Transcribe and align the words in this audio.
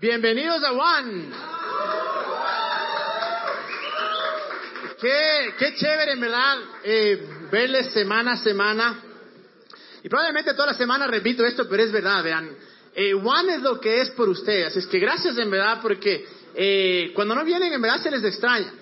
Bienvenidos 0.00 0.62
a 0.62 0.70
One. 0.70 1.24
Qué, 5.00 5.54
qué 5.58 5.74
chévere, 5.74 6.12
en 6.12 6.20
verdad, 6.20 6.58
eh, 6.84 7.28
verles 7.50 7.92
semana 7.92 8.34
a 8.34 8.36
semana. 8.36 9.02
Y 10.04 10.08
probablemente 10.08 10.54
toda 10.54 10.66
la 10.66 10.74
semana 10.74 11.08
repito 11.08 11.44
esto, 11.44 11.68
pero 11.68 11.82
es 11.82 11.90
verdad, 11.90 12.22
vean. 12.22 12.48
Eh, 12.94 13.12
One 13.12 13.56
es 13.56 13.62
lo 13.62 13.80
que 13.80 14.00
es 14.00 14.10
por 14.10 14.28
ustedes. 14.28 14.76
Es 14.76 14.86
que 14.86 15.00
gracias, 15.00 15.36
en 15.36 15.50
verdad, 15.50 15.80
porque 15.82 16.24
eh, 16.54 17.10
cuando 17.12 17.34
no 17.34 17.44
vienen, 17.44 17.72
en 17.72 17.82
verdad 17.82 18.00
se 18.00 18.12
les 18.12 18.22
extraña. 18.22 18.72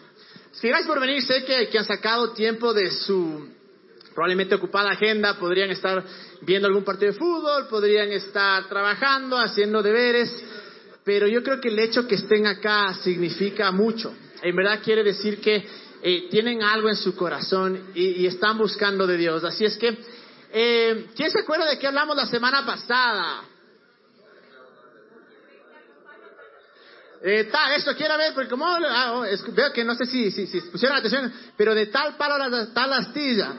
Es 0.53 0.61
que 0.61 0.69
gracias 0.69 0.87
por 0.87 1.01
venir. 1.01 1.23
Sé 1.23 1.46
que, 1.46 1.71
que 1.71 1.79
han 1.79 1.87
sacado 1.87 2.33
tiempo 2.33 2.75
de 2.75 2.91
su 2.91 3.48
probablemente 4.14 4.55
ocupada 4.55 4.91
agenda. 4.91 5.39
Podrían 5.39 5.71
estar 5.71 6.05
viendo 6.43 6.69
algún 6.69 6.85
partido 6.85 7.12
de 7.12 7.19
fútbol, 7.19 7.69
podrían 7.69 8.12
estar 8.12 8.69
trabajando, 8.69 9.39
haciendo 9.39 9.83
deberes. 9.83 10.45
Pero 11.07 11.29
yo 11.29 11.41
creo 11.45 11.61
que 11.61 11.68
el 11.68 11.79
hecho 11.79 12.09
que 12.09 12.16
estén 12.16 12.48
acá 12.48 12.92
significa 12.95 13.70
mucho. 13.70 14.12
En 14.42 14.56
verdad 14.56 14.80
quiere 14.83 15.05
decir 15.05 15.41
que 15.41 15.64
eh, 16.02 16.27
tienen 16.28 16.64
algo 16.64 16.88
en 16.88 16.97
su 16.97 17.14
corazón 17.14 17.92
y, 17.95 18.23
y, 18.23 18.27
están 18.27 18.59
buscando 18.59 19.06
de 19.06 19.16
Dios. 19.16 19.45
Así 19.45 19.64
es 19.64 19.78
que, 19.78 19.97
eh, 20.52 21.06
¿quién 21.14 21.30
se 21.30 21.38
acuerda 21.38 21.70
de 21.70 21.78
qué 21.78 21.87
hablamos 21.87 22.16
la 22.16 22.27
semana 22.27 22.66
pasada? 22.66 23.45
Eh, 27.23 27.45
tal, 27.52 27.73
esto 27.75 27.95
quiero 27.95 28.19
ver, 28.19 28.34
porque 28.34 28.50
como 28.50 28.66
ah, 28.66 29.12
oh, 29.12 29.25
es, 29.25 29.45
veo 29.55 29.73
que 29.73 29.84
no 29.84 29.95
sé 29.95 30.06
si, 30.06 30.33
si, 30.33 30.48
si, 30.48 30.61
pusieron 30.62 30.97
atención, 30.97 31.33
pero 31.56 31.73
de 31.73 31.86
tal 31.86 32.16
palo 32.16 32.34
a 32.34 32.75
tal 32.75 32.92
astilla. 32.92 33.55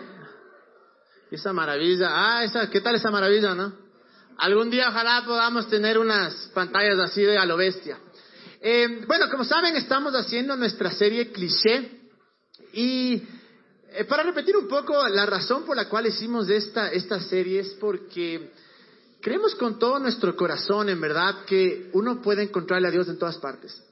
Esa 1.32 1.54
maravilla, 1.54 2.10
ah, 2.12 2.44
esa, 2.44 2.70
¿qué 2.70 2.82
tal 2.82 2.96
esa 2.96 3.10
maravilla, 3.10 3.56
no? 3.56 3.87
Algún 4.38 4.70
día 4.70 4.90
ojalá 4.90 5.24
podamos 5.26 5.68
tener 5.68 5.98
unas 5.98 6.34
pantallas 6.54 7.00
así 7.00 7.24
de 7.24 7.38
a 7.38 7.46
lo 7.46 7.58
bestia. 7.58 7.98
Eh, 8.62 9.04
bueno, 9.08 9.30
como 9.32 9.44
saben, 9.44 9.76
estamos 9.76 10.14
haciendo 10.14 10.56
nuestra 10.56 10.92
serie 10.92 11.32
cliché 11.32 11.90
y 12.74 13.24
eh, 13.94 14.04
para 14.06 14.22
repetir 14.22 14.56
un 14.56 14.68
poco 14.68 15.08
la 15.08 15.26
razón 15.26 15.64
por 15.64 15.76
la 15.76 15.90
cual 15.90 16.06
hicimos 16.06 16.50
esta, 16.50 16.92
esta 16.92 17.20
serie 17.20 17.62
es 17.62 17.70
porque 17.80 18.52
creemos 19.22 19.56
con 19.56 19.80
todo 19.80 19.98
nuestro 19.98 20.36
corazón, 20.36 20.90
en 20.90 21.02
verdad, 21.02 21.44
que 21.46 21.90
uno 21.94 22.22
puede 22.22 22.44
encontrarle 22.44 22.90
a 22.90 22.92
Dios 22.92 23.08
en 23.10 23.18
todas 23.18 23.38
partes. 23.40 23.84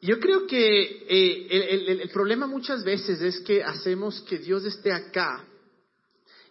Yo 0.00 0.18
creo 0.18 0.46
que 0.46 0.82
eh, 0.82 1.46
el, 1.50 1.88
el, 1.88 2.00
el, 2.00 2.08
problema 2.08 2.46
muchas 2.46 2.82
veces 2.84 3.20
es 3.20 3.40
que 3.40 3.62
hacemos 3.62 4.22
que 4.22 4.38
Dios 4.38 4.64
esté 4.64 4.92
acá, 4.94 5.44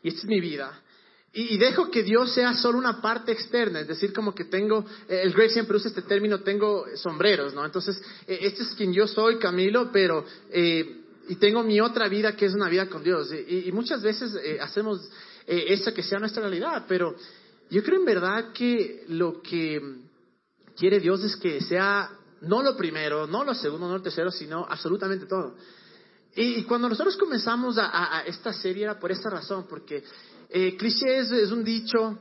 y 0.03 0.09
esta 0.09 0.19
es 0.19 0.25
mi 0.25 0.39
vida, 0.39 0.83
y, 1.31 1.57
dejo 1.59 1.91
que 1.91 2.01
Dios 2.01 2.33
sea 2.33 2.55
solo 2.55 2.79
una 2.79 3.01
parte 3.01 3.31
externa, 3.31 3.81
es 3.81 3.87
decir, 3.87 4.11
como 4.11 4.33
que 4.33 4.45
tengo, 4.45 4.83
eh, 5.07 5.21
el 5.23 5.31
Greg 5.31 5.51
siempre 5.51 5.77
usa 5.77 5.89
este 5.89 6.01
término, 6.01 6.39
tengo 6.39 6.85
sombreros, 6.95 7.53
¿no? 7.53 7.63
Entonces, 7.63 8.01
eh, 8.25 8.39
este 8.41 8.63
es 8.63 8.69
quien 8.69 8.91
yo 8.91 9.05
soy, 9.05 9.37
Camilo, 9.37 9.91
pero, 9.91 10.25
eh, 10.49 11.01
y 11.27 11.35
tengo 11.35 11.61
mi 11.61 11.79
otra 11.79 12.07
vida 12.07 12.35
que 12.35 12.47
es 12.47 12.55
una 12.55 12.67
vida 12.67 12.89
con 12.89 13.03
Dios. 13.03 13.31
Y, 13.47 13.71
muchas 13.71 14.01
veces 14.01 14.35
hacemos 14.59 15.07
esa 15.45 15.93
que 15.93 16.01
sea 16.01 16.17
nuestra 16.17 16.41
realidad, 16.41 16.85
pero 16.87 17.15
yo 17.69 17.83
creo 17.83 17.99
en 17.99 18.05
verdad 18.05 18.51
que 18.51 19.03
lo 19.09 19.39
que 19.43 19.79
quiere 20.75 20.99
Dios 20.99 21.23
es 21.23 21.35
que 21.35 21.61
sea 21.61 22.09
no 22.41 22.63
lo 22.63 22.75
primero, 22.75 23.27
no 23.27 23.43
lo 23.43 23.53
segundo, 23.53 23.87
no 23.87 23.97
lo 23.97 24.01
tercero, 24.01 24.31
sino 24.31 24.65
absolutamente 24.67 25.27
todo. 25.27 25.55
Y, 26.35 26.63
cuando 26.63 26.89
nosotros 26.89 27.15
comenzamos 27.17 27.77
a, 27.77 27.85
a, 27.85 28.17
a 28.19 28.25
esta 28.25 28.51
serie 28.51 28.85
era 28.85 28.99
por 28.99 29.11
esta 29.11 29.29
razón, 29.29 29.67
porque 29.69 30.03
eh, 30.49 30.75
cliché 30.75 31.19
es, 31.19 31.51
un 31.51 31.63
dicho, 31.63 32.19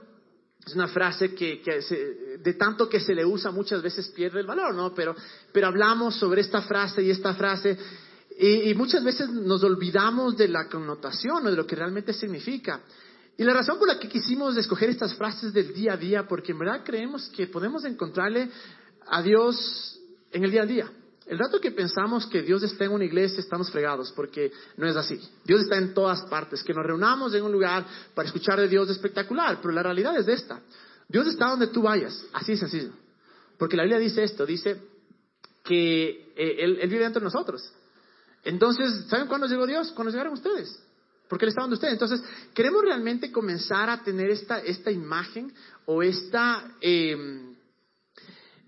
es 0.67 0.75
una 0.75 0.89
frase 0.89 1.35
que, 1.35 1.61
que 1.63 1.83
se, 1.83 2.39
de 2.39 2.55
tanto 2.55 2.89
que 2.89 3.01
se 3.01 3.15
le 3.15 3.25
usa 3.25 3.51
muchas 3.51 3.83
veces 3.83 4.09
pierde 4.09 4.41
el 4.41 4.47
valor, 4.47 4.75
¿no? 4.75 4.95
Pero, 4.95 5.17
pero 5.53 5.67
hablamos 5.67 6.17
sobre 6.17 6.43
esta 6.43 6.63
frase 6.63 7.03
y 7.03 7.11
esta 7.11 7.35
frase 7.35 7.79
y, 8.39 8.71
y 8.71 8.75
muchas 8.75 9.03
veces 9.03 9.31
nos 9.31 9.65
olvidamos 9.65 10.37
de 10.37 10.49
la 10.49 10.69
connotación 10.69 11.47
o 11.47 11.51
de 11.51 11.57
lo 11.57 11.67
que 11.67 11.77
realmente 11.77 12.13
significa. 12.13 12.83
Y 13.39 13.45
la 13.45 13.55
razón 13.55 13.79
por 13.79 13.89
la 13.89 13.99
que 13.99 14.09
quisimos 14.09 14.57
escoger 14.57 14.91
estas 14.91 15.15
frases 15.15 15.53
del 15.53 15.73
día 15.73 15.95
a 15.95 15.97
día, 15.97 16.27
porque 16.27 16.53
en 16.53 16.59
verdad 16.59 16.83
creemos 16.85 17.29
que 17.29 17.47
podemos 17.47 17.85
encontrarle 17.85 18.51
a 19.07 19.23
Dios 19.23 19.99
en 20.33 20.45
el 20.45 20.51
día 20.51 20.63
a 20.63 20.67
día. 20.67 20.93
El 21.29 21.39
rato 21.39 21.61
que 21.61 21.73
pensamos 21.73 22.27
que 22.27 22.41
Dios 22.41 22.63
está 22.63 22.87
en 22.87 22.93
una 22.93 23.05
iglesia, 23.05 23.41
estamos 23.41 23.71
fregados, 23.71 24.11
porque 24.13 24.51
no 24.79 24.89
es 24.89 24.97
así. 24.97 25.21
Dios 25.45 25.61
está 25.61 25.77
en 25.77 25.93
todas 25.93 26.23
partes. 26.23 26.63
Que 26.65 26.73
nos 26.73 26.87
reunamos 26.87 27.35
en 27.35 27.45
un 27.45 27.53
lugar 27.53 27.87
para 28.15 28.27
escuchar 28.27 28.59
de 28.59 28.67
Dios 28.67 28.89
es 28.89 28.97
espectacular, 28.97 29.59
pero 29.61 29.75
la 29.75 29.83
realidad 29.83 30.17
es 30.17 30.27
esta. 30.27 30.61
Dios 31.07 31.27
está 31.27 31.49
donde 31.51 31.67
tú 31.67 31.83
vayas, 31.83 32.25
así 32.33 32.53
de 32.53 32.59
sencillo. 32.59 32.93
Porque 33.59 33.77
la 33.77 33.83
Biblia 33.83 33.99
dice 33.99 34.23
esto, 34.23 34.47
dice 34.47 34.81
que 35.65 36.33
eh, 36.35 36.57
él, 36.61 36.79
él, 36.81 36.89
vive 36.89 37.03
dentro 37.03 37.21
de 37.21 37.25
nosotros. 37.25 37.73
Entonces, 38.45 39.05
¿saben 39.09 39.27
cuándo 39.27 39.47
llegó 39.47 39.67
Dios? 39.67 39.93
Cuando 39.93 40.11
llegaron 40.11 40.33
ustedes. 40.33 40.83
Porque 41.29 41.45
Él 41.45 41.51
está 41.51 41.61
donde 41.61 41.75
ustedes. 41.75 41.93
Entonces, 41.93 42.23
queremos 42.55 42.83
realmente 42.83 43.31
comenzar 43.31 43.91
a 43.91 44.03
tener 44.03 44.31
esta, 44.31 44.61
esta 44.61 44.91
imagen 44.91 45.53
o 45.85 46.03
esta... 46.03 46.73
Eh, 46.81 47.48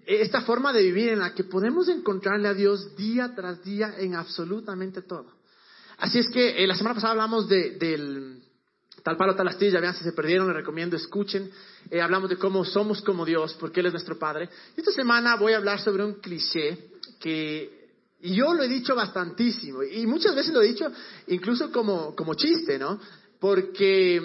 esta 0.06 0.43
forma 0.43 0.72
de 0.72 0.83
vivir 0.83 1.11
en 1.11 1.21
la 1.21 1.34
que 1.34 1.44
podemos 1.44 1.88
encontrarle 1.88 2.49
a 2.49 2.55
Dios 2.55 2.97
día 2.97 3.33
tras 3.34 3.62
día 3.65 3.94
en 3.99 4.15
absolutamente 4.15 5.03
todo. 5.03 5.27
Así 5.99 6.19
es 6.19 6.28
que 6.31 6.62
eh, 6.62 6.66
la 6.66 6.75
semana 6.75 6.94
pasada 6.94 7.12
hablamos 7.12 7.49
de, 7.49 7.72
del 7.72 8.43
tal 9.03 9.16
palo, 9.16 9.34
tal 9.34 9.49
astilla, 9.49 9.81
vean 9.81 9.94
si 9.94 10.05
se 10.05 10.12
perdieron, 10.12 10.47
les 10.47 10.56
recomiendo, 10.56 10.97
escuchen. 10.97 11.50
Eh, 11.91 12.00
hablamos 12.00 12.31
de 12.31 12.37
cómo 12.37 12.65
somos 12.65 13.03
como 13.03 13.25
Dios, 13.25 13.56
porque 13.61 13.81
Él 13.81 13.87
es 13.87 13.93
nuestro 13.93 14.19
Padre. 14.19 14.49
Esta 14.77 14.93
semana 14.93 15.37
voy 15.37 15.53
a 15.53 15.59
hablar 15.59 15.81
sobre 15.81 16.05
un 16.05 16.15
cliché 16.15 16.91
que 17.19 17.81
y 18.22 18.34
yo 18.34 18.53
lo 18.53 18.62
he 18.62 18.69
dicho 18.69 18.94
bastantísimo, 18.94 19.82
y 19.82 20.06
muchas 20.06 20.34
veces 20.34 20.53
lo 20.53 20.61
he 20.61 20.69
dicho 20.69 20.91
incluso 21.28 21.72
como, 21.72 22.15
como 22.15 22.34
chiste, 22.34 22.78
¿no? 22.78 23.00
Porque 23.38 24.21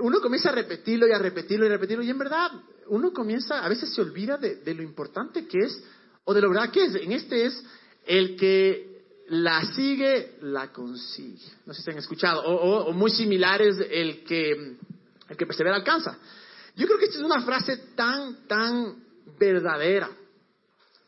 uno 0.00 0.20
comienza 0.20 0.48
a 0.48 0.52
repetirlo 0.52 1.06
y 1.06 1.12
a 1.12 1.18
repetirlo 1.18 1.64
y 1.64 1.68
a 1.68 1.72
repetirlo, 1.72 2.02
y 2.02 2.10
en 2.10 2.18
verdad 2.18 2.50
uno 2.88 3.12
comienza, 3.12 3.64
a 3.64 3.68
veces 3.68 3.94
se 3.94 4.00
olvida 4.00 4.36
de, 4.36 4.74
lo 4.74 4.82
importante 4.82 5.46
que 5.46 5.58
es, 5.58 5.82
o 6.24 6.34
de 6.34 6.40
lo 6.40 6.50
verdad 6.50 6.70
que 6.70 6.84
es. 6.84 6.94
En 6.94 7.12
este 7.12 7.46
es 7.46 7.62
el 8.06 8.36
que 8.36 9.24
la 9.28 9.64
sigue, 9.72 10.38
la 10.42 10.72
consigue. 10.72 11.52
No 11.66 11.74
sé 11.74 11.82
si 11.82 11.90
han 11.90 11.98
escuchado. 11.98 12.42
O, 12.42 12.54
o, 12.54 12.84
o 12.86 12.92
muy 12.92 13.10
similares, 13.10 13.76
el 13.90 14.24
que, 14.24 14.76
el 15.28 15.36
que 15.36 15.46
persevera 15.46 15.76
alcanza. 15.76 16.18
Yo 16.76 16.86
creo 16.86 16.98
que 16.98 17.06
esta 17.06 17.18
es 17.18 17.24
una 17.24 17.40
frase 17.40 17.76
tan, 17.96 18.46
tan 18.46 19.02
verdadera 19.38 20.10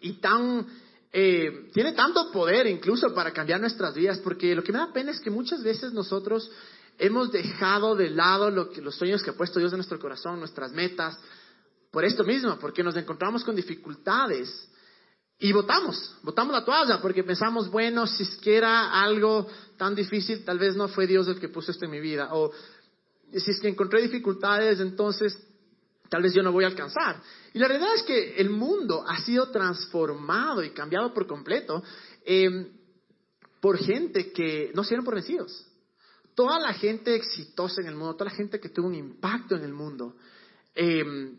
y 0.00 0.14
tan, 0.14 0.66
eh, 1.12 1.68
tiene 1.72 1.92
tanto 1.92 2.30
poder 2.32 2.66
incluso 2.66 3.14
para 3.14 3.32
cambiar 3.32 3.60
nuestras 3.60 3.94
vidas, 3.94 4.18
porque 4.18 4.54
lo 4.54 4.62
que 4.64 4.72
me 4.72 4.78
da 4.78 4.92
pena 4.92 5.12
es 5.12 5.20
que 5.20 5.30
muchas 5.30 5.62
veces 5.62 5.92
nosotros 5.92 6.50
hemos 6.98 7.30
dejado 7.30 7.94
de 7.94 8.10
lado 8.10 8.50
lo 8.50 8.70
que, 8.70 8.82
los 8.82 8.96
sueños 8.96 9.22
que 9.22 9.30
ha 9.30 9.36
puesto 9.36 9.58
Dios 9.58 9.72
en 9.72 9.78
nuestro 9.78 9.98
corazón, 9.98 10.38
nuestras 10.38 10.72
metas, 10.72 11.18
por 11.90 12.04
esto 12.04 12.24
mismo, 12.24 12.58
porque 12.58 12.82
nos 12.82 12.96
encontramos 12.96 13.44
con 13.44 13.56
dificultades 13.56 14.70
y 15.42 15.52
votamos, 15.52 16.16
votamos 16.22 16.52
la 16.52 16.64
toalla 16.64 17.00
porque 17.00 17.24
pensamos, 17.24 17.70
bueno, 17.70 18.06
si 18.06 18.24
es 18.24 18.36
que 18.36 18.56
era 18.56 19.02
algo 19.02 19.48
tan 19.78 19.94
difícil, 19.94 20.44
tal 20.44 20.58
vez 20.58 20.76
no 20.76 20.86
fue 20.88 21.06
Dios 21.06 21.26
el 21.28 21.40
que 21.40 21.48
puso 21.48 21.70
esto 21.70 21.86
en 21.86 21.90
mi 21.90 22.00
vida. 22.00 22.28
O 22.32 22.52
si 23.32 23.50
es 23.50 23.58
que 23.58 23.68
encontré 23.68 24.02
dificultades, 24.02 24.80
entonces 24.80 25.38
tal 26.10 26.22
vez 26.22 26.34
yo 26.34 26.42
no 26.42 26.52
voy 26.52 26.64
a 26.64 26.66
alcanzar. 26.66 27.22
Y 27.54 27.58
la 27.58 27.68
realidad 27.68 27.94
es 27.94 28.02
que 28.02 28.36
el 28.36 28.50
mundo 28.50 29.02
ha 29.08 29.18
sido 29.22 29.50
transformado 29.50 30.62
y 30.62 30.70
cambiado 30.70 31.14
por 31.14 31.26
completo 31.26 31.82
eh, 32.24 32.70
por 33.60 33.78
gente 33.78 34.32
que 34.32 34.72
no 34.74 34.84
se 34.84 34.90
dieron 34.90 35.06
por 35.06 35.14
vencidos. 35.14 35.66
Toda 36.34 36.60
la 36.60 36.74
gente 36.74 37.14
exitosa 37.14 37.80
en 37.80 37.88
el 37.88 37.94
mundo, 37.94 38.14
toda 38.14 38.30
la 38.30 38.36
gente 38.36 38.60
que 38.60 38.68
tuvo 38.68 38.88
un 38.88 38.94
impacto 38.94 39.56
en 39.56 39.64
el 39.64 39.72
mundo, 39.72 40.16
eh, 40.74 41.32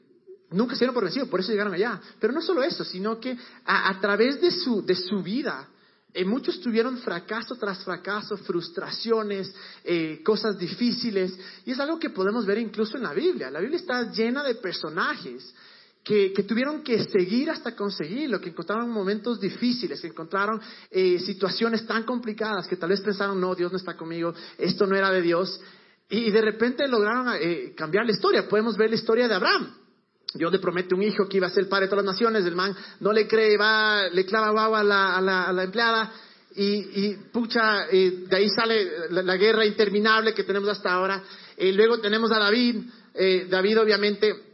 nunca 0.52 0.76
se 0.76 0.80
dieron 0.80 0.94
por 0.94 1.04
vencidos, 1.04 1.30
por 1.30 1.40
eso 1.40 1.52
llegaron 1.52 1.74
allá. 1.74 2.00
Pero 2.20 2.34
no 2.34 2.42
solo 2.42 2.64
eso, 2.64 2.84
sino 2.84 3.20
que 3.20 3.38
a, 3.66 4.00
través 4.00 4.42
de 4.42 4.52
su, 4.52 4.86
de 4.86 4.96
su 4.96 5.22
vida, 5.22 5.68
eh, 6.14 6.26
muchos 6.26 6.60
tuvieron 6.60 6.98
fracaso 6.98 7.56
tras 7.56 7.84
fracaso, 7.84 8.38
frustraciones, 8.38 9.54
eh, 9.84 10.22
cosas 10.24 10.58
difíciles, 10.58 11.38
y 11.66 11.72
es 11.72 11.80
algo 11.80 12.00
que 12.00 12.10
podemos 12.10 12.46
ver 12.46 12.58
incluso 12.58 12.98
en 12.98 13.04
la 13.04 13.14
Biblia. 13.14 13.50
La 13.50 13.60
Biblia 13.60 13.78
está 13.78 14.12
llena 14.12 14.44
de 14.44 14.56
personajes 14.56 15.54
que, 16.04 16.34
que 16.34 16.44
tuvieron 16.44 16.84
que 16.84 17.04
seguir 17.06 17.50
hasta 17.50 17.76
conseguirlo, 17.76 18.42
que 18.42 18.50
encontraron 18.50 18.90
momentos 18.90 19.40
difíciles, 19.40 20.02
que 20.02 20.08
encontraron 20.08 20.60
eh, 20.90 21.20
situaciones 21.20 21.86
tan 21.86 22.04
complicadas 22.04 22.68
que 22.68 22.76
tal 22.76 22.90
vez 22.90 23.02
pensaron, 23.02 23.40
no, 23.40 23.56
Dios 23.56 23.72
no 23.72 23.78
está 23.78 23.96
conmigo, 23.96 24.34
esto 24.58 24.86
no 24.86 24.96
era 24.96 25.12
de 25.12 25.22
Dios, 25.22 25.62
y 26.10 26.30
de 26.30 26.42
repente 26.42 26.88
lograron 26.90 27.34
eh, 27.40 27.74
cambiar 27.76 28.06
la 28.06 28.12
historia. 28.12 28.50
Podemos 28.50 28.76
ver 28.76 28.90
la 28.90 28.98
historia 28.98 29.30
de 29.30 29.34
Abraham. 29.34 29.81
Dios 30.34 30.52
le 30.52 30.60
promete 30.60 30.96
un 30.96 31.04
hijo 31.04 31.28
que 31.28 31.38
iba 31.38 31.48
a 31.48 31.50
ser 31.50 31.64
el 31.64 31.70
padre 31.70 31.86
de 31.86 31.90
todas 31.90 32.06
las 32.06 32.14
naciones, 32.16 32.46
el 32.46 32.56
man 32.56 32.76
no 33.00 33.12
le 33.12 33.28
cree, 33.28 33.58
va, 33.58 34.08
le 34.08 34.26
clava 34.26 34.52
guau 34.52 34.76
a 34.76 34.84
la, 34.84 35.18
a 35.18 35.52
la, 35.52 35.64
empleada 35.64 36.12
y, 36.56 37.06
y 37.06 37.18
pucha, 37.32 37.88
eh, 37.92 38.26
de 38.28 38.36
ahí 38.36 38.50
sale 38.50 39.10
la, 39.10 39.22
la, 39.24 39.36
guerra 39.36 39.66
interminable 39.66 40.34
que 40.34 40.44
tenemos 40.44 40.70
hasta 40.70 40.92
ahora. 40.92 41.22
Eh, 41.58 41.72
luego 41.74 42.00
tenemos 42.00 42.32
a 42.32 42.40
David, 42.40 42.78
eh, 43.14 43.48
David 43.50 43.80
obviamente 43.80 44.52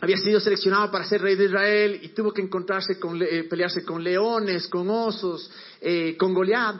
había 0.00 0.18
sido 0.18 0.40
seleccionado 0.40 0.90
para 0.90 1.04
ser 1.06 1.22
rey 1.22 1.34
de 1.34 1.46
Israel 1.46 1.98
y 2.02 2.08
tuvo 2.08 2.32
que 2.32 2.42
encontrarse 2.42 2.98
con, 2.98 3.20
eh, 3.22 3.44
pelearse 3.44 3.84
con 3.84 4.02
leones, 4.04 4.68
con 4.68 4.88
osos, 4.90 5.50
eh, 5.80 6.16
con 6.18 6.34
Goliat. 6.34 6.76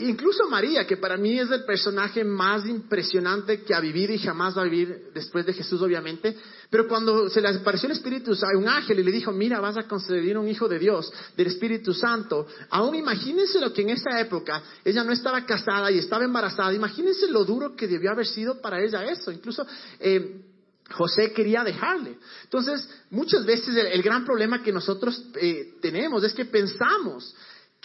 Incluso 0.00 0.48
María, 0.48 0.86
que 0.86 0.96
para 0.96 1.16
mí 1.16 1.40
es 1.40 1.50
el 1.50 1.64
personaje 1.64 2.22
más 2.22 2.64
impresionante 2.66 3.62
que 3.62 3.74
ha 3.74 3.80
vivido 3.80 4.12
y 4.12 4.18
jamás 4.18 4.56
va 4.56 4.62
a 4.62 4.64
vivir 4.64 5.10
después 5.12 5.44
de 5.44 5.52
Jesús, 5.52 5.82
obviamente. 5.82 6.36
Pero 6.70 6.86
cuando 6.86 7.28
se 7.28 7.40
le 7.40 7.48
apareció 7.48 7.86
el 7.86 7.96
Espíritu 7.96 8.32
Santo, 8.36 8.58
un 8.58 8.68
ángel 8.68 9.00
y 9.00 9.02
le 9.02 9.10
dijo, 9.10 9.32
mira, 9.32 9.58
vas 9.58 9.76
a 9.76 9.88
conceder 9.88 10.38
un 10.38 10.46
hijo 10.46 10.68
de 10.68 10.78
Dios, 10.78 11.12
del 11.36 11.48
Espíritu 11.48 11.92
Santo. 11.92 12.46
Aún 12.70 12.94
imagínense 12.94 13.58
lo 13.58 13.72
que 13.72 13.82
en 13.82 13.90
esa 13.90 14.20
época 14.20 14.62
ella 14.84 15.02
no 15.02 15.10
estaba 15.10 15.44
casada 15.44 15.90
y 15.90 15.98
estaba 15.98 16.24
embarazada. 16.24 16.72
Imagínense 16.72 17.26
lo 17.28 17.44
duro 17.44 17.74
que 17.74 17.88
debió 17.88 18.12
haber 18.12 18.26
sido 18.26 18.60
para 18.60 18.80
ella 18.80 19.04
eso. 19.04 19.32
Incluso 19.32 19.66
eh, 19.98 20.42
José 20.90 21.32
quería 21.32 21.64
dejarle. 21.64 22.18
Entonces, 22.44 22.88
muchas 23.10 23.44
veces 23.44 23.76
el, 23.76 24.02
gran 24.02 24.24
problema 24.24 24.62
que 24.62 24.72
nosotros 24.72 25.24
eh, 25.34 25.74
tenemos 25.82 26.22
es 26.22 26.32
que 26.34 26.44
pensamos 26.44 27.34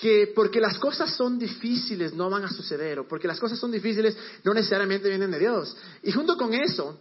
que 0.04 0.34
porque 0.36 0.60
las 0.60 0.78
cosas 0.80 1.16
son 1.16 1.40
difíciles 1.40 2.14
no 2.14 2.30
van 2.30 2.44
a 2.44 2.50
suceder, 2.50 3.00
o 3.00 3.08
porque 3.08 3.26
las 3.26 3.40
cosas 3.40 3.58
son 3.58 3.72
difíciles 3.72 4.18
no 4.44 4.54
necesariamente 4.54 5.08
vienen 5.08 5.32
de 5.32 5.40
Dios. 5.40 5.78
Y 6.02 6.12
junto 6.12 6.36
con 6.36 6.54
eso, 6.54 7.00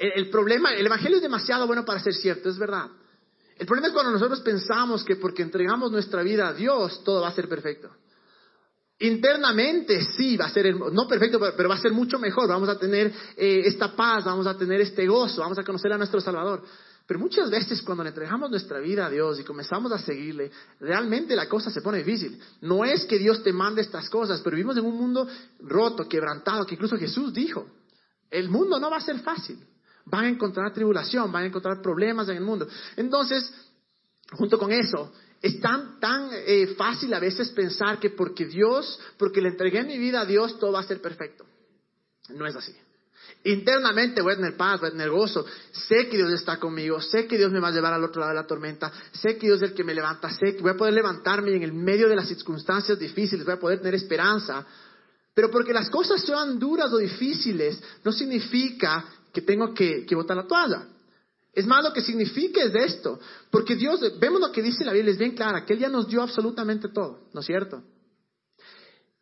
el, 0.00 0.28
problema, 0.28 0.74
el 0.74 0.84
Evangelio 0.84 1.18
es 1.18 1.22
demasiado 1.22 1.64
bueno 1.68 1.84
para 1.84 2.00
ser 2.00 2.12
cierto, 2.14 2.48
es 2.48 2.58
verdad. 2.58 2.88
El 3.56 3.66
problema 3.66 3.86
es 3.86 3.94
cuando 3.94 4.10
nosotros 4.10 4.40
pensamos 4.40 5.04
que 5.04 5.14
porque 5.14 5.42
entregamos 5.42 5.92
nuestra 5.92 6.24
vida 6.24 6.48
a 6.48 6.54
Dios, 6.54 7.04
todo 7.04 7.20
va 7.20 7.28
a 7.28 7.32
ser 7.32 7.48
perfecto. 7.48 7.88
Internamente 8.98 10.02
sí 10.16 10.36
va 10.36 10.46
a 10.46 10.50
ser, 10.50 10.74
no 10.74 11.06
perfecto, 11.06 11.38
pero 11.56 11.68
va 11.68 11.76
a 11.76 11.80
ser 11.80 11.92
mucho 11.92 12.18
mejor. 12.18 12.48
Vamos 12.48 12.68
a 12.68 12.76
tener 12.76 13.12
eh, 13.36 13.62
esta 13.64 13.94
paz, 13.94 14.24
vamos 14.24 14.48
a 14.48 14.58
tener 14.58 14.80
este 14.80 15.06
gozo, 15.06 15.40
vamos 15.40 15.58
a 15.60 15.62
conocer 15.62 15.92
a 15.92 15.98
nuestro 15.98 16.20
Salvador. 16.20 16.64
Pero 17.08 17.20
muchas 17.20 17.48
veces 17.48 17.80
cuando 17.80 18.04
le 18.04 18.10
entregamos 18.10 18.50
nuestra 18.50 18.80
vida 18.80 19.06
a 19.06 19.10
Dios 19.10 19.40
y 19.40 19.42
comenzamos 19.42 19.90
a 19.92 19.98
seguirle, 19.98 20.50
realmente 20.78 21.34
la 21.34 21.48
cosa 21.48 21.70
se 21.70 21.80
pone 21.80 21.98
difícil. 22.04 22.38
No 22.60 22.84
es 22.84 23.06
que 23.06 23.18
Dios 23.18 23.42
te 23.42 23.50
mande 23.50 23.80
estas 23.80 24.10
cosas, 24.10 24.42
pero 24.44 24.56
vivimos 24.56 24.76
en 24.76 24.84
un 24.84 24.94
mundo 24.94 25.26
roto, 25.60 26.06
quebrantado, 26.06 26.66
que 26.66 26.74
incluso 26.74 26.98
Jesús 26.98 27.32
dijo, 27.32 27.66
el 28.30 28.50
mundo 28.50 28.78
no 28.78 28.90
va 28.90 28.98
a 28.98 29.00
ser 29.00 29.20
fácil. 29.20 29.58
Van 30.04 30.26
a 30.26 30.28
encontrar 30.28 30.70
tribulación, 30.74 31.32
van 31.32 31.44
a 31.44 31.46
encontrar 31.46 31.80
problemas 31.80 32.28
en 32.28 32.36
el 32.36 32.44
mundo. 32.44 32.68
Entonces, 32.94 33.54
junto 34.32 34.58
con 34.58 34.70
eso, 34.70 35.10
es 35.40 35.58
tan, 35.62 35.98
tan 36.00 36.28
eh, 36.30 36.74
fácil 36.76 37.14
a 37.14 37.20
veces 37.20 37.48
pensar 37.52 37.98
que 37.98 38.10
porque 38.10 38.44
Dios, 38.44 39.00
porque 39.16 39.40
le 39.40 39.48
entregué 39.48 39.82
mi 39.82 39.96
vida 39.96 40.20
a 40.20 40.26
Dios, 40.26 40.58
todo 40.58 40.72
va 40.72 40.80
a 40.80 40.86
ser 40.86 41.00
perfecto. 41.00 41.46
No 42.28 42.46
es 42.46 42.54
así. 42.54 42.74
Internamente 43.44 44.20
voy 44.20 44.32
a 44.32 44.36
tener 44.36 44.56
paz, 44.56 44.80
voy 44.80 44.88
a 44.88 44.92
tener 44.92 45.10
gozo. 45.10 45.46
Sé 45.72 46.08
que 46.08 46.16
Dios 46.16 46.32
está 46.32 46.58
conmigo, 46.58 47.00
sé 47.00 47.26
que 47.26 47.36
Dios 47.38 47.52
me 47.52 47.60
va 47.60 47.68
a 47.68 47.72
llevar 47.72 47.92
al 47.92 48.04
otro 48.04 48.20
lado 48.20 48.32
de 48.32 48.40
la 48.40 48.46
tormenta, 48.46 48.92
sé 49.12 49.38
que 49.38 49.46
Dios 49.46 49.62
es 49.62 49.70
el 49.70 49.74
que 49.74 49.84
me 49.84 49.94
levanta, 49.94 50.30
sé 50.30 50.56
que 50.56 50.62
voy 50.62 50.72
a 50.72 50.76
poder 50.76 50.94
levantarme 50.94 51.54
en 51.54 51.62
el 51.62 51.72
medio 51.72 52.08
de 52.08 52.16
las 52.16 52.28
circunstancias 52.28 52.98
difíciles, 52.98 53.44
voy 53.44 53.54
a 53.54 53.60
poder 53.60 53.78
tener 53.78 53.94
esperanza. 53.94 54.66
Pero 55.34 55.50
porque 55.50 55.72
las 55.72 55.88
cosas 55.88 56.20
sean 56.22 56.58
duras 56.58 56.92
o 56.92 56.98
difíciles, 56.98 57.80
no 58.04 58.12
significa 58.12 59.04
que 59.32 59.40
tengo 59.40 59.72
que, 59.72 60.04
botar 60.14 60.36
la 60.36 60.46
toalla. 60.46 60.86
Es 61.52 61.66
más 61.66 61.82
lo 61.84 61.92
que 61.92 62.00
significa 62.00 62.62
es 62.62 62.74
esto, 62.74 63.20
porque 63.50 63.76
Dios, 63.76 64.00
vemos 64.18 64.40
lo 64.40 64.50
que 64.52 64.62
dice 64.62 64.84
la 64.84 64.92
Biblia, 64.92 65.12
es 65.12 65.18
bien 65.18 65.34
clara, 65.34 65.64
que 65.64 65.74
Él 65.74 65.78
ya 65.78 65.88
nos 65.88 66.08
dio 66.08 66.22
absolutamente 66.22 66.88
todo, 66.88 67.20
¿no 67.32 67.40
es 67.40 67.46
cierto? 67.46 67.82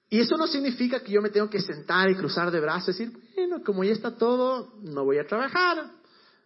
Y 0.08 0.20
eso 0.20 0.37
no 0.37 0.47
significa 0.47 1.00
que 1.00 1.12
yo 1.12 1.20
me 1.20 1.31
tengo 1.31 1.50
que 1.50 1.61
sentar 1.61 2.08
y 2.11 2.14
cruzar 2.14 2.50
de 2.50 2.61
brazos 2.61 2.94
y 3.00 3.05
decir, 3.05 3.19
bueno, 3.35 3.62
como 3.64 3.82
ya 3.82 3.93
está 3.93 4.17
todo, 4.17 4.75
no 4.82 5.05
voy 5.05 5.19
a 5.19 5.26
trabajar, 5.26 5.91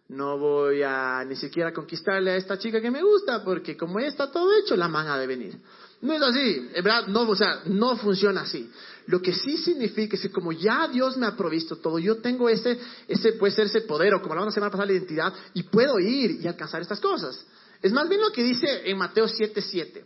no 0.09 0.37
voy 0.39 0.81
a 0.81 1.23
ni 1.25 1.35
siquiera 1.35 1.71
conquistarle 1.71 2.31
a 2.31 2.35
esta 2.35 2.57
chica 2.57 2.81
que 2.81 2.89
me 2.89 3.03
gusta, 3.03 3.43
porque 3.43 3.77
como 3.77 3.99
ya 3.99 4.07
está 4.07 4.31
todo 4.31 4.51
hecho, 4.57 4.75
la 4.75 4.87
man 4.87 5.07
ha 5.07 5.17
de 5.17 5.27
venir. 5.27 5.59
No 6.01 6.13
es 6.13 6.21
así, 6.23 6.69
en 6.73 6.83
verdad, 6.83 7.05
no, 7.07 7.21
o 7.21 7.35
sea, 7.35 7.61
no 7.65 7.95
funciona 7.95 8.41
así. 8.41 8.69
Lo 9.05 9.21
que 9.21 9.33
sí 9.33 9.57
significa 9.57 10.15
es 10.15 10.21
que 10.23 10.31
como 10.31 10.51
ya 10.51 10.87
Dios 10.87 11.15
me 11.17 11.27
ha 11.27 11.37
provisto 11.37 11.75
todo, 11.75 11.99
yo 11.99 12.17
tengo 12.17 12.49
ese, 12.49 12.79
ese 13.07 13.33
puede 13.33 13.53
ser 13.53 13.67
ese 13.67 13.81
poder, 13.81 14.15
o 14.15 14.21
como 14.21 14.33
la 14.33 14.49
semana 14.49 14.71
pasada, 14.71 14.87
la 14.87 14.93
identidad, 14.93 15.33
y 15.53 15.63
puedo 15.63 15.99
ir 15.99 16.41
y 16.41 16.47
alcanzar 16.47 16.81
estas 16.81 16.99
cosas. 16.99 17.45
Es 17.81 17.91
más 17.91 18.09
bien 18.09 18.21
lo 18.21 18.31
que 18.31 18.43
dice 18.43 18.89
en 18.89 18.97
Mateo 18.97 19.27
7:7. 19.27 20.03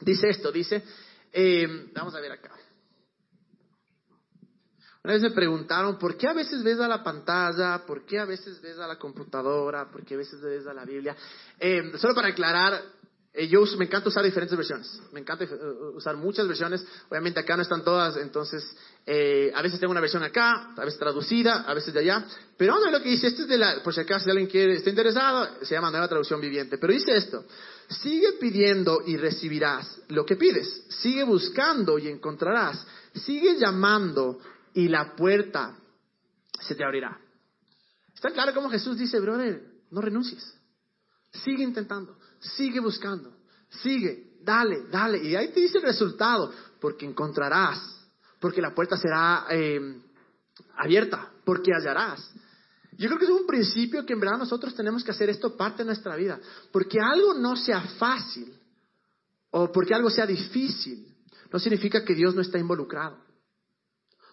Dice 0.00 0.28
esto, 0.28 0.52
dice, 0.52 0.82
eh, 1.32 1.90
vamos 1.92 2.14
a 2.14 2.20
ver 2.20 2.32
acá. 2.32 2.57
Una 5.08 5.14
vez 5.14 5.22
me 5.22 5.30
preguntaron, 5.30 5.98
¿por 5.98 6.18
qué 6.18 6.28
a 6.28 6.34
veces 6.34 6.62
ves 6.62 6.78
a 6.80 6.86
la 6.86 7.02
pantalla? 7.02 7.78
¿Por 7.86 8.04
qué 8.04 8.18
a 8.18 8.26
veces 8.26 8.60
ves 8.60 8.78
a 8.78 8.86
la 8.86 8.98
computadora? 8.98 9.90
¿Por 9.90 10.04
qué 10.04 10.12
a 10.12 10.18
veces 10.18 10.38
ves 10.38 10.66
a 10.66 10.74
la 10.74 10.84
Biblia? 10.84 11.16
Eh, 11.58 11.92
solo 11.96 12.14
para 12.14 12.28
aclarar, 12.28 12.78
eh, 13.32 13.48
yo 13.48 13.64
me 13.78 13.86
encanta 13.86 14.10
usar 14.10 14.22
diferentes 14.22 14.54
versiones. 14.54 15.00
Me 15.14 15.20
encanta 15.20 15.44
eh, 15.44 15.48
usar 15.94 16.14
muchas 16.18 16.46
versiones. 16.46 16.84
Obviamente 17.08 17.40
acá 17.40 17.56
no 17.56 17.62
están 17.62 17.82
todas, 17.84 18.18
entonces 18.18 18.62
a 19.06 19.62
veces 19.62 19.80
tengo 19.80 19.92
una 19.92 20.02
versión 20.02 20.22
acá, 20.22 20.74
a 20.76 20.84
veces 20.84 21.00
traducida, 21.00 21.62
a 21.62 21.72
veces 21.72 21.94
de 21.94 22.00
allá. 22.00 22.26
Pero 22.58 22.74
vamos 22.74 22.88
a 22.88 22.90
lo 22.90 23.02
que 23.02 23.08
dice. 23.08 23.28
Este 23.28 23.44
es 23.44 23.48
de 23.48 23.56
la, 23.56 23.82
por 23.82 23.94
si 23.94 24.00
acaso 24.00 24.24
si 24.24 24.30
alguien 24.30 24.46
quiere, 24.46 24.74
está 24.74 24.90
interesado, 24.90 25.48
se 25.62 25.74
llama 25.74 25.90
Nueva 25.90 26.08
Traducción 26.08 26.38
Viviente. 26.38 26.76
Pero 26.76 26.92
dice 26.92 27.16
esto, 27.16 27.46
sigue 27.88 28.32
pidiendo 28.32 29.00
y 29.06 29.16
recibirás 29.16 30.02
lo 30.08 30.26
que 30.26 30.36
pides. 30.36 30.84
Sigue 30.90 31.22
buscando 31.22 31.98
y 31.98 32.08
encontrarás. 32.08 32.86
Sigue 33.14 33.56
llamando 33.58 34.38
y 34.78 34.86
la 34.86 35.16
puerta 35.16 35.76
se 36.60 36.76
te 36.76 36.84
abrirá. 36.84 37.18
Está 38.14 38.30
claro 38.30 38.54
como 38.54 38.70
Jesús 38.70 38.96
dice, 38.96 39.18
brother, 39.18 39.60
no 39.90 40.00
renuncies. 40.00 40.54
Sigue 41.32 41.64
intentando, 41.64 42.16
sigue 42.38 42.78
buscando, 42.78 43.38
sigue, 43.82 44.36
dale, 44.40 44.84
dale. 44.88 45.18
Y 45.18 45.34
ahí 45.34 45.48
te 45.48 45.58
dice 45.58 45.78
el 45.78 45.82
resultado, 45.82 46.52
porque 46.80 47.06
encontrarás, 47.06 47.80
porque 48.38 48.62
la 48.62 48.72
puerta 48.72 48.96
será 48.96 49.46
eh, 49.50 50.00
abierta, 50.76 51.28
porque 51.44 51.72
hallarás. 51.74 52.32
Yo 52.92 53.08
creo 53.08 53.18
que 53.18 53.24
es 53.24 53.32
un 53.32 53.48
principio 53.48 54.06
que 54.06 54.12
en 54.12 54.20
verdad 54.20 54.38
nosotros 54.38 54.76
tenemos 54.76 55.02
que 55.02 55.10
hacer 55.10 55.28
esto 55.28 55.56
parte 55.56 55.78
de 55.78 55.86
nuestra 55.86 56.14
vida. 56.14 56.38
Porque 56.70 57.00
algo 57.00 57.34
no 57.34 57.56
sea 57.56 57.80
fácil 57.98 58.56
o 59.50 59.72
porque 59.72 59.92
algo 59.92 60.08
sea 60.08 60.24
difícil, 60.24 61.12
no 61.52 61.58
significa 61.58 62.04
que 62.04 62.14
Dios 62.14 62.36
no 62.36 62.42
está 62.42 62.60
involucrado. 62.60 63.26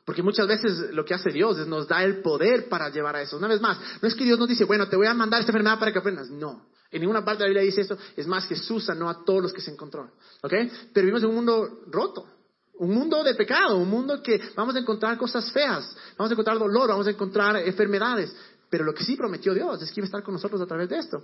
Porque 0.06 0.22
muchas 0.22 0.48
veces 0.48 0.94
lo 0.94 1.04
que 1.04 1.16
hace 1.16 1.32
Dios 1.32 1.58
es 1.58 1.68
nos 1.68 1.88
da 1.88 2.04
el 2.04 2.22
poder 2.22 2.70
para 2.70 2.90
llevar 2.90 3.16
a 3.16 3.24
eso. 3.24 3.38
Una 3.38 3.48
vez 3.48 3.60
más, 3.60 3.80
no 4.02 4.08
es 4.08 4.14
que 4.14 4.24
Dios 4.24 4.38
nos 4.38 4.48
dice, 4.48 4.64
bueno, 4.64 4.88
te 4.88 4.96
voy 4.96 5.08
a 5.08 5.14
mandar 5.16 5.40
esta 5.40 5.52
enfermedad 5.52 5.80
para 5.80 5.92
que 5.92 5.98
aprendas. 5.98 6.30
No. 6.30 6.68
En 6.92 7.02
ninguna 7.02 7.26
parte 7.26 7.44
de 7.44 7.50
la 7.50 7.62
Biblia 7.62 7.64
dice 7.64 7.82
eso. 7.82 7.98
Es 8.16 8.28
más, 8.28 8.46
Jesús 8.46 8.86
sanó 8.86 9.10
a 9.10 9.26
todos 9.26 9.42
los 9.42 9.52
que 9.52 9.62
se 9.62 9.72
encontró. 9.72 10.12
¿Ok? 10.44 10.54
Pero 10.94 11.06
vivimos 11.06 11.24
en 11.24 11.30
un 11.30 11.36
mundo 11.36 11.82
roto. 11.88 12.28
Un 12.76 12.94
mundo 12.94 13.24
de 13.24 13.34
pecado. 13.34 13.78
Un 13.78 13.90
mundo 13.90 14.22
que 14.22 14.40
vamos 14.56 14.76
a 14.76 14.80
encontrar 14.80 15.18
cosas 15.18 15.52
feas. 15.52 15.96
Vamos 16.18 16.30
a 16.30 16.34
encontrar 16.34 16.60
dolor. 16.60 16.88
Vamos 16.90 17.08
a 17.08 17.10
encontrar 17.10 17.58
enfermedades. 17.58 18.34
Pero 18.70 18.84
lo 18.84 18.94
que 18.94 19.04
sí 19.04 19.16
prometió 19.16 19.56
Dios 19.56 19.82
es 19.82 19.92
que 19.92 20.02
iba 20.02 20.06
a 20.06 20.10
estar 20.10 20.24
con 20.24 20.36
nosotros 20.36 20.62
a 20.62 20.68
través 20.68 20.88
de 20.88 21.00
esto. 21.00 21.24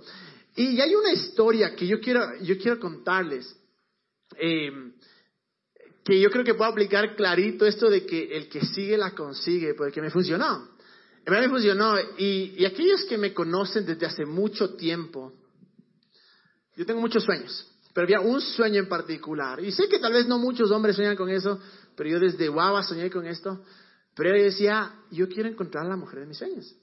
Y 0.56 0.80
hay 0.80 0.94
una 0.94 1.12
historia 1.12 1.76
que 1.76 1.86
yo 1.86 2.00
quiero, 2.00 2.36
yo 2.40 2.58
quiero 2.58 2.80
contarles. 2.80 3.56
Eh, 4.38 4.70
que 6.04 6.20
yo 6.20 6.30
creo 6.30 6.44
que 6.44 6.54
puedo 6.54 6.70
aplicar 6.70 7.14
clarito 7.14 7.64
esto 7.64 7.88
de 7.88 8.04
que 8.04 8.36
el 8.36 8.48
que 8.48 8.64
sigue 8.66 8.96
la 8.96 9.12
consigue, 9.12 9.74
porque 9.74 10.00
me 10.00 10.10
funcionó. 10.10 10.68
En 11.18 11.24
verdad 11.24 11.42
me 11.42 11.50
funcionó. 11.50 11.94
Y, 12.18 12.54
y 12.56 12.64
aquellos 12.64 13.04
que 13.04 13.16
me 13.16 13.32
conocen 13.32 13.86
desde 13.86 14.06
hace 14.06 14.24
mucho 14.24 14.74
tiempo, 14.74 15.32
yo 16.76 16.84
tengo 16.84 17.00
muchos 17.00 17.22
sueños, 17.22 17.70
pero 17.94 18.04
había 18.04 18.20
un 18.20 18.40
sueño 18.40 18.80
en 18.80 18.88
particular. 18.88 19.62
Y 19.62 19.70
sé 19.70 19.88
que 19.88 19.98
tal 19.98 20.12
vez 20.12 20.26
no 20.26 20.38
muchos 20.38 20.70
hombres 20.70 20.96
sueñan 20.96 21.16
con 21.16 21.28
eso, 21.28 21.60
pero 21.94 22.10
yo 22.10 22.18
desde 22.18 22.48
guava 22.48 22.82
soñé 22.82 23.10
con 23.10 23.26
esto. 23.26 23.62
Pero 24.14 24.36
yo 24.36 24.44
decía, 24.44 24.94
yo 25.10 25.28
quiero 25.28 25.48
encontrar 25.48 25.86
a 25.86 25.88
la 25.88 25.96
mujer 25.96 26.20
de 26.20 26.26
mis 26.26 26.38
sueños. 26.38 26.74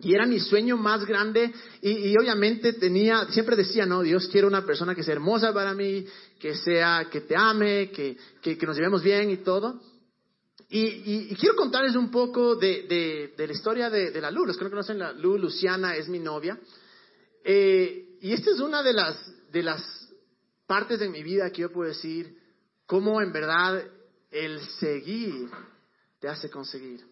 Y 0.00 0.14
era 0.14 0.26
mi 0.26 0.38
sueño 0.38 0.76
más 0.76 1.04
grande 1.04 1.52
y, 1.82 2.14
obviamente 2.16 2.74
tenía, 2.74 3.26
siempre 3.30 3.56
decía, 3.56 3.84
no, 3.84 4.02
Dios 4.02 4.28
quiere 4.28 4.46
una 4.46 4.64
persona 4.64 4.94
que 4.94 5.02
sea 5.02 5.14
hermosa 5.14 5.52
para 5.52 5.74
mí, 5.74 6.06
que 6.38 6.54
sea, 6.54 7.08
que 7.10 7.22
te 7.22 7.36
ame, 7.36 7.90
que, 7.90 8.16
que, 8.40 8.56
nos 8.66 8.76
llevemos 8.76 9.02
bien 9.02 9.30
y 9.30 9.38
todo. 9.38 9.80
Y, 10.70 11.34
quiero 11.36 11.56
contarles 11.56 11.96
un 11.96 12.10
poco 12.10 12.54
de, 12.54 13.32
de, 13.36 13.46
la 13.46 13.52
historia 13.52 13.90
de, 13.90 14.20
la 14.20 14.30
Lu. 14.30 14.46
Los 14.46 14.56
que 14.56 14.64
no 14.64 14.70
conocen 14.70 14.98
la 14.98 15.12
Lu, 15.12 15.38
Luciana 15.38 15.96
es 15.96 16.08
mi 16.08 16.18
novia. 16.18 16.58
Eh, 17.42 18.18
y 18.20 18.32
esta 18.32 18.50
es 18.50 18.60
una 18.60 18.82
de 18.82 18.92
las, 18.92 19.50
de 19.50 19.62
las 19.62 19.82
partes 20.66 21.00
de 21.00 21.08
mi 21.08 21.22
vida 21.22 21.50
que 21.50 21.62
yo 21.62 21.72
puedo 21.72 21.88
decir, 21.88 22.38
cómo 22.86 23.20
en 23.20 23.32
verdad 23.32 23.84
el 24.30 24.60
seguir 24.78 25.48
te 26.20 26.28
hace 26.28 26.50
conseguir. 26.50 27.04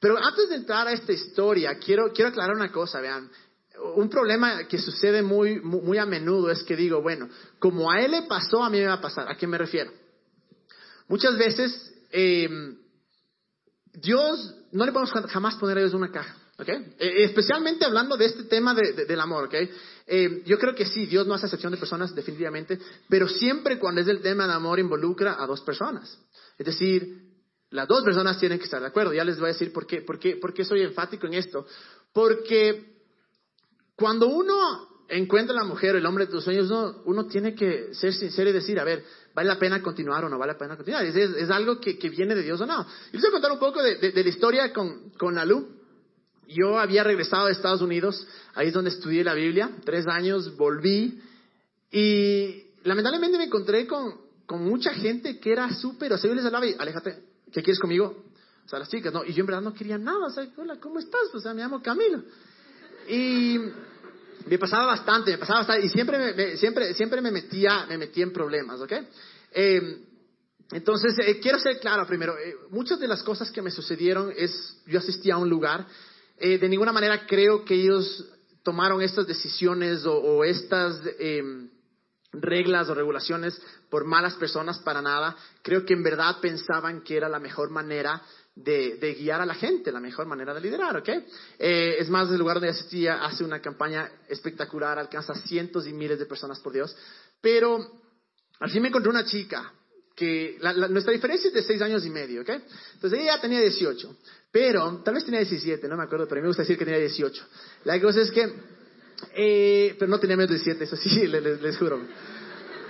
Pero 0.00 0.16
antes 0.16 0.48
de 0.48 0.56
entrar 0.56 0.88
a 0.88 0.92
esta 0.92 1.12
historia, 1.12 1.78
quiero, 1.78 2.10
quiero 2.12 2.30
aclarar 2.30 2.56
una 2.56 2.72
cosa, 2.72 3.00
vean. 3.00 3.30
Un 3.94 4.08
problema 4.08 4.66
que 4.66 4.78
sucede 4.78 5.22
muy, 5.22 5.60
muy, 5.60 5.98
a 5.98 6.06
menudo 6.06 6.50
es 6.50 6.62
que 6.62 6.74
digo, 6.74 7.02
bueno, 7.02 7.28
como 7.58 7.90
a 7.90 8.00
él 8.00 8.10
le 8.10 8.22
pasó, 8.22 8.62
a 8.62 8.70
mí 8.70 8.78
me 8.78 8.86
va 8.86 8.94
a 8.94 9.00
pasar. 9.00 9.30
¿A 9.30 9.36
qué 9.36 9.46
me 9.46 9.58
refiero? 9.58 9.92
Muchas 11.08 11.36
veces, 11.36 11.94
em, 12.10 12.78
Dios, 13.92 14.54
no 14.72 14.84
le 14.84 14.92
podemos 14.92 15.12
jamás 15.30 15.56
poner 15.56 15.78
a 15.78 15.80
Dios 15.80 15.94
una 15.94 16.10
caja. 16.10 16.34
¿okay? 16.58 16.94
Eh, 16.98 17.24
especialmente 17.24 17.84
hablando 17.84 18.16
de 18.16 18.26
este 18.26 18.44
tema 18.44 18.74
del 18.74 19.20
amor, 19.20 19.44
¿ok? 19.44 19.54
Eh, 20.06 20.42
yo 20.44 20.58
creo 20.58 20.74
que 20.74 20.86
sí, 20.86 21.06
Dios 21.06 21.26
no 21.26 21.34
hace 21.34 21.46
excepción 21.46 21.72
de 21.72 21.78
personas, 21.78 22.14
definitivamente, 22.14 22.78
pero 23.08 23.28
siempre 23.28 23.78
cuando 23.78 24.00
es 24.00 24.08
el 24.08 24.20
tema 24.20 24.46
de 24.46 24.52
amor 24.52 24.78
involucra 24.78 25.42
a 25.42 25.46
dos 25.46 25.62
personas. 25.62 26.18
Es 26.58 26.66
decir, 26.66 27.29
las 27.70 27.86
dos 27.86 28.02
personas 28.02 28.38
tienen 28.38 28.58
que 28.58 28.64
estar 28.64 28.80
de 28.80 28.88
acuerdo. 28.88 29.12
Ya 29.12 29.24
les 29.24 29.38
voy 29.38 29.46
a 29.46 29.52
decir 29.52 29.72
por 29.72 29.86
qué, 29.86 30.02
por 30.02 30.18
qué, 30.18 30.36
por 30.36 30.52
qué 30.52 30.64
soy 30.64 30.82
enfático 30.82 31.26
en 31.26 31.34
esto. 31.34 31.66
Porque 32.12 32.84
cuando 33.94 34.26
uno 34.26 34.88
encuentra 35.08 35.54
a 35.54 35.62
la 35.62 35.64
mujer 35.64 35.94
o 35.94 35.98
el 35.98 36.06
hombre 36.06 36.26
de 36.26 36.32
tus 36.32 36.44
sueños, 36.44 36.70
uno, 36.70 37.02
uno, 37.04 37.26
tiene 37.26 37.54
que 37.54 37.94
ser 37.94 38.12
sincero 38.12 38.50
y 38.50 38.52
decir, 38.52 38.78
a 38.80 38.84
ver, 38.84 39.04
¿vale 39.34 39.48
la 39.48 39.58
pena 39.58 39.82
continuar 39.82 40.24
o 40.24 40.28
no 40.28 40.38
vale 40.38 40.52
la 40.52 40.58
pena 40.58 40.76
continuar? 40.76 41.04
Es, 41.04 41.14
es, 41.14 41.50
algo 41.50 41.80
que, 41.80 41.98
que, 41.98 42.08
viene 42.10 42.34
de 42.34 42.42
Dios 42.42 42.60
o 42.60 42.66
no. 42.66 42.86
Y 43.12 43.16
les 43.16 43.22
voy 43.22 43.28
a 43.28 43.32
contar 43.32 43.52
un 43.52 43.58
poco 43.58 43.82
de, 43.82 43.96
de, 43.96 44.22
la 44.22 44.28
historia 44.28 44.72
con, 44.72 45.10
con 45.10 45.38
Alú. 45.38 45.68
Yo 46.48 46.78
había 46.78 47.04
regresado 47.04 47.46
a 47.46 47.50
Estados 47.50 47.82
Unidos, 47.82 48.26
ahí 48.54 48.68
es 48.68 48.72
donde 48.72 48.90
estudié 48.90 49.22
la 49.22 49.34
Biblia, 49.34 49.70
tres 49.84 50.06
años, 50.08 50.56
volví 50.56 51.20
y 51.92 52.64
lamentablemente 52.82 53.38
me 53.38 53.44
encontré 53.44 53.86
con, 53.86 54.14
con 54.46 54.64
mucha 54.64 54.92
gente 54.92 55.38
que 55.38 55.52
era 55.52 55.72
súper, 55.72 56.12
o 56.12 56.18
sea, 56.18 56.28
yo 56.28 56.34
les 56.34 56.44
hablaba 56.44 56.66
y, 56.66 56.74
aléjate, 56.76 57.29
¿qué 57.52 57.62
quieres 57.62 57.78
conmigo? 57.78 58.24
O 58.64 58.68
sea, 58.68 58.78
las 58.78 58.88
chicas, 58.88 59.12
no, 59.12 59.24
y 59.24 59.32
yo 59.32 59.40
en 59.40 59.46
verdad 59.46 59.62
no 59.62 59.74
quería 59.74 59.98
nada, 59.98 60.26
o 60.26 60.30
sea, 60.30 60.46
hola, 60.56 60.78
¿cómo 60.78 60.98
estás? 60.98 61.34
O 61.34 61.40
sea, 61.40 61.52
me 61.54 61.62
llamo 61.62 61.82
Camilo. 61.82 62.22
Y 63.08 63.58
me 64.46 64.58
pasaba 64.58 64.86
bastante, 64.86 65.32
me 65.32 65.38
pasaba 65.38 65.60
bastante, 65.60 65.86
y 65.86 65.88
siempre 65.88 66.34
me, 66.34 66.56
siempre, 66.56 66.94
siempre 66.94 67.20
me 67.20 67.30
metía, 67.30 67.86
me 67.86 67.98
metía 67.98 68.24
en 68.24 68.32
problemas, 68.32 68.80
¿ok? 68.80 68.92
Eh, 69.52 70.04
entonces, 70.72 71.16
eh, 71.18 71.40
quiero 71.40 71.58
ser 71.58 71.80
claro 71.80 72.06
primero, 72.06 72.38
eh, 72.38 72.54
muchas 72.70 73.00
de 73.00 73.08
las 73.08 73.22
cosas 73.22 73.50
que 73.50 73.60
me 73.60 73.70
sucedieron 73.70 74.32
es, 74.36 74.80
yo 74.86 75.00
asistí 75.00 75.30
a 75.30 75.36
un 75.36 75.48
lugar, 75.48 75.86
de 76.38 76.68
ninguna 76.70 76.90
manera 76.90 77.26
creo 77.26 77.66
que 77.66 77.74
ellos 77.74 78.24
tomaron 78.62 79.02
estas 79.02 79.26
decisiones 79.26 80.06
o, 80.06 80.16
o 80.16 80.42
estas 80.42 80.98
em, 81.18 81.68
reglas 82.32 82.88
o 82.88 82.94
regulaciones 82.94 83.60
por 83.88 84.04
malas 84.04 84.34
personas 84.34 84.78
para 84.80 85.02
nada. 85.02 85.36
Creo 85.62 85.84
que 85.84 85.94
en 85.94 86.02
verdad 86.02 86.36
pensaban 86.40 87.02
que 87.02 87.16
era 87.16 87.28
la 87.28 87.40
mejor 87.40 87.70
manera 87.70 88.22
de, 88.54 89.16
guiar 89.18 89.40
a 89.40 89.46
la 89.46 89.54
gente, 89.54 89.92
la 89.92 90.00
mejor 90.00 90.26
manera 90.26 90.52
de 90.54 90.60
liderar, 90.60 90.96
¿ok? 90.96 91.08
Eh, 91.58 91.96
es 91.98 92.08
más, 92.08 92.30
el 92.30 92.38
lugar 92.38 92.56
donde 92.56 92.70
asistía 92.70 93.24
hace 93.24 93.44
una 93.44 93.60
campaña 93.60 94.10
espectacular, 94.28 94.98
alcanza 94.98 95.34
cientos 95.34 95.86
y 95.86 95.92
miles 95.92 96.18
de 96.18 96.26
personas 96.26 96.60
por 96.60 96.72
Dios, 96.72 96.94
pero 97.40 97.78
al 98.58 98.80
me 98.80 98.88
encontré 98.88 99.10
una 99.10 99.24
chica 99.24 99.72
que 100.14 100.58
nuestra 100.90 101.14
diferencia 101.14 101.48
es 101.48 101.54
de 101.54 101.62
seis 101.62 101.80
años 101.80 102.04
y 102.04 102.10
medio, 102.10 102.42
¿ok? 102.42 102.50
Entonces 102.94 103.20
ella 103.20 103.40
tenía 103.40 103.60
18, 103.60 104.16
pero 104.52 104.98
tal 105.02 105.14
vez 105.14 105.24
tenía 105.24 105.40
17, 105.40 105.88
no 105.88 105.96
me 105.96 106.02
acuerdo, 106.02 106.26
pero 106.28 106.40
a 106.40 106.40
mí 106.40 106.42
me 106.42 106.48
gusta 106.48 106.62
decir 106.62 106.76
que 106.76 106.84
tenía 106.84 107.00
18. 107.00 107.42
La 107.84 107.98
cosa 108.00 108.20
es 108.20 108.30
que, 108.30 108.52
eh, 109.34 109.94
pero 109.98 110.10
no 110.10 110.18
tenía 110.18 110.36
menos 110.36 110.50
de 110.50 110.56
17, 110.56 110.84
eso 110.84 110.96
sí, 110.96 111.26
les, 111.28 111.78
juro. 111.78 112.00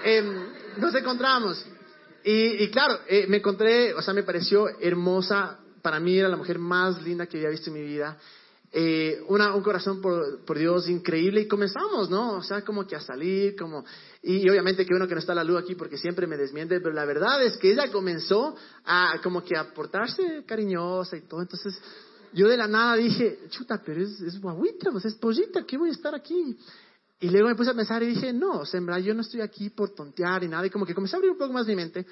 Em, 0.04 0.34
nos 0.78 0.94
encontramos 0.94 1.64
y, 2.22 2.68
claro, 2.68 3.00
eh, 3.08 3.26
me 3.28 3.38
encontré, 3.38 3.94
o 3.94 4.02
sea, 4.02 4.12
me 4.12 4.22
pareció 4.22 4.68
hermosa. 4.80 5.58
Para 5.80 5.99
mí 6.00 6.18
era 6.18 6.28
la 6.28 6.37
mujer 6.37 6.58
más 6.58 7.02
linda 7.02 7.26
que 7.26 7.38
había 7.38 7.49
visto 7.49 7.70
en 7.70 7.75
mi 7.75 7.82
vida. 7.82 8.18
Eh, 8.72 9.20
un 9.26 9.62
corazón 9.62 10.00
por, 10.00 10.44
por, 10.44 10.56
Dios 10.56 10.88
increíble 10.88 11.40
y 11.40 11.49
comenzamos, 11.49 12.08
¿no? 12.08 12.34
O 12.34 12.42
sea, 12.42 12.62
como 12.62 12.87
que 12.87 12.94
a 12.94 13.00
salir, 13.00 13.56
como... 13.56 13.84
Y, 14.22 14.49
obviamente 14.49 14.84
que 14.84 14.92
bueno 14.92 15.08
que 15.08 15.14
no 15.14 15.20
está 15.20 15.34
la 15.34 15.42
luz 15.42 15.62
aquí 15.62 15.75
porque 15.75 15.96
siempre 15.96 16.26
me 16.26 16.37
desmiente, 16.37 16.78
pero 16.80 16.94
la 16.94 17.04
verdad 17.04 17.42
es 17.42 17.56
que 17.56 17.72
ella 17.72 17.90
comenzó 17.90 18.54
a 18.84 19.18
como 19.22 19.42
que 19.42 19.56
a 19.56 19.72
portarse 19.72 20.44
cariñosa 20.46 21.16
y 21.16 21.22
todo. 21.22 21.40
Entonces 21.40 21.80
yo 22.32 22.49
de 22.49 22.56
la 22.56 22.66
nada 22.66 22.96
dije, 22.96 23.40
chuta, 23.50 23.82
pero 23.84 24.02
es, 24.02 24.20
es 24.20 24.40
guaguita, 24.40 24.90
pues 24.90 25.04
es 25.04 25.14
pollita, 25.14 25.64
¿qué 25.66 25.76
voy 25.76 25.90
a 25.90 25.92
estar 25.92 26.14
aquí? 26.14 26.56
Y 27.20 27.28
luego 27.28 27.49
me 27.49 27.54
puse 27.54 27.70
a 27.70 27.75
pensar 27.75 28.02
y 28.02 28.06
dije, 28.06 28.32
no, 28.32 28.62
o 28.62 28.99
yo 28.99 29.14
no 29.14 29.20
estoy 29.20 29.42
aquí 29.42 29.68
por 29.68 29.90
tontear 29.90 30.42
y 30.42 30.49
nada. 30.49 30.66
Y 30.66 30.70
como 30.70 30.87
que 30.87 30.94
comencé 30.94 31.16
a 31.16 31.18
abrir 31.18 31.30
un 31.30 31.38
poco 31.38 31.52
más 31.52 31.66
mi 31.66 31.76
mente. 31.76 32.06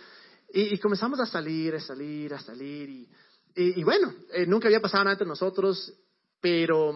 Y, 0.52 0.78
comenzamos 0.78 1.18
a 1.20 1.26
salir, 1.26 1.74
a 1.74 1.80
salir, 1.80 2.32
a 2.34 2.40
salir. 2.40 3.06
Y, 3.54 3.82
bueno, 3.82 4.14
eh, 4.32 4.46
nunca 4.46 4.68
había 4.68 4.80
pasado 4.80 5.04
nada 5.04 5.14
entre 5.14 5.26
nosotros, 5.26 5.92
pero 6.40 6.94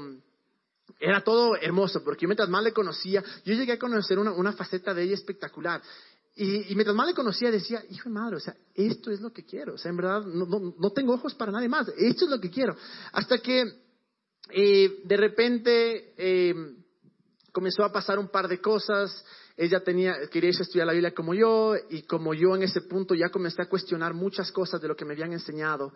era 1.01 1.25
todo 1.25 1.57
hermoso, 1.57 2.05
porque 2.05 2.27
mientras 2.27 2.51
más 2.51 2.63
le 2.63 2.73
conocía, 2.73 3.25
yo 3.45 3.55
llegué 3.55 3.73
a 3.73 3.79
conocer 3.79 4.19
una, 4.19 4.33
una 4.33 4.53
faceta 4.53 4.93
de 4.93 5.05
ella 5.05 5.15
espectacular. 5.15 5.83
Y, 6.35 6.73
y, 6.73 6.75
mientras 6.75 6.97
más 6.97 7.07
le 7.07 7.15
conocía, 7.15 7.51
decía, 7.51 7.83
hijo 7.91 8.09
de 8.09 8.15
madre, 8.15 8.37
o 8.37 8.41
sea, 8.41 8.57
esto 8.75 9.11
es 9.11 9.21
lo 9.21 9.33
que 9.33 9.45
quiero. 9.45 9.75
O 9.75 9.79
sea, 9.79 9.91
en 9.91 9.97
verdad, 9.97 10.23
no, 10.25 10.47
no, 10.47 10.75
no 10.79 10.91
tengo 10.91 11.15
ojos 11.15 11.35
para 11.35 11.53
nadie 11.53 11.69
más. 11.69 11.89
Esto 11.97 12.25
es 12.25 12.31
lo 12.31 12.41
que 12.41 12.51
quiero. 12.51 12.75
Hasta 13.13 13.39
que 13.39 13.65
eh, 14.51 15.01
de 15.05 15.17
repente... 15.17 16.15
Eh, 16.17 16.55
comenzó 17.53 17.85
a 17.85 17.93
pasar 17.93 18.19
un 18.19 18.29
par 18.29 18.49
de 18.49 18.61
cosas. 18.61 19.25
Ella 19.57 19.81
tenía, 19.81 20.15
quería 20.31 20.49
irse 20.49 20.63
estudiar 20.63 20.87
la 20.87 20.95
Biblia 20.95 21.15
como 21.15 21.35
yo, 21.35 21.75
y 21.91 22.03
como 22.03 22.33
yo 22.35 22.57
en 22.57 22.63
ese 22.63 22.81
punto 22.81 23.15
ya 23.15 23.29
comencé 23.29 23.63
a 23.63 23.69
cuestionar 23.69 24.15
muchas 24.15 24.51
cosas 24.51 24.81
de 24.81 24.89
lo 24.89 24.97
que 24.97 25.05
me 25.05 25.13
habían 25.13 25.33
enseñado. 25.33 25.93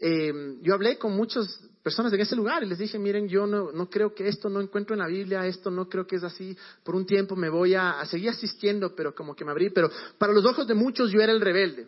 Eh, 0.00 0.58
yo 0.62 0.74
hablé 0.74 0.98
con 0.98 1.14
muchas 1.16 1.60
personas 1.82 2.12
en 2.12 2.20
ese 2.20 2.34
lugar 2.34 2.62
y 2.62 2.66
les 2.66 2.78
dije, 2.78 2.98
miren, 2.98 3.28
yo 3.28 3.46
no, 3.46 3.70
no, 3.70 3.90
creo 3.90 4.14
que 4.14 4.26
esto 4.26 4.48
no 4.48 4.60
encuentro 4.60 4.94
en 4.94 5.00
la 5.00 5.06
Biblia, 5.06 5.46
esto 5.46 5.70
no 5.70 5.88
creo 5.88 6.06
que 6.06 6.16
es 6.16 6.24
así. 6.24 6.56
Por 6.82 6.94
un 6.94 7.06
tiempo 7.06 7.36
me 7.36 7.48
voy 7.48 7.74
a, 7.74 8.00
a 8.00 8.06
seguir 8.06 8.30
asistiendo, 8.30 8.94
pero 8.94 9.14
como 9.14 9.34
que 9.34 9.44
me 9.44 9.50
abrí. 9.50 9.70
Pero 9.70 9.90
para 10.18 10.32
los 10.32 10.44
ojos 10.44 10.66
de 10.66 10.74
muchos 10.74 11.10
yo 11.10 11.20
era 11.20 11.32
el 11.32 11.40
rebelde. 11.40 11.86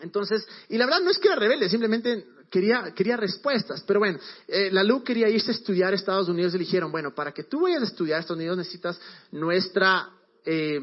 Entonces, 0.00 0.46
y 0.68 0.78
la 0.78 0.86
verdad 0.86 1.00
no 1.02 1.10
es 1.10 1.18
que 1.18 1.28
era 1.28 1.36
rebelde, 1.36 1.68
simplemente 1.68 2.24
quería, 2.50 2.92
quería 2.94 3.16
respuestas. 3.16 3.82
Pero 3.86 4.00
bueno, 4.00 4.18
eh, 4.46 4.70
la 4.70 4.82
Lu 4.84 5.02
quería 5.02 5.28
irse 5.28 5.50
a 5.50 5.54
estudiar 5.54 5.92
a 5.92 5.96
Estados 5.96 6.28
Unidos 6.28 6.54
y 6.54 6.58
le 6.58 6.64
dijeron, 6.64 6.92
bueno, 6.92 7.14
para 7.14 7.32
que 7.32 7.44
tú 7.44 7.62
vayas 7.62 7.82
a 7.82 7.86
estudiar 7.86 8.18
a 8.18 8.20
Estados 8.20 8.38
Unidos 8.38 8.58
necesitas 8.58 9.00
nuestra... 9.32 10.10
Eh, 10.44 10.80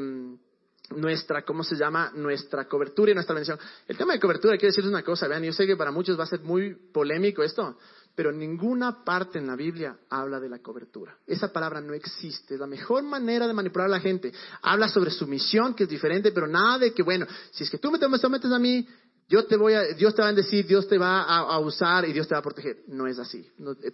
nuestra, 0.95 1.43
¿cómo 1.43 1.63
se 1.63 1.75
llama? 1.75 2.11
Nuestra 2.13 2.65
cobertura 2.65 3.11
y 3.11 3.15
nuestra 3.15 3.33
bendición. 3.33 3.59
El 3.87 3.97
tema 3.97 4.13
de 4.13 4.19
cobertura, 4.19 4.57
quiero 4.57 4.71
decirles 4.71 4.91
una 4.91 5.03
cosa, 5.03 5.27
vean, 5.27 5.43
yo 5.43 5.53
sé 5.53 5.65
que 5.65 5.75
para 5.75 5.91
muchos 5.91 6.19
va 6.19 6.23
a 6.23 6.27
ser 6.27 6.41
muy 6.41 6.75
polémico 6.91 7.43
esto, 7.43 7.77
pero 8.15 8.31
ninguna 8.31 9.03
parte 9.03 9.39
en 9.39 9.47
la 9.47 9.55
Biblia 9.55 9.97
habla 10.09 10.39
de 10.39 10.47
la 10.47 10.59
cobertura. 10.59 11.17
Esa 11.27 11.51
palabra 11.51 11.81
no 11.81 11.93
existe. 11.93 12.53
Es 12.53 12.59
la 12.59 12.67
mejor 12.67 13.03
manera 13.03 13.45
de 13.45 13.53
manipular 13.53 13.87
a 13.87 13.89
la 13.89 13.99
gente. 13.99 14.31
Habla 14.61 14.87
sobre 14.87 15.11
su 15.11 15.27
misión, 15.27 15.73
que 15.73 15.83
es 15.83 15.89
diferente, 15.89 16.31
pero 16.31 16.47
nada 16.47 16.79
de 16.79 16.93
que, 16.93 17.03
bueno, 17.03 17.27
si 17.51 17.63
es 17.63 17.69
que 17.69 17.77
tú 17.77 17.91
me 17.91 17.99
metes 17.99 18.51
a 18.51 18.59
mí, 18.59 18.87
Dios 19.27 19.47
te, 19.47 19.57
voy 19.57 19.73
a, 19.73 19.81
Dios 19.93 20.13
te 20.13 20.21
va 20.21 20.27
a 20.27 20.33
decir, 20.33 20.67
Dios 20.67 20.87
te 20.87 20.99
va 20.99 21.23
a, 21.23 21.57
usar 21.57 22.07
y 22.07 22.13
Dios 22.13 22.27
te 22.27 22.35
va 22.35 22.39
a 22.39 22.43
proteger. 22.43 22.83
No 22.87 23.07
es 23.07 23.17
así. 23.17 23.43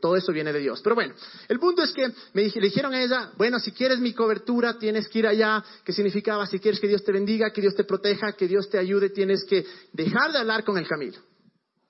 todo 0.02 0.18
eso 0.18 0.34
viene 0.34 0.52
de 0.52 0.60
Dios. 0.60 0.82
Pero 0.84 0.94
bueno, 0.94 1.14
el 1.48 1.58
punto 1.58 1.84
es 1.84 1.92
que 1.94 2.10
me 2.34 2.44
le 2.44 2.62
dijeron 2.62 2.94
a 2.94 3.02
ella, 3.02 3.32
bueno, 3.38 3.58
si 3.60 3.72
quieres 3.72 4.00
mi 4.00 4.14
cobertura, 4.14 4.78
tienes 4.78 5.08
que 5.08 5.20
ir 5.20 5.28
allá. 5.28 5.64
¿Qué 5.86 5.94
significaba? 5.94 6.46
Si 6.48 6.60
quieres 6.60 6.82
que 6.82 6.88
Dios 6.90 7.04
te 7.06 7.14
bendiga, 7.14 7.52
que 7.52 7.62
Dios 7.62 7.76
te 7.76 7.86
proteja, 7.86 8.34
que 8.34 8.46
Dios 8.46 8.70
te 8.70 8.78
ayude, 8.78 9.10
tienes 9.10 9.46
que 9.46 9.66
dejar 9.94 10.34
de 10.34 10.40
hablar 10.40 10.66
con 10.66 10.78
el 10.78 10.86
Camilo. 10.86 11.20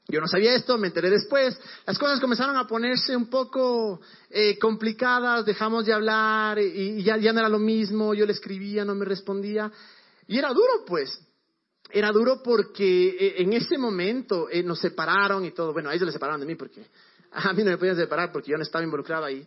Yo 0.07 0.19
no 0.19 0.27
sabía 0.27 0.53
esto, 0.53 0.77
me 0.77 0.87
enteré 0.87 1.09
después. 1.09 1.57
Las 1.87 1.97
cosas 1.97 2.19
comenzaron 2.19 2.57
a 2.57 2.67
ponerse 2.67 3.15
un 3.15 3.27
poco 3.27 4.01
eh, 4.29 4.59
complicadas, 4.59 5.45
dejamos 5.45 5.85
de 5.87 5.93
hablar 5.93 6.59
y, 6.59 7.01
ya 7.01 7.17
no 7.17 7.39
era 7.39 7.49
lo 7.49 7.59
mismo. 7.59 8.13
Yo 8.13 8.27
le 8.27 8.33
escribía, 8.33 8.85
no 8.85 8.93
me 8.93 9.05
respondía. 9.05 9.71
Y 10.27 10.37
era 10.37 10.49
duro, 10.49 10.85
pues 10.85 11.19
era 11.93 12.11
duro 12.11 12.41
porque 12.43 13.09
eh, 13.09 13.41
en 13.41 13.53
ese 13.53 13.77
momento 13.77 14.49
eh, 14.49 14.63
nos 14.63 14.79
separaron 14.79 15.45
y 15.45 15.51
todo. 15.51 15.73
Bueno, 15.73 15.89
a 15.89 15.93
ellos 15.93 16.05
le 16.05 16.11
separaron 16.11 16.39
de 16.39 16.47
mí 16.47 16.55
porque 16.55 16.85
a 17.31 17.53
mí 17.53 17.63
no 17.63 17.71
me 17.71 17.77
podían 17.77 17.95
separar 17.95 18.31
porque 18.31 18.51
yo 18.51 18.57
no 18.57 18.63
estaba 18.63 18.83
involucrado 18.83 19.25
ahí. 19.25 19.45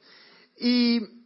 Y, 0.58 1.22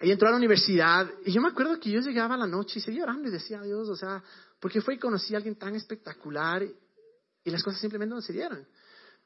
entró 0.00 0.28
a 0.28 0.32
la 0.32 0.36
universidad 0.36 1.10
y 1.24 1.32
yo 1.32 1.40
me 1.40 1.48
acuerdo 1.48 1.78
que 1.78 1.90
yo 1.90 2.00
llegaba 2.00 2.34
a 2.34 2.38
la 2.38 2.46
noche 2.46 2.78
y 2.78 2.82
seguía 2.82 3.04
orando 3.04 3.28
y 3.28 3.30
decía, 3.30 3.62
Dios, 3.62 3.88
o 3.88 3.96
sea, 3.96 4.22
porque 4.60 4.80
fue 4.80 4.94
y 4.94 4.98
conocí 4.98 5.34
a 5.34 5.38
alguien 5.38 5.54
tan 5.56 5.74
espectacular 5.76 6.62
y 6.62 7.50
las 7.50 7.62
cosas 7.62 7.80
simplemente 7.80 8.14
no 8.14 8.20
se 8.20 8.32
dieron. 8.32 8.66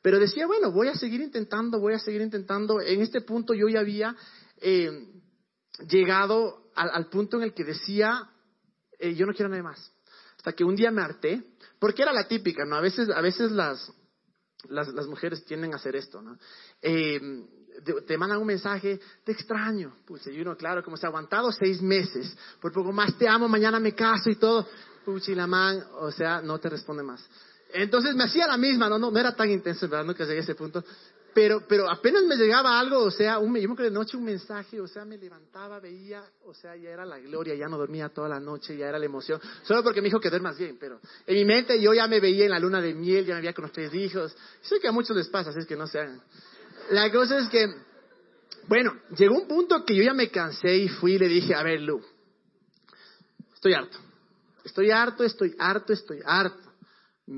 Pero 0.03 0.21
decía, 0.21 0.47
bueno, 0.47 0.71
voy 0.71 0.89
a 0.89 0.95
seguir 0.95 1.21
intentando, 1.21 1.81
voy 1.81 1.95
a 1.95 1.99
seguir 1.99 2.21
intentando. 2.21 2.81
En 2.81 3.01
este 3.01 3.23
punto 3.23 3.55
yo 3.55 3.69
ya 3.69 3.81
había 3.81 4.15
eh, 4.61 5.09
llegado 5.89 6.71
al, 6.77 7.09
punto 7.09 7.39
en 7.39 7.45
el 7.45 7.55
que 7.55 7.65
decía, 7.65 8.31
yo 9.01 9.27
no 9.27 9.33
quiero 9.33 9.47
a 9.47 9.51
nadie 9.51 9.63
más. 9.65 9.93
Hasta 10.49 10.57
que 10.57 10.65
un 10.65 10.77
día 10.77 10.91
me 10.91 11.03
harté, 11.03 11.45
porque 11.79 12.01
era 12.01 12.11
la 12.11 12.27
típica, 12.27 12.65
¿no? 12.65 12.77
A 12.77 12.81
veces, 12.81 13.11
a 13.11 13.21
veces 13.21 13.53
las, 13.53 13.93
las, 14.71 14.89
las 14.95 15.07
mujeres 15.07 15.45
tienden 15.45 15.75
a 15.75 15.77
hacer 15.77 15.95
esto, 15.95 16.23
¿no? 16.23 16.39
Eh, 16.81 17.21
te, 18.07 18.17
mandan 18.17 18.39
un 18.39 18.47
mensaje, 18.47 18.99
te 19.25 19.33
extraño. 19.33 19.97
Pucha, 20.07 20.31
y 20.31 20.41
uno, 20.41 20.57
claro, 20.57 20.83
como 20.83 20.97
se 20.97 21.05
ha 21.05 21.11
aguantado 21.11 21.53
seis 21.53 21.83
meses, 21.83 22.35
por 22.63 22.73
poco 22.73 22.93
más 22.93 23.19
te 23.19 23.29
amo, 23.29 23.47
mañana 23.47 23.79
me 23.79 23.95
caso 23.95 24.31
y 24.31 24.37
todo. 24.37 24.67
Pucha, 25.05 25.33
y 25.33 25.35
la 25.35 25.47
man, 25.47 25.85
o 26.01 26.11
sea, 26.11 26.41
no 26.41 26.59
te 26.59 26.71
responde 26.71 27.03
más. 27.03 27.23
Entonces 27.75 28.15
me 28.15 28.25
hacía 28.25 28.47
la 28.47 28.57
misma, 28.57 28.89
no, 28.89 28.99
no, 28.99 29.11
no 29.11 29.19
era 29.19 29.37
tan 29.37 29.51
intenso, 29.51 29.87
¿verdad? 29.87 30.07
No 30.07 30.15
que 30.15 30.25
llegué 30.25 30.39
a 30.39 30.45
ese 30.45 30.55
punto. 30.55 30.83
Pero, 31.35 31.63
pero 31.69 31.89
apenas 31.89 32.25
me 32.25 32.37
llegaba 32.37 32.81
algo, 32.81 33.01
o 33.01 33.11
sea, 33.11 33.39
un, 33.39 33.55
yo 33.55 33.69
me 33.69 33.75
acuerdo 33.75 33.85
de 33.85 33.91
noche 33.91 34.17
un 34.17 34.25
mensaje, 34.25 34.81
o 34.81 34.89
sea, 34.89 35.05
me 35.05 35.17
levantaba, 35.17 35.79
veía, 35.79 36.25
o 36.45 36.55
sea, 36.55 36.75
ya 36.75 36.91
era 36.91 37.05
la 37.05 37.19
gloria, 37.19 37.55
ya 37.55 37.69
no 37.69 37.79
dormía 37.79 38.09
toda 38.09 38.29
la 38.29 38.41
noche, 38.41 38.77
ya 38.77 38.89
era 38.89 38.99
la 38.99 39.05
emoción, 39.05 39.41
solo 39.63 39.83
porque 39.85 40.01
me 40.01 40.07
dijo 40.07 40.19
que 40.21 40.31
duermas 40.31 40.59
bien, 40.59 40.79
pero 40.81 41.01
en 41.27 41.35
mi 41.35 41.45
mente 41.45 41.81
yo 41.81 41.93
ya 41.95 42.09
me 42.09 42.19
veía 42.19 42.47
en 42.47 42.51
la 42.51 42.59
luna 42.59 42.81
de 42.81 42.95
miel, 42.95 43.25
ya 43.25 43.35
me 43.35 43.43
veía 43.43 43.53
con 43.53 43.63
los 43.63 43.73
tres 43.73 43.93
hijos. 43.95 44.35
Sé 44.63 44.81
que 44.81 44.89
a 44.89 44.93
muchos 44.93 45.17
les 45.17 45.29
pasa, 45.29 45.51
así 45.51 45.61
es 45.61 45.67
que 45.67 45.77
no 45.77 45.87
se 45.87 46.01
hagan. 46.01 46.21
La 46.91 47.13
cosa 47.13 47.39
es 47.39 47.49
que 47.49 47.73
Bueno, 48.67 48.93
llegó 49.17 49.37
un 49.37 49.47
punto 49.47 49.85
que 49.85 49.95
yo 49.95 50.03
ya 50.03 50.15
me 50.15 50.31
cansé 50.31 50.77
y 50.77 50.89
fui 50.89 51.15
y 51.15 51.19
le 51.19 51.29
dije, 51.29 51.55
a 51.55 51.63
ver, 51.63 51.81
Lu, 51.81 52.03
estoy 53.55 53.75
harto. 53.75 53.99
Estoy 54.65 54.91
harto, 54.91 55.25
estoy 55.25 55.55
harto, 55.59 55.93
estoy 55.93 56.21
harto. 56.25 56.69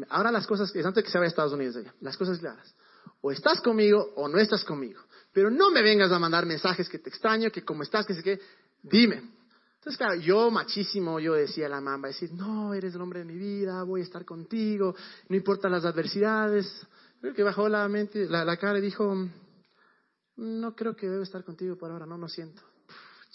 Ahora 0.09 0.33
las 0.33 0.47
cosas, 0.47 0.75
antes 0.75 0.95
de 0.95 1.03
que 1.03 1.11
se 1.11 1.19
vaya 1.19 1.27
a 1.27 1.29
Estados 1.29 1.53
Unidos, 1.53 1.77
las 2.01 2.17
cosas 2.17 2.39
claras. 2.39 2.75
O 3.23 3.31
estás 3.31 3.61
conmigo 3.61 4.13
o 4.17 4.29
no 4.29 4.39
estás 4.39 4.65
conmigo. 4.65 5.01
Pero 5.33 5.51
no 5.51 5.71
me 5.71 5.83
vengas 5.83 6.11
a 6.11 6.19
mandar 6.19 6.47
mensajes 6.47 6.89
que 6.89 6.99
te 6.99 7.11
extraño, 7.11 7.51
que 7.51 7.65
como 7.65 7.83
estás, 7.83 8.07
que 8.07 8.15
sé 8.15 8.23
qué. 8.23 8.41
Dime. 8.83 9.23
Entonces, 9.81 9.97
claro, 9.97 10.15
yo 10.17 10.51
machísimo, 10.51 11.19
yo 11.21 11.33
decía 11.33 11.65
a 11.65 11.71
la 11.71 11.81
mamá, 11.81 12.09
decir, 12.09 12.31
no, 12.33 12.75
eres 12.75 12.95
el 12.95 13.01
hombre 13.01 13.21
de 13.21 13.25
mi 13.25 13.37
vida, 13.39 13.83
voy 13.83 14.03
a 14.03 14.05
estar 14.05 14.27
contigo, 14.27 14.95
no 15.29 15.37
importa 15.37 15.71
las 15.71 15.87
adversidades. 15.87 16.87
Creo 17.21 17.33
que 17.33 17.43
bajó 17.43 17.67
la 17.67 17.89
mente, 17.89 18.27
la, 18.29 18.57
cara 18.59 18.79
y 18.79 18.83
dijo, 18.83 19.15
no 20.37 20.75
creo 20.75 20.95
que 20.95 21.09
debo 21.09 21.23
estar 21.23 21.45
contigo 21.45 21.77
por 21.77 21.91
ahora, 21.91 22.05
no, 22.05 22.19
no 22.19 22.29
siento. 22.29 22.61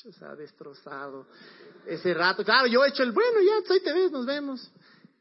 o 0.07 0.11
sea, 0.11 0.35
destrozado. 0.35 1.25
Ese 1.87 2.13
rato, 2.13 2.43
claro, 2.43 2.67
yo 2.67 2.85
he 2.85 2.89
hecho 2.89 3.01
el, 3.01 3.11
bueno, 3.11 3.39
ya, 3.41 3.73
ahí 3.73 3.79
te 3.79 3.93
ves, 3.93 4.11
nos 4.11 4.27
vemos. 4.27 4.71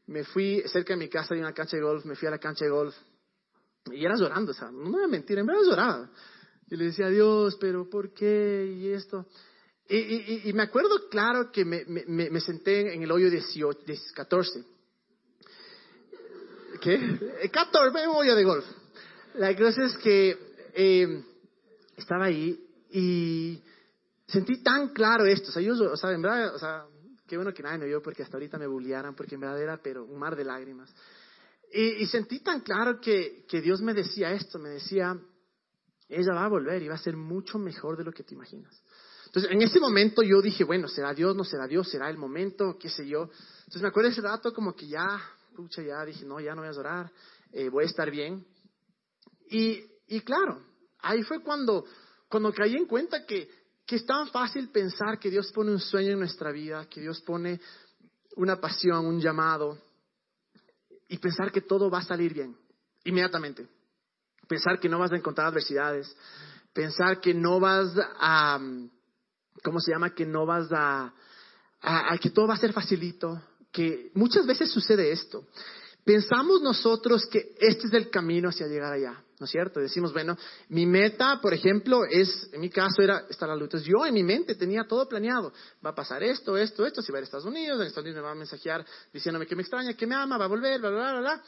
Me 0.05 0.23
fui 0.25 0.61
cerca 0.67 0.93
de 0.93 0.99
mi 0.99 1.09
casa, 1.09 1.33
hay 1.33 1.39
una 1.39 1.53
cancha 1.53 1.75
de 1.75 1.81
golf, 1.81 2.05
me 2.05 2.15
fui 2.15 2.27
a 2.27 2.31
la 2.31 2.39
cancha 2.39 2.65
de 2.65 2.71
golf. 2.71 2.95
Y 3.91 4.03
era 4.03 4.15
llorando, 4.15 4.51
o 4.51 4.55
sea, 4.55 4.71
no 4.71 4.85
me 4.85 4.91
voy 4.91 5.03
a 5.03 5.07
mentir, 5.07 5.37
en 5.37 5.45
verdad 5.45 5.61
lloraba. 5.63 6.09
Y 6.67 6.75
le 6.75 6.85
decía, 6.85 7.07
Dios, 7.09 7.57
pero 7.59 7.89
¿por 7.89 8.13
qué? 8.13 8.73
Y 8.77 8.89
esto. 8.89 9.27
Y, 9.87 9.97
y, 9.97 10.41
y 10.45 10.53
me 10.53 10.63
acuerdo 10.63 11.09
claro 11.09 11.51
que 11.51 11.63
me, 11.63 11.85
me, 11.85 12.29
me, 12.29 12.41
senté 12.41 12.93
en 12.93 13.03
el 13.03 13.11
hoyo 13.11 13.29
18, 13.29 13.81
14. 14.15 14.65
¿Qué? 16.81 17.49
14, 17.51 18.07
un 18.07 18.15
hoyo 18.15 18.35
de 18.35 18.43
golf. 18.43 18.65
La 19.35 19.55
cosa 19.55 19.85
es 19.85 19.95
que 19.97 20.37
eh, 20.73 21.23
estaba 21.97 22.25
ahí 22.25 22.59
y 22.89 23.61
sentí 24.27 24.63
tan 24.63 24.89
claro 24.89 25.25
esto. 25.25 25.49
O 25.49 25.51
sea, 25.51 25.61
yo, 25.61 25.73
o 25.73 25.97
sea, 25.97 26.11
en 26.11 26.21
verdad, 26.21 26.55
o 26.55 26.59
sea, 26.59 26.85
qué 27.27 27.35
bueno 27.35 27.53
que 27.53 27.61
nadie 27.61 27.77
me 27.77 27.85
vio 27.85 28.01
porque 28.01 28.23
hasta 28.23 28.37
ahorita 28.37 28.57
me 28.57 28.67
bulliaran, 28.67 29.15
porque 29.15 29.35
en 29.35 29.41
verdad 29.41 29.61
era, 29.61 29.77
pero 29.77 30.03
un 30.03 30.17
mar 30.17 30.35
de 30.35 30.45
lágrimas. 30.45 30.93
Y, 31.77 32.03
y 32.03 32.05
sentí 32.05 32.39
tan 32.39 32.61
claro 32.61 33.01
que, 33.01 33.45
que 33.49 33.59
Dios 33.59 33.81
me 33.81 33.93
decía 33.93 34.31
esto, 34.31 34.59
me 34.59 34.69
decía, 34.69 35.19
ella 36.07 36.33
va 36.33 36.45
a 36.45 36.47
volver 36.49 36.81
y 36.81 36.87
va 36.87 36.95
a 36.95 36.99
ser 36.99 37.17
mucho 37.17 37.59
mejor 37.59 37.97
de 37.97 38.05
lo 38.05 38.13
que 38.13 38.23
te 38.23 38.33
imaginas. 38.33 38.81
Entonces, 39.25 39.51
en 39.51 39.61
ese 39.61 39.81
momento 39.81 40.23
yo 40.23 40.41
dije, 40.41 40.63
bueno, 40.63 40.87
¿será 40.87 41.13
Dios? 41.13 41.35
¿No 41.35 41.43
será 41.43 41.67
Dios? 41.67 41.89
¿Será 41.89 42.09
el 42.09 42.17
momento? 42.17 42.77
¿Qué 42.79 42.87
sé 42.87 43.05
yo? 43.05 43.23
Entonces 43.23 43.81
me 43.81 43.89
acuerdo 43.89 44.09
ese 44.09 44.21
rato 44.21 44.53
como 44.53 44.73
que 44.73 44.87
ya, 44.87 45.21
pucha, 45.53 45.81
ya 45.81 46.05
dije, 46.05 46.23
no, 46.23 46.39
ya 46.39 46.55
no 46.55 46.61
voy 46.61 46.69
a 46.69 46.71
llorar, 46.71 47.11
eh, 47.51 47.67
voy 47.67 47.83
a 47.83 47.87
estar 47.87 48.09
bien. 48.09 48.47
Y, 49.49 49.83
y 50.07 50.21
claro, 50.21 50.63
ahí 50.99 51.23
fue 51.23 51.43
cuando, 51.43 51.83
cuando 52.29 52.53
caí 52.53 52.77
en 52.77 52.85
cuenta 52.85 53.25
que, 53.25 53.49
que 53.85 53.97
es 53.97 54.05
tan 54.05 54.29
fácil 54.29 54.69
pensar 54.69 55.19
que 55.19 55.29
Dios 55.29 55.51
pone 55.51 55.71
un 55.71 55.81
sueño 55.81 56.13
en 56.13 56.19
nuestra 56.19 56.53
vida, 56.53 56.87
que 56.89 57.01
Dios 57.01 57.19
pone 57.19 57.59
una 58.37 58.61
pasión, 58.61 59.05
un 59.05 59.19
llamado, 59.19 59.77
y 61.07 61.17
pensar 61.17 61.51
que 61.51 61.61
todo 61.61 61.89
va 61.89 61.99
a 61.99 62.03
salir 62.03 62.33
bien, 62.33 62.55
inmediatamente. 63.03 63.67
Pensar 64.47 64.79
que 64.79 64.89
no 64.89 64.99
vas 64.99 65.11
a 65.11 65.15
encontrar 65.15 65.47
adversidades, 65.47 66.15
pensar 66.73 67.19
que 67.19 67.33
no 67.33 67.59
vas 67.59 67.91
a, 68.19 68.59
¿cómo 69.63 69.79
se 69.79 69.91
llama? 69.91 70.13
Que 70.13 70.25
no 70.25 70.45
vas 70.45 70.71
a, 70.71 71.13
a, 71.81 72.17
que 72.17 72.29
todo 72.29 72.47
va 72.47 72.55
a 72.55 72.59
ser 72.59 72.73
facilito, 72.73 73.41
que 73.71 74.11
muchas 74.13 74.45
veces 74.45 74.69
sucede 74.69 75.11
esto. 75.11 75.47
Pensamos 76.03 76.61
nosotros 76.61 77.25
que 77.25 77.55
este 77.59 77.87
es 77.87 77.93
el 77.93 78.09
camino 78.09 78.49
hacia 78.49 78.67
llegar 78.67 78.93
allá, 78.93 79.23
¿no 79.39 79.45
es 79.45 79.51
cierto? 79.51 79.79
Decimos, 79.79 80.13
bueno, 80.13 80.37
mi 80.69 80.85
meta, 80.85 81.39
por 81.41 81.53
ejemplo, 81.53 82.05
es, 82.05 82.49
en 82.53 82.61
mi 82.61 82.69
caso 82.69 83.01
era 83.01 83.25
estar 83.29 83.49
a 83.49 83.55
la 83.55 83.59
luz. 83.59 83.83
Yo 83.83 84.05
en 84.05 84.13
mi 84.13 84.23
mente 84.23 84.55
tenía 84.55 84.85
todo 84.87 85.07
planeado. 85.09 85.51
Va 85.85 85.89
a 85.89 85.95
pasar 85.95 86.23
esto, 86.23 86.55
esto, 86.57 86.85
esto, 86.85 87.01
si 87.01 87.11
va 87.11 87.17
a 87.17 87.19
ir 87.19 87.23
a 87.23 87.25
Estados 87.25 87.45
Unidos, 87.45 87.79
en 87.81 87.87
Estados 87.87 88.05
Unidos 88.05 88.21
me 88.21 88.25
va 88.25 88.31
a 88.31 88.35
mensajear 88.35 88.85
diciéndome 89.11 89.45
que 89.45 89.55
me 89.55 89.63
extraña, 89.63 89.93
que 89.93 90.07
me 90.07 90.15
ama, 90.15 90.37
va 90.37 90.45
a 90.45 90.47
volver, 90.49 90.79
bla, 90.79 90.89
bla, 90.89 91.11
bla, 91.11 91.19
bla. 91.19 91.43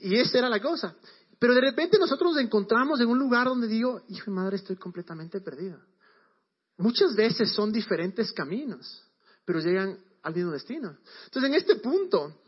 Y 0.00 0.16
esa 0.16 0.38
era 0.38 0.48
la 0.48 0.60
cosa. 0.60 0.94
Pero 1.38 1.54
de 1.54 1.60
repente 1.60 1.98
nosotros 1.98 2.34
nos 2.34 2.42
encontramos 2.42 3.00
en 3.00 3.08
un 3.08 3.18
lugar 3.18 3.46
donde 3.46 3.66
digo, 3.66 4.02
hijo 4.08 4.30
de 4.30 4.36
madre, 4.36 4.56
estoy 4.56 4.76
completamente 4.76 5.40
perdido. 5.40 5.80
Muchas 6.78 7.14
veces 7.14 7.52
son 7.52 7.72
diferentes 7.72 8.32
caminos, 8.32 9.02
pero 9.44 9.60
llegan 9.60 9.98
al 10.22 10.34
mismo 10.34 10.52
destino. 10.52 10.96
Entonces, 11.24 11.50
en 11.50 11.54
este 11.54 11.76
punto, 11.76 12.40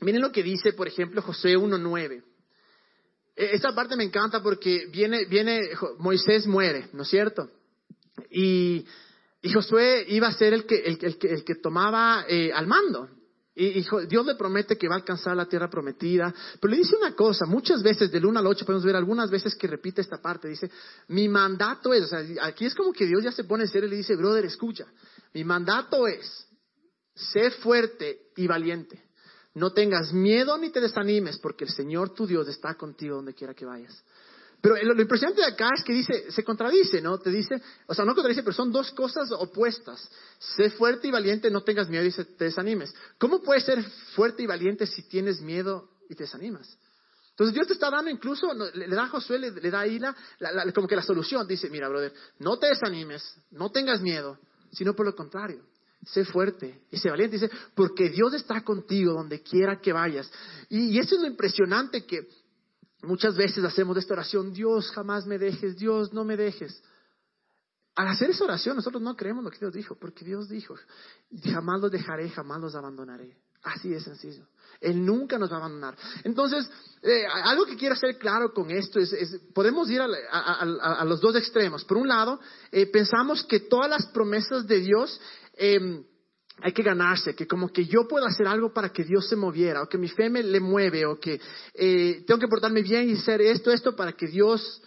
miren 0.00 0.20
lo 0.20 0.32
que 0.32 0.42
dice, 0.42 0.72
por 0.72 0.88
ejemplo, 0.88 1.22
José 1.22 1.56
1.9. 1.56 2.24
E, 3.40 3.54
esta 3.54 3.74
parte 3.74 3.96
me 3.96 4.04
encanta 4.04 4.42
porque 4.42 4.86
viene, 4.92 5.24
viene, 5.24 5.70
Moisés 5.98 6.46
muere, 6.46 6.90
¿no 6.92 7.02
es 7.02 7.08
cierto? 7.08 7.48
Y, 8.30 8.84
Josué 9.42 10.04
iba 10.08 10.28
a 10.28 10.34
ser 10.34 10.52
el 10.52 10.66
que, 10.66 10.76
el, 10.80 10.98
el, 11.00 11.16
el 11.22 11.44
que 11.44 11.54
tomaba 11.54 12.26
eh, 12.28 12.52
al 12.52 12.66
mando. 12.66 13.08
Y, 13.54 13.82
Dios 14.06 14.26
le 14.26 14.34
promete 14.34 14.76
que 14.76 14.86
va 14.88 14.96
a 14.96 14.98
alcanzar 14.98 15.34
la 15.34 15.46
tierra 15.46 15.70
prometida. 15.70 16.34
Pero 16.60 16.70
le 16.70 16.76
dice 16.76 16.94
una 16.96 17.14
cosa, 17.14 17.46
muchas 17.46 17.82
veces, 17.82 18.12
del 18.12 18.26
1 18.26 18.38
al 18.38 18.46
8, 18.46 18.66
podemos 18.66 18.84
ver 18.84 18.96
algunas 18.96 19.30
veces 19.30 19.54
que 19.54 19.66
repite 19.66 20.02
esta 20.02 20.20
parte. 20.20 20.48
Dice, 20.48 20.70
mi 21.08 21.26
mandato 21.26 21.94
es, 21.94 22.04
o 22.04 22.06
sea, 22.08 22.22
aquí 22.42 22.66
es 22.66 22.74
como 22.74 22.92
que 22.92 23.06
Dios 23.06 23.24
ya 23.24 23.32
se 23.32 23.44
pone 23.44 23.66
serio 23.66 23.86
y 23.86 23.92
le 23.92 23.96
dice, 23.96 24.16
brother, 24.16 24.44
escucha, 24.44 24.84
mi 25.32 25.44
mandato 25.44 26.06
es, 26.06 26.46
sé 27.14 27.50
fuerte 27.50 28.30
y 28.36 28.46
valiente. 28.46 29.09
No 29.54 29.72
tengas 29.72 30.12
miedo 30.12 30.56
ni 30.58 30.70
te 30.70 30.80
desanimes, 30.80 31.38
porque 31.38 31.64
el 31.64 31.70
Señor 31.70 32.14
tu 32.14 32.26
Dios 32.26 32.48
está 32.48 32.74
contigo 32.74 33.16
donde 33.16 33.34
quiera 33.34 33.54
que 33.54 33.64
vayas. 33.64 34.04
Pero 34.60 34.76
lo, 34.82 35.00
impresionante 35.00 35.40
de 35.40 35.48
acá 35.48 35.70
es 35.74 35.82
que 35.82 35.92
dice, 35.92 36.30
se 36.30 36.44
contradice, 36.44 37.00
¿no? 37.00 37.18
Te 37.18 37.30
dice, 37.30 37.60
o 37.86 37.94
sea, 37.94 38.04
no 38.04 38.14
contradice, 38.14 38.42
pero 38.42 38.54
son 38.54 38.70
dos 38.70 38.92
cosas 38.92 39.32
opuestas. 39.32 40.08
Sé 40.38 40.70
fuerte 40.70 41.08
y 41.08 41.10
valiente, 41.10 41.50
no 41.50 41.62
tengas 41.62 41.88
miedo 41.88 42.04
y 42.04 42.12
te 42.12 42.44
desanimes. 42.44 42.94
¿Cómo 43.18 43.42
puedes 43.42 43.64
ser 43.64 43.82
fuerte 44.14 44.42
y 44.42 44.46
valiente 44.46 44.86
si 44.86 45.02
tienes 45.08 45.40
miedo 45.40 45.88
y 46.10 46.14
te 46.14 46.24
desanimas? 46.24 46.76
Entonces 47.30 47.54
Dios 47.54 47.68
te 47.68 47.72
está 47.72 47.88
dando 47.90 48.10
incluso, 48.10 48.52
le, 48.74 48.86
da 48.88 49.04
a 49.04 49.08
Josué, 49.08 49.38
le, 49.38 49.70
da 49.70 49.80
ahí 49.80 49.98
la, 49.98 50.14
como 50.74 50.86
que 50.86 50.94
la 50.94 51.02
solución. 51.02 51.46
Dice, 51.46 51.70
mira, 51.70 51.88
brother, 51.88 52.12
no 52.38 52.58
te 52.58 52.66
desanimes, 52.66 53.34
no 53.52 53.70
tengas 53.70 54.02
miedo, 54.02 54.38
sino 54.72 54.94
por 54.94 55.06
lo 55.06 55.14
contrario. 55.14 55.64
Sé 56.04 56.24
fuerte 56.24 56.82
y 56.90 56.96
sé 56.96 57.10
valiente. 57.10 57.38
Dice, 57.38 57.50
porque 57.74 58.08
Dios 58.08 58.34
está 58.34 58.62
contigo 58.62 59.12
donde 59.12 59.42
quiera 59.42 59.80
que 59.80 59.92
vayas. 59.92 60.30
Y, 60.68 60.90
y 60.90 60.98
eso 60.98 61.14
es 61.16 61.20
lo 61.20 61.26
impresionante 61.26 62.06
que 62.06 62.26
Muchas 63.02 63.34
veces 63.34 63.64
hacemos 63.64 63.96
esta 63.96 64.14
oración, 64.14 64.52
Dios 64.52 64.90
jamás 64.90 65.26
me 65.26 65.38
dejes, 65.38 65.76
Dios 65.76 66.12
no 66.12 66.24
me 66.24 66.36
dejes. 66.36 66.82
Al 67.94 68.08
hacer 68.08 68.30
esa 68.30 68.44
oración 68.44 68.76
nosotros 68.76 69.02
no 69.02 69.16
creemos 69.16 69.42
lo 69.42 69.50
que 69.50 69.58
Dios 69.58 69.72
dijo, 69.72 69.94
porque 69.94 70.24
Dios 70.24 70.48
dijo, 70.48 70.74
jamás 71.44 71.80
los 71.80 71.90
dejaré, 71.90 72.28
jamás 72.28 72.60
los 72.60 72.74
abandonaré. 72.74 73.36
Así 73.62 73.90
de 73.90 74.00
sencillo. 74.00 74.46
Él 74.80 75.04
nunca 75.04 75.38
nos 75.38 75.50
va 75.50 75.56
a 75.56 75.58
abandonar. 75.58 75.94
Entonces, 76.24 76.70
eh, 77.02 77.24
algo 77.26 77.66
que 77.66 77.76
quiero 77.76 77.94
hacer 77.94 78.16
claro 78.16 78.54
con 78.54 78.70
esto 78.70 78.98
es, 78.98 79.38
podemos 79.52 79.90
ir 79.90 80.00
a, 80.00 81.04
los 81.04 81.20
dos 81.20 81.36
extremos. 81.36 81.84
Por 81.84 81.98
un 81.98 82.08
lado, 82.08 82.40
eh, 82.72 82.86
pensamos 82.86 83.44
que 83.44 83.60
todas 83.60 83.90
las 83.90 84.06
promesas 84.06 84.66
de 84.66 84.80
Dios 84.80 85.20
eh, 85.60 86.02
hay 86.62 86.72
que 86.72 86.82
ganarse, 86.82 87.34
que 87.34 87.46
como 87.46 87.68
que 87.68 87.86
yo 87.86 88.06
puedo 88.08 88.26
hacer 88.26 88.46
algo 88.46 88.72
para 88.72 88.90
que 88.90 89.04
Dios 89.04 89.28
se 89.28 89.36
moviera, 89.36 89.82
o 89.82 89.88
que 89.88 89.98
mi 89.98 90.08
fe 90.08 90.28
me 90.28 90.42
le 90.42 90.60
mueve, 90.60 91.06
o 91.06 91.18
que 91.18 91.40
eh, 91.74 92.24
tengo 92.26 92.40
que 92.40 92.48
portarme 92.48 92.82
bien 92.82 93.08
y 93.08 93.14
hacer 93.14 93.40
esto, 93.40 93.70
esto 93.70 93.96
para 93.96 94.12
que 94.12 94.26
Dios 94.26 94.82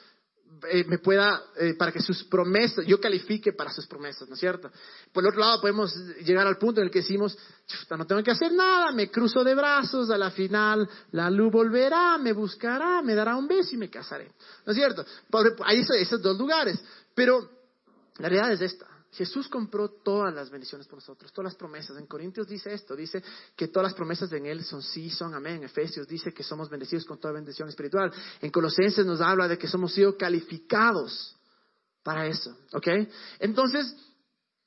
eh, 0.69 0.85
me 0.87 0.99
pueda, 0.99 1.41
eh, 1.57 1.73
para 1.73 1.91
que 1.91 1.99
sus 1.99 2.23
promesas, 2.25 2.85
yo 2.85 2.99
califique 2.99 3.53
para 3.53 3.71
sus 3.71 3.87
promesas, 3.87 4.27
¿no 4.27 4.35
es 4.35 4.39
cierto? 4.39 4.71
Por 5.11 5.23
el 5.23 5.29
otro 5.29 5.41
lado 5.41 5.61
podemos 5.61 5.95
llegar 6.23 6.45
al 6.45 6.57
punto 6.57 6.79
en 6.79 6.87
el 6.87 6.91
que 6.91 6.99
decimos, 6.99 7.37
no 7.89 8.05
tengo 8.05 8.23
que 8.23 8.31
hacer 8.31 8.51
nada, 8.51 8.91
me 8.91 9.09
cruzo 9.09 9.43
de 9.43 9.55
brazos, 9.55 10.09
a 10.09 10.17
la 10.17 10.31
final 10.31 10.87
la 11.11 11.29
luz 11.29 11.51
volverá, 11.51 12.17
me 12.17 12.33
buscará, 12.33 13.01
me 13.01 13.15
dará 13.15 13.35
un 13.35 13.47
beso 13.47 13.71
y 13.73 13.77
me 13.77 13.89
casaré, 13.89 14.31
¿no 14.65 14.71
es 14.71 14.77
cierto? 14.77 15.05
Hay 15.65 15.79
esos 15.79 16.21
dos 16.21 16.37
lugares, 16.37 16.79
pero 17.15 17.49
la 18.19 18.29
realidad 18.29 18.53
es 18.53 18.61
esta. 18.61 18.92
Jesús 19.13 19.47
compró 19.47 19.89
todas 19.89 20.33
las 20.33 20.49
bendiciones 20.49 20.87
por 20.87 20.97
nosotros, 20.97 21.31
todas 21.31 21.51
las 21.51 21.55
promesas. 21.55 21.97
En 21.97 22.07
Corintios 22.07 22.47
dice 22.47 22.73
esto, 22.73 22.95
dice 22.95 23.23
que 23.55 23.67
todas 23.67 23.91
las 23.91 23.93
promesas 23.93 24.31
en 24.33 24.45
Él 24.45 24.63
son 24.63 24.81
sí, 24.81 25.09
son 25.09 25.35
amén. 25.35 25.57
En 25.57 25.63
Efesios 25.65 26.07
dice 26.07 26.33
que 26.33 26.43
somos 26.43 26.69
bendecidos 26.69 27.05
con 27.05 27.19
toda 27.19 27.33
bendición 27.33 27.69
espiritual. 27.69 28.11
En 28.41 28.49
Colosenses 28.49 29.05
nos 29.05 29.21
habla 29.21 29.47
de 29.47 29.57
que 29.57 29.67
somos 29.67 29.93
sido 29.93 30.17
calificados 30.17 31.35
para 32.01 32.27
eso, 32.27 32.57
¿ok? 32.73 32.87
Entonces, 33.39 33.95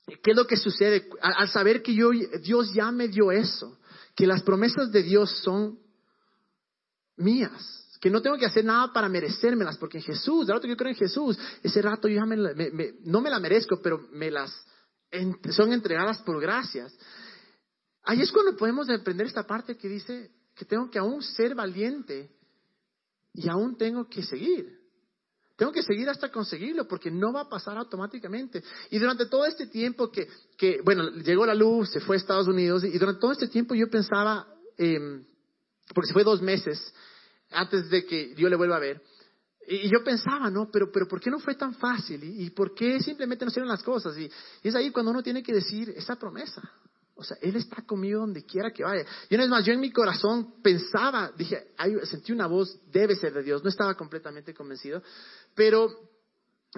¿qué 0.06 0.30
es 0.30 0.37
lo 0.37 0.46
que 0.46 0.56
sucede? 0.56 1.09
Al, 1.20 1.48
saber 1.48 1.82
que 1.82 1.94
yo, 1.94 2.11
Dios 2.40 2.72
ya 2.72 2.90
me 2.92 3.09
dio 3.09 3.32
eso, 3.32 3.78
que 4.14 4.26
las 4.26 4.42
promesas 4.42 4.92
de 4.92 5.02
Dios 5.02 5.30
son 5.42 5.78
mías, 7.16 7.86
que 8.00 8.11
no 8.11 8.22
tengo 8.22 8.37
que 8.37 8.46
hacer 8.46 8.64
nada 8.64 8.92
para 8.92 9.09
merecérmelas, 9.09 9.78
porque 9.78 9.98
en 9.98 10.04
Jesús, 10.04 10.46
de 10.46 10.52
rato 10.52 10.62
que 10.62 10.70
yo 10.70 10.76
creo 10.76 10.90
en 10.90 10.96
Jesús, 10.96 11.38
ese 11.62 11.82
rato 11.82 12.09
yo 12.09 12.16
ya 12.16 12.26
me, 12.26 12.37
no 13.04 13.20
me 13.20 13.30
la 13.30 13.40
merezco, 13.40 13.80
pero 13.80 14.06
me 14.12 14.30
las 14.30 14.52
son 15.50 15.72
entregadas 15.72 16.18
por 16.18 16.40
gracias. 16.40 16.92
Ahí 18.02 18.20
es 18.20 18.30
cuando 18.30 18.56
podemos 18.56 18.88
aprender 18.90 19.26
esta 19.26 19.46
parte 19.46 19.76
que 19.76 19.88
dice 19.88 20.30
que 20.54 20.64
tengo 20.64 20.90
que 20.90 20.98
aún 20.98 21.22
ser 21.22 21.54
valiente 21.54 22.30
y 23.32 23.48
aún 23.48 23.76
tengo 23.76 24.09
que 24.09 24.22
seguir. 24.22 24.76
Tengo 25.56 25.72
que 25.72 25.82
seguir 25.82 26.09
hasta 26.11 26.30
conseguirlo 26.30 26.87
porque 26.87 27.11
no 27.11 27.32
va 27.32 27.42
a 27.42 27.48
pasar 27.48 27.78
automáticamente. 27.78 28.62
Y 28.90 28.98
durante 28.98 29.26
todo 29.26 29.46
este 29.46 29.66
tiempo 29.66 30.11
que, 30.11 30.28
que 30.56 30.80
bueno, 30.85 31.09
llegó 31.11 31.46
la 31.46 31.54
luz, 31.54 31.90
se 31.90 32.00
fue 32.00 32.16
a 32.16 32.18
Estados 32.18 32.46
Unidos 32.46 32.85
y 32.85 32.98
durante 32.98 33.20
todo 33.20 33.32
este 33.32 33.48
tiempo 33.48 33.74
yo 33.74 33.88
pensaba, 33.88 34.46
eh, 34.76 35.24
porque 35.94 36.09
se 36.09 36.12
fue 36.12 36.24
dos 36.24 36.42
meses 36.42 36.92
antes 37.50 37.88
de 37.90 38.04
que 38.04 38.35
yo 38.35 38.48
le 38.48 38.56
vuelva 38.56 38.76
a 38.76 38.80
ver, 38.80 39.02
y 39.68 39.90
yo 39.90 40.04
pensaba, 40.04 40.48
¿no? 40.48 40.70
Pero, 40.70 40.92
pero 40.92 41.09
¿por 41.09 41.20
qué 41.20 41.28
no 41.30 41.40
fue 41.40 41.56
tan 41.56 41.74
fácil? 41.74 42.22
¿Y, 42.22 42.50
por 42.50 42.72
qué 42.72 43.00
simplemente 43.00 43.44
no 43.44 43.50
hicieron 43.50 43.68
las 43.68 43.82
cosas? 43.82 44.16
Y, 44.16 44.30
y, 44.62 44.68
es 44.68 44.74
ahí 44.76 44.90
cuando 44.90 45.11
uno 45.11 45.22
tiene 45.22 45.42
que 45.42 45.52
decir 45.52 45.92
esa 45.96 46.16
promesa. 46.16 46.62
O 47.16 47.24
sea, 47.24 47.37
Él 47.40 47.56
está 47.56 47.82
conmigo 47.82 48.20
donde 48.20 48.44
quiera 48.44 48.70
que 48.70 48.85
vaya. 48.85 49.04
Y 49.28 49.35
una 49.35 49.44
vez 49.44 49.50
más, 49.50 49.64
yo 49.64 49.72
en 49.72 49.80
mi 49.80 49.90
corazón 49.90 50.61
pensaba, 50.62 51.32
dije, 51.37 51.72
sentí 52.04 52.30
una 52.30 52.46
voz, 52.46 52.78
debe 52.92 53.16
ser 53.16 53.32
de 53.32 53.42
Dios. 53.42 53.64
No 53.64 53.70
estaba 53.70 53.94
completamente 53.94 54.54
convencido. 54.54 55.02
Pero 55.54 55.88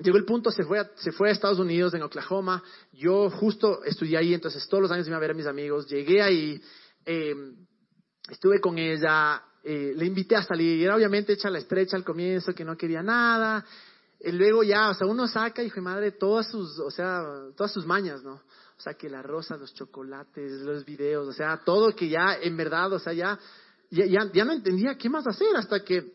llegó 0.03 0.17
el 0.17 0.25
punto, 0.25 0.51
se 0.51 0.63
fue, 0.63 0.79
a, 0.79 0.91
se 0.95 1.13
fue 1.13 1.29
a 1.29 1.33
Estados 1.33 1.59
Unidos, 1.59 1.93
en 1.93 2.03
Oklahoma. 2.03 2.63
Yo 2.93 3.29
justo 3.31 3.83
estudié 3.85 4.17
ahí, 4.17 4.33
entonces 4.33 4.67
todos 4.69 4.83
los 4.83 4.91
años 4.93 5.07
iba 5.09 5.17
a 5.17 5.21
ver 5.21 5.33
a 5.33 5.35
mis 5.35 5.47
amigos. 5.47 5.89
Llegué 5.89 6.23
ahí, 6.23 6.63
eh, 7.05 7.35
estuve 8.31 8.61
con 8.61 8.79
ella, 8.79 9.43
eh, 9.71 9.93
le 9.95 10.07
invité 10.07 10.35
a 10.35 10.43
salir. 10.43 10.83
Era 10.83 10.97
obviamente 10.97 11.35
hecha 11.35 11.51
la 11.51 11.59
estrecha 11.59 11.95
al 11.95 12.03
comienzo, 12.03 12.55
que 12.55 12.65
no 12.65 12.75
quería 12.75 13.03
nada. 13.03 13.63
Y 14.19 14.33
luego 14.33 14.63
ya, 14.63 14.89
o 14.89 14.95
sea, 14.95 15.07
uno 15.07 15.29
saca, 15.29 15.63
hijo 15.63 15.75
de 15.75 15.83
madre, 15.83 16.13
todas 16.13 16.51
sus, 16.51 16.79
o 16.79 16.91
sea, 16.91 17.23
todas 17.55 17.71
sus 17.71 17.85
mañas, 17.85 18.23
¿no? 18.23 18.33
O 18.33 18.81
sea, 18.81 18.95
que 18.95 19.11
la 19.11 19.21
rosa, 19.21 19.59
los 19.59 19.75
chocolates, 19.75 20.63
los 20.63 20.87
videos, 20.87 21.29
o 21.29 21.35
sea, 21.35 21.61
todo 21.67 21.95
que 21.95 22.09
ya, 22.09 22.39
en 22.41 22.57
verdad, 22.57 22.95
o 22.95 22.99
sea, 22.99 23.13
ya, 23.13 23.39
ya, 23.91 24.07
ya, 24.33 24.45
no 24.47 24.55
entendía 24.55 24.97
qué 24.97 25.11
más 25.11 25.27
hacer 25.27 25.55
hasta 25.55 25.85
que 25.85 26.15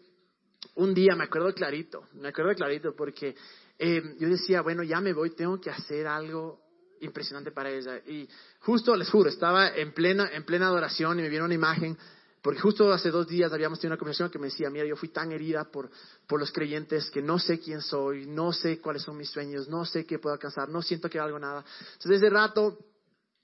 un 0.73 0.95
día 0.95 1.15
me 1.15 1.25
acuerdo 1.25 1.53
clarito, 1.53 2.07
me 2.13 2.29
acuerdo 2.29 2.55
clarito 2.55 2.95
porque 2.95 3.35
eh, 3.77 4.01
yo 4.17 4.29
decía, 4.29 4.63
bueno, 4.63 4.81
ya 4.81 4.99
me 4.99 5.13
voy, 5.13 5.35
tengo 5.35 5.61
que 5.61 5.69
hacer 5.69 6.07
algo 6.07 6.59
impresionante 7.01 7.51
para 7.51 7.69
ella. 7.69 7.99
Y 8.07 8.27
justo, 8.61 8.95
les 8.95 9.11
juro, 9.11 9.29
estaba 9.29 9.75
en 9.75 9.93
plena, 9.93 10.31
en 10.33 10.43
plena 10.43 10.65
adoración 10.65 11.19
y 11.19 11.21
me 11.21 11.29
vieron 11.29 11.45
una 11.45 11.55
imagen 11.55 11.95
porque 12.43 12.59
justo 12.59 12.91
hace 12.91 13.09
dos 13.09 13.25
días 13.25 13.53
habíamos 13.53 13.79
tenido 13.79 13.93
una 13.93 13.99
conversación 13.99 14.29
que 14.29 14.37
me 14.37 14.47
decía, 14.47 14.69
mira, 14.69 14.85
yo 14.85 14.97
fui 14.97 15.07
tan 15.07 15.31
herida 15.31 15.63
por, 15.63 15.89
por 16.27 16.41
los 16.41 16.51
creyentes 16.51 17.09
que 17.09 17.21
no 17.21 17.39
sé 17.39 17.57
quién 17.57 17.81
soy, 17.81 18.25
no 18.25 18.51
sé 18.51 18.81
cuáles 18.81 19.01
son 19.01 19.15
mis 19.15 19.29
sueños, 19.29 19.69
no 19.69 19.85
sé 19.85 20.05
qué 20.05 20.19
puedo 20.19 20.33
alcanzar, 20.33 20.67
no 20.67 20.81
siento 20.81 21.09
que 21.09 21.21
algo 21.21 21.39
nada. 21.39 21.63
Entonces, 21.93 22.19
desde 22.19 22.29
rato, 22.29 22.77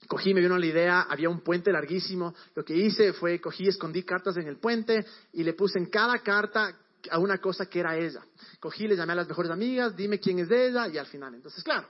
cogí, 0.06 0.34
me 0.34 0.42
vino 0.42 0.58
la 0.58 0.66
idea, 0.66 1.00
había 1.08 1.30
un 1.30 1.40
puente 1.40 1.72
larguísimo. 1.72 2.34
Lo 2.54 2.62
que 2.62 2.76
hice 2.76 3.14
fue, 3.14 3.40
cogí, 3.40 3.68
escondí 3.68 4.02
cartas 4.02 4.36
en 4.36 4.46
el 4.46 4.58
puente 4.58 5.06
y 5.32 5.44
le 5.44 5.54
puse 5.54 5.78
en 5.78 5.86
cada 5.86 6.18
carta 6.18 6.76
a 7.10 7.18
una 7.18 7.38
cosa 7.38 7.66
que 7.66 7.80
era 7.80 7.96
ella. 7.96 8.22
Cogí, 8.58 8.86
le 8.86 8.96
llamé 8.96 9.12
a 9.12 9.16
las 9.16 9.28
mejores 9.28 9.50
amigas, 9.50 9.96
dime 9.96 10.18
quién 10.18 10.38
es 10.40 10.50
ella 10.50 10.88
y 10.88 10.98
al 10.98 11.06
final. 11.06 11.34
Entonces, 11.34 11.62
claro, 11.62 11.88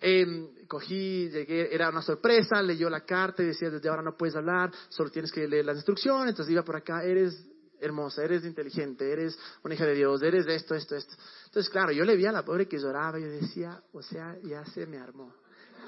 eh, 0.00 0.26
cogí, 0.68 1.28
llegué, 1.30 1.74
era 1.74 1.88
una 1.88 2.02
sorpresa, 2.02 2.62
leyó 2.62 2.88
la 2.90 3.04
carta 3.04 3.42
y 3.42 3.46
decía, 3.46 3.70
desde 3.70 3.88
ahora 3.88 4.02
no 4.02 4.16
puedes 4.16 4.34
hablar, 4.34 4.70
solo 4.88 5.10
tienes 5.10 5.30
que 5.30 5.46
leer 5.46 5.64
las 5.64 5.76
instrucciones, 5.76 6.30
entonces 6.30 6.52
iba 6.52 6.62
por 6.62 6.76
acá, 6.76 7.04
eres 7.04 7.48
hermosa, 7.80 8.22
eres 8.22 8.44
inteligente, 8.44 9.10
eres 9.10 9.38
una 9.64 9.74
hija 9.74 9.86
de 9.86 9.94
Dios, 9.94 10.22
eres 10.22 10.46
esto, 10.46 10.74
esto, 10.74 10.96
esto. 10.96 11.14
Entonces, 11.46 11.70
claro, 11.70 11.92
yo 11.92 12.04
le 12.04 12.16
vi 12.16 12.26
a 12.26 12.32
la 12.32 12.44
pobre 12.44 12.68
que 12.68 12.78
lloraba 12.78 13.18
y 13.18 13.22
yo 13.22 13.28
decía, 13.28 13.82
o 13.92 14.02
sea, 14.02 14.36
ya 14.42 14.64
se 14.66 14.86
me 14.86 14.98
armó. 14.98 15.34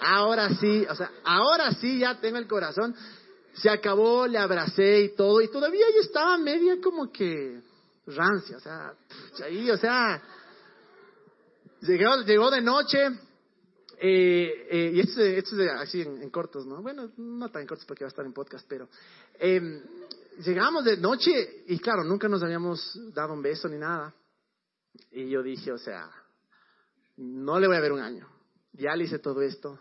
Ahora 0.01 0.53
sí, 0.57 0.85
o 0.89 0.95
sea, 0.95 1.11
ahora 1.25 1.73
sí 1.75 2.01
ya 2.01 2.21
tengo 2.21 2.39
el 2.39 2.49
corazón. 2.49 2.95
Se 3.55 3.71
acabó, 3.71 4.27
le 4.27 4.39
abracé 4.39 5.03
y 5.03 5.15
todo, 5.15 5.41
y 5.41 5.49
todavía 5.49 5.87
yo 5.95 6.01
estaba 6.01 6.37
media 6.37 6.81
como 6.83 7.13
que 7.13 7.63
rancia, 8.07 8.57
o 8.57 8.61
sea, 8.61 8.95
ahí, 9.45 9.71
o 9.71 9.77
sea, 9.77 10.23
llegó, 11.81 12.23
llegó 12.23 12.51
de 12.51 12.61
noche, 12.61 12.99
eh, 13.99 14.67
eh, 14.71 14.91
y 14.95 15.01
esto, 15.01 15.21
esto 15.23 15.61
es 15.61 15.71
así 15.71 16.03
en, 16.03 16.29
cortos, 16.31 16.67
¿no? 16.67 16.83
Bueno, 16.83 17.11
no 17.17 17.49
tan 17.51 17.67
cortos 17.67 17.87
porque 17.87 18.05
va 18.05 18.09
a 18.09 18.11
estar 18.11 18.27
en 18.27 18.33
podcast, 18.33 18.67
pero 18.69 18.89
eh, 19.39 19.83
llegamos 20.45 20.85
de 20.85 20.97
noche 20.97 21.65
y 21.67 21.79
claro, 21.79 22.05
nunca 22.05 22.29
nos 22.29 22.43
habíamos 22.43 22.99
dado 23.15 23.33
un 23.33 23.43
beso 23.43 23.69
ni 23.69 23.79
nada. 23.79 24.15
Y 25.11 25.29
yo 25.29 25.43
dije, 25.43 25.73
o 25.73 25.79
sea, 25.79 26.11
no 27.17 27.59
le 27.59 27.67
voy 27.67 27.77
a 27.77 27.81
ver 27.81 27.93
un 27.93 28.01
año. 28.01 28.29
Ya 28.73 28.95
le 28.97 29.05
hice 29.05 29.19
todo 29.19 29.43
esto. 29.43 29.79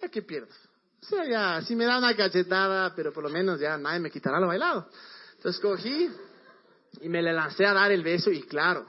¿Ya 0.00 0.08
qué 0.08 0.22
pierdo? 0.22 0.52
O 1.00 1.04
sea, 1.04 1.24
ya, 1.24 1.62
si 1.62 1.74
me 1.74 1.84
da 1.84 1.98
una 1.98 2.14
cachetada, 2.16 2.94
pero 2.94 3.12
por 3.12 3.24
lo 3.24 3.30
menos 3.30 3.58
ya 3.60 3.76
nadie 3.76 4.00
me 4.00 4.10
quitará 4.10 4.38
lo 4.38 4.46
bailado. 4.46 4.88
Entonces 5.36 5.60
cogí 5.60 6.08
y 7.00 7.08
me 7.08 7.22
le 7.22 7.32
lancé 7.32 7.66
a 7.66 7.72
dar 7.72 7.90
el 7.90 8.02
beso 8.02 8.30
y 8.30 8.42
claro, 8.42 8.86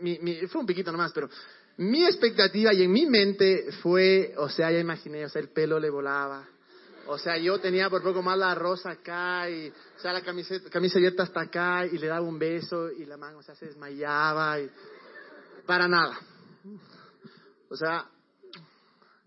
mi, 0.00 0.18
mi, 0.20 0.46
fue 0.46 0.60
un 0.60 0.66
piquito 0.66 0.90
nomás, 0.90 1.12
pero 1.12 1.28
mi 1.76 2.04
expectativa 2.04 2.72
y 2.72 2.82
en 2.82 2.92
mi 2.92 3.06
mente 3.06 3.70
fue, 3.82 4.34
o 4.36 4.48
sea, 4.48 4.70
ya 4.70 4.78
imaginé, 4.78 5.24
o 5.24 5.28
sea, 5.28 5.42
el 5.42 5.48
pelo 5.48 5.78
le 5.78 5.90
volaba. 5.90 6.48
O 7.06 7.18
sea, 7.18 7.36
yo 7.36 7.58
tenía 7.60 7.90
por 7.90 8.02
poco 8.02 8.22
más 8.22 8.38
la 8.38 8.54
rosa 8.54 8.90
acá 8.90 9.50
y, 9.50 9.68
o 9.68 10.00
sea, 10.00 10.12
la 10.12 10.22
camiseta, 10.22 10.70
camisa 10.70 10.98
abierta 10.98 11.24
hasta 11.24 11.42
acá 11.42 11.84
y 11.84 11.98
le 11.98 12.06
daba 12.06 12.26
un 12.26 12.38
beso 12.38 12.90
y 12.90 13.04
la 13.04 13.16
mano, 13.16 13.38
o 13.38 13.42
sea, 13.42 13.54
se 13.54 13.66
desmayaba 13.66 14.58
y 14.60 14.70
para 15.66 15.86
nada. 15.86 16.18
O 17.68 17.76
sea, 17.76 18.08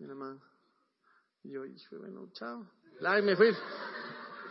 la 0.00 0.14
mano. 0.14 0.40
Y 1.44 1.52
yo, 1.52 1.62
bueno, 1.98 2.28
chao. 2.32 2.66
La, 3.00 3.18
y 3.18 3.22
me 3.22 3.36
fui 3.36 3.54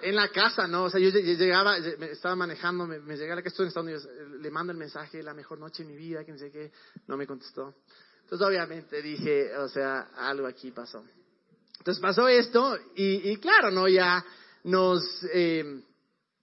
en 0.01 0.15
la 0.15 0.29
casa, 0.29 0.67
¿no? 0.67 0.83
O 0.83 0.89
sea, 0.89 0.99
yo 0.99 1.09
llegaba, 1.09 1.77
estaba 1.77 2.35
manejando, 2.35 2.85
me, 2.85 2.99
me 2.99 3.15
llegué 3.15 3.33
estoy 3.45 3.65
en 3.65 3.67
Estados 3.67 3.85
Unidos, 3.85 4.07
le 4.39 4.51
mando 4.51 4.71
el 4.71 4.77
mensaje, 4.77 5.21
la 5.23 5.33
mejor 5.33 5.59
noche 5.59 5.83
de 5.83 5.89
mi 5.89 5.97
vida, 5.97 6.23
que 6.23 6.31
no 6.31 6.37
sé 6.37 6.51
qué, 6.51 6.71
no 7.07 7.17
me 7.17 7.25
contestó. 7.27 7.75
Entonces, 8.23 8.45
obviamente 8.45 9.01
dije, 9.01 9.55
o 9.57 9.69
sea, 9.69 10.09
algo 10.17 10.47
aquí 10.47 10.71
pasó. 10.71 11.03
Entonces 11.77 12.01
pasó 12.01 12.27
esto 12.27 12.77
y, 12.95 13.31
y 13.31 13.37
claro, 13.37 13.71
¿no? 13.71 13.87
Ya 13.87 14.23
nos, 14.63 15.01
eh, 15.33 15.81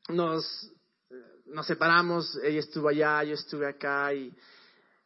nos, 0.09 0.71
nos 1.47 1.67
separamos, 1.67 2.39
ella 2.43 2.61
estuvo 2.61 2.89
allá, 2.89 3.23
yo 3.25 3.35
estuve 3.35 3.69
acá 3.69 4.15
y, 4.15 4.35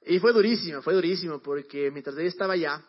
y 0.06 0.18
fue 0.20 0.32
durísimo, 0.32 0.82
fue 0.82 0.94
durísimo 0.94 1.40
porque 1.40 1.90
mientras 1.90 2.16
ella 2.16 2.28
estaba 2.28 2.54
allá, 2.54 2.82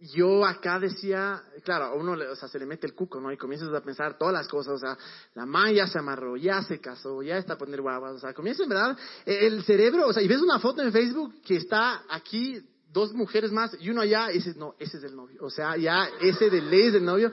yo 0.00 0.44
acá 0.44 0.78
decía, 0.78 1.42
claro, 1.64 1.86
a 1.86 1.94
uno 1.94 2.12
o 2.12 2.36
sea, 2.36 2.48
se 2.48 2.58
le 2.58 2.66
mete 2.66 2.86
el 2.86 2.94
cuco, 2.94 3.20
¿no? 3.20 3.32
Y 3.32 3.36
comienzas 3.36 3.72
a 3.72 3.80
pensar 3.80 4.18
todas 4.18 4.34
las 4.34 4.48
cosas, 4.48 4.74
o 4.74 4.78
sea, 4.78 4.98
la 5.34 5.46
mamá 5.46 5.72
ya 5.72 5.86
se 5.86 5.98
amarró, 5.98 6.36
ya 6.36 6.62
se 6.62 6.80
casó, 6.80 7.22
ya 7.22 7.38
está 7.38 7.54
a 7.54 7.58
poner 7.58 7.80
guaguas, 7.80 8.16
o 8.16 8.18
sea, 8.18 8.34
comienza 8.34 8.64
en 8.64 8.68
verdad 8.68 8.98
el 9.24 9.64
cerebro, 9.64 10.08
o 10.08 10.12
sea, 10.12 10.22
y 10.22 10.28
ves 10.28 10.40
una 10.40 10.58
foto 10.58 10.82
en 10.82 10.92
Facebook 10.92 11.40
que 11.42 11.56
está 11.56 12.02
aquí 12.08 12.60
dos 12.92 13.12
mujeres 13.12 13.50
más 13.50 13.76
y 13.80 13.90
uno 13.90 14.02
allá 14.02 14.30
y 14.30 14.34
dices, 14.34 14.56
no, 14.56 14.74
ese 14.78 14.98
es 14.98 15.04
el 15.04 15.16
novio, 15.16 15.38
o 15.40 15.50
sea, 15.50 15.76
ya 15.76 16.08
ese 16.20 16.50
de 16.50 16.60
ley 16.60 16.86
es 16.86 16.92
del 16.94 17.04
novio. 17.04 17.32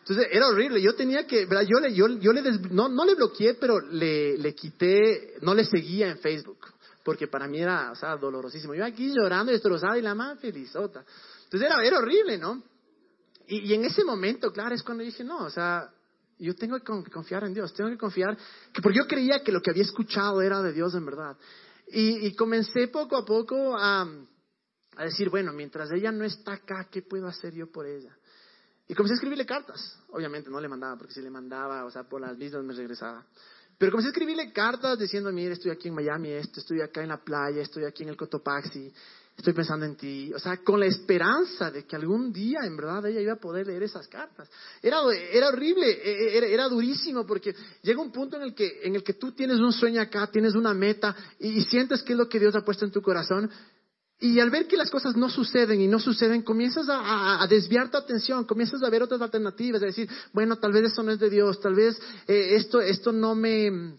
Entonces 0.00 0.28
era 0.30 0.46
horrible, 0.46 0.80
yo 0.80 0.94
tenía 0.94 1.26
que, 1.26 1.46
¿verdad? 1.46 1.66
Yo 1.68 1.80
le, 1.80 1.92
yo, 1.92 2.06
yo 2.06 2.32
le 2.32 2.40
no, 2.70 2.88
no 2.88 3.04
le 3.04 3.16
bloqueé, 3.16 3.54
pero 3.54 3.80
le, 3.80 4.38
le 4.38 4.54
quité, 4.54 5.34
no 5.42 5.52
le 5.52 5.64
seguía 5.64 6.08
en 6.08 6.18
Facebook, 6.18 6.58
porque 7.02 7.26
para 7.26 7.48
mí 7.48 7.60
era, 7.60 7.90
o 7.90 7.96
sea, 7.96 8.16
dolorosísimo. 8.16 8.72
Yo 8.72 8.84
aquí 8.84 9.12
llorando 9.12 9.50
destrozada 9.50 9.98
y 9.98 10.02
la 10.02 10.14
mamá 10.14 10.36
felizota. 10.36 11.04
Entonces 11.46 11.70
era, 11.70 11.84
era 11.84 11.98
horrible, 11.98 12.38
¿no? 12.38 12.62
Y, 13.48 13.72
en 13.72 13.84
ese 13.84 14.04
momento, 14.04 14.52
claro, 14.52 14.74
es 14.74 14.82
cuando 14.82 15.04
dije, 15.04 15.22
no, 15.22 15.44
o 15.44 15.50
sea, 15.50 15.88
yo 16.38 16.54
tengo 16.56 16.78
que 16.80 17.10
confiar 17.10 17.44
en 17.44 17.54
Dios, 17.54 17.72
tengo 17.74 17.90
que 17.90 17.96
confiar, 17.96 18.36
que 18.72 18.82
porque 18.82 18.98
yo 18.98 19.06
creía 19.06 19.42
que 19.44 19.52
lo 19.52 19.60
que 19.60 19.70
había 19.70 19.84
escuchado 19.84 20.42
era 20.42 20.60
de 20.62 20.72
Dios 20.72 20.94
en 20.94 21.06
verdad. 21.06 21.36
Y, 21.88 22.34
comencé 22.34 22.88
poco 22.88 23.16
a 23.16 23.24
poco 23.24 23.76
a, 23.78 24.02
a, 24.96 25.04
decir, 25.04 25.30
bueno, 25.30 25.52
mientras 25.52 25.88
ella 25.92 26.10
no 26.10 26.24
está 26.24 26.54
acá, 26.54 26.88
¿qué 26.90 27.02
puedo 27.02 27.28
hacer 27.28 27.54
yo 27.54 27.70
por 27.70 27.86
ella? 27.86 28.16
Y 28.88 28.94
comencé 28.94 29.14
a 29.14 29.16
escribirle 29.16 29.46
cartas. 29.46 29.96
Obviamente 30.08 30.50
no 30.50 30.60
le 30.60 30.68
mandaba, 30.68 30.96
porque 30.96 31.14
si 31.14 31.22
le 31.22 31.30
mandaba, 31.30 31.84
o 31.84 31.90
sea, 31.90 32.02
por 32.02 32.20
las 32.20 32.36
mismas 32.36 32.64
me 32.64 32.74
regresaba. 32.74 33.24
Pero 33.78 33.92
comencé 33.92 34.08
a 34.08 34.10
escribirle 34.10 34.52
cartas 34.52 34.98
diciendo, 34.98 35.30
mire, 35.30 35.52
estoy 35.52 35.70
aquí 35.70 35.88
en 35.88 35.94
Miami, 35.94 36.30
esto, 36.30 36.58
estoy 36.58 36.80
acá 36.80 37.02
en 37.02 37.08
la 37.08 37.22
playa, 37.22 37.62
estoy 37.62 37.84
aquí 37.84 38.02
en 38.02 38.08
el 38.08 38.16
Cotopaxi, 38.16 38.92
estoy 39.36 39.52
pensando 39.52 39.84
en 39.84 39.96
ti. 39.96 40.32
O 40.34 40.38
sea, 40.38 40.58
con 40.58 40.80
la 40.80 40.86
esperanza 40.86 41.70
de 41.70 41.84
que 41.84 41.96
algún 41.96 42.32
día 42.32 42.60
en 42.64 42.76
verdad 42.76 43.06
ella 43.06 43.20
iba 43.20 43.34
a 43.34 43.40
poder 43.40 43.66
leer 43.66 43.82
esas 43.82 44.08
cartas. 44.08 44.48
Era, 44.82 44.98
era 45.32 45.48
horrible, 45.48 45.90
e, 45.90 46.38
e, 46.38 46.54
era, 46.54 46.68
durísimo 46.68 47.26
porque 47.26 47.54
llega 47.82 48.00
un 48.00 48.10
punto 48.10 48.36
en 48.36 48.42
el, 48.42 48.54
que, 48.54 48.80
en 48.82 48.96
el 48.96 49.04
que 49.04 49.14
tú 49.14 49.32
tienes 49.32 49.58
un 49.58 49.72
sueño 49.72 50.00
acá, 50.00 50.26
tienes 50.28 50.54
una 50.54 50.72
meta 50.72 51.14
y, 51.38 51.62
sientes 51.62 52.02
que 52.02 52.12
es 52.12 52.18
lo 52.18 52.28
que 52.28 52.40
Dios 52.40 52.54
ha 52.54 52.64
puesto 52.64 52.84
en 52.84 52.90
tu 52.90 53.02
corazón. 53.02 53.50
Y 54.18 54.40
al 54.40 54.48
ver 54.48 54.66
que 54.66 54.78
las 54.78 54.90
cosas 54.90 55.14
no 55.14 55.28
suceden 55.28 55.78
y 55.78 55.86
no 55.86 55.98
suceden, 55.98 56.40
comienzas 56.40 56.86
a, 56.88 57.46
desviar 57.50 57.90
tu 57.90 57.98
atención, 57.98 58.46
comienzas 58.46 58.82
a 58.82 58.88
ver 58.88 59.02
otras 59.02 59.20
alternativas, 59.20 59.82
a 59.82 59.86
decir, 59.86 60.08
bueno, 60.32 60.56
tal 60.56 60.72
vez 60.72 60.84
eso 60.84 61.02
no 61.02 61.12
es 61.12 61.18
de 61.18 61.28
Dios, 61.28 61.60
tal 61.60 61.74
vez 61.74 62.00
eh, 62.26 62.56
esto, 62.56 62.80
esto 62.80 63.12
no 63.12 63.34
me 63.34 63.98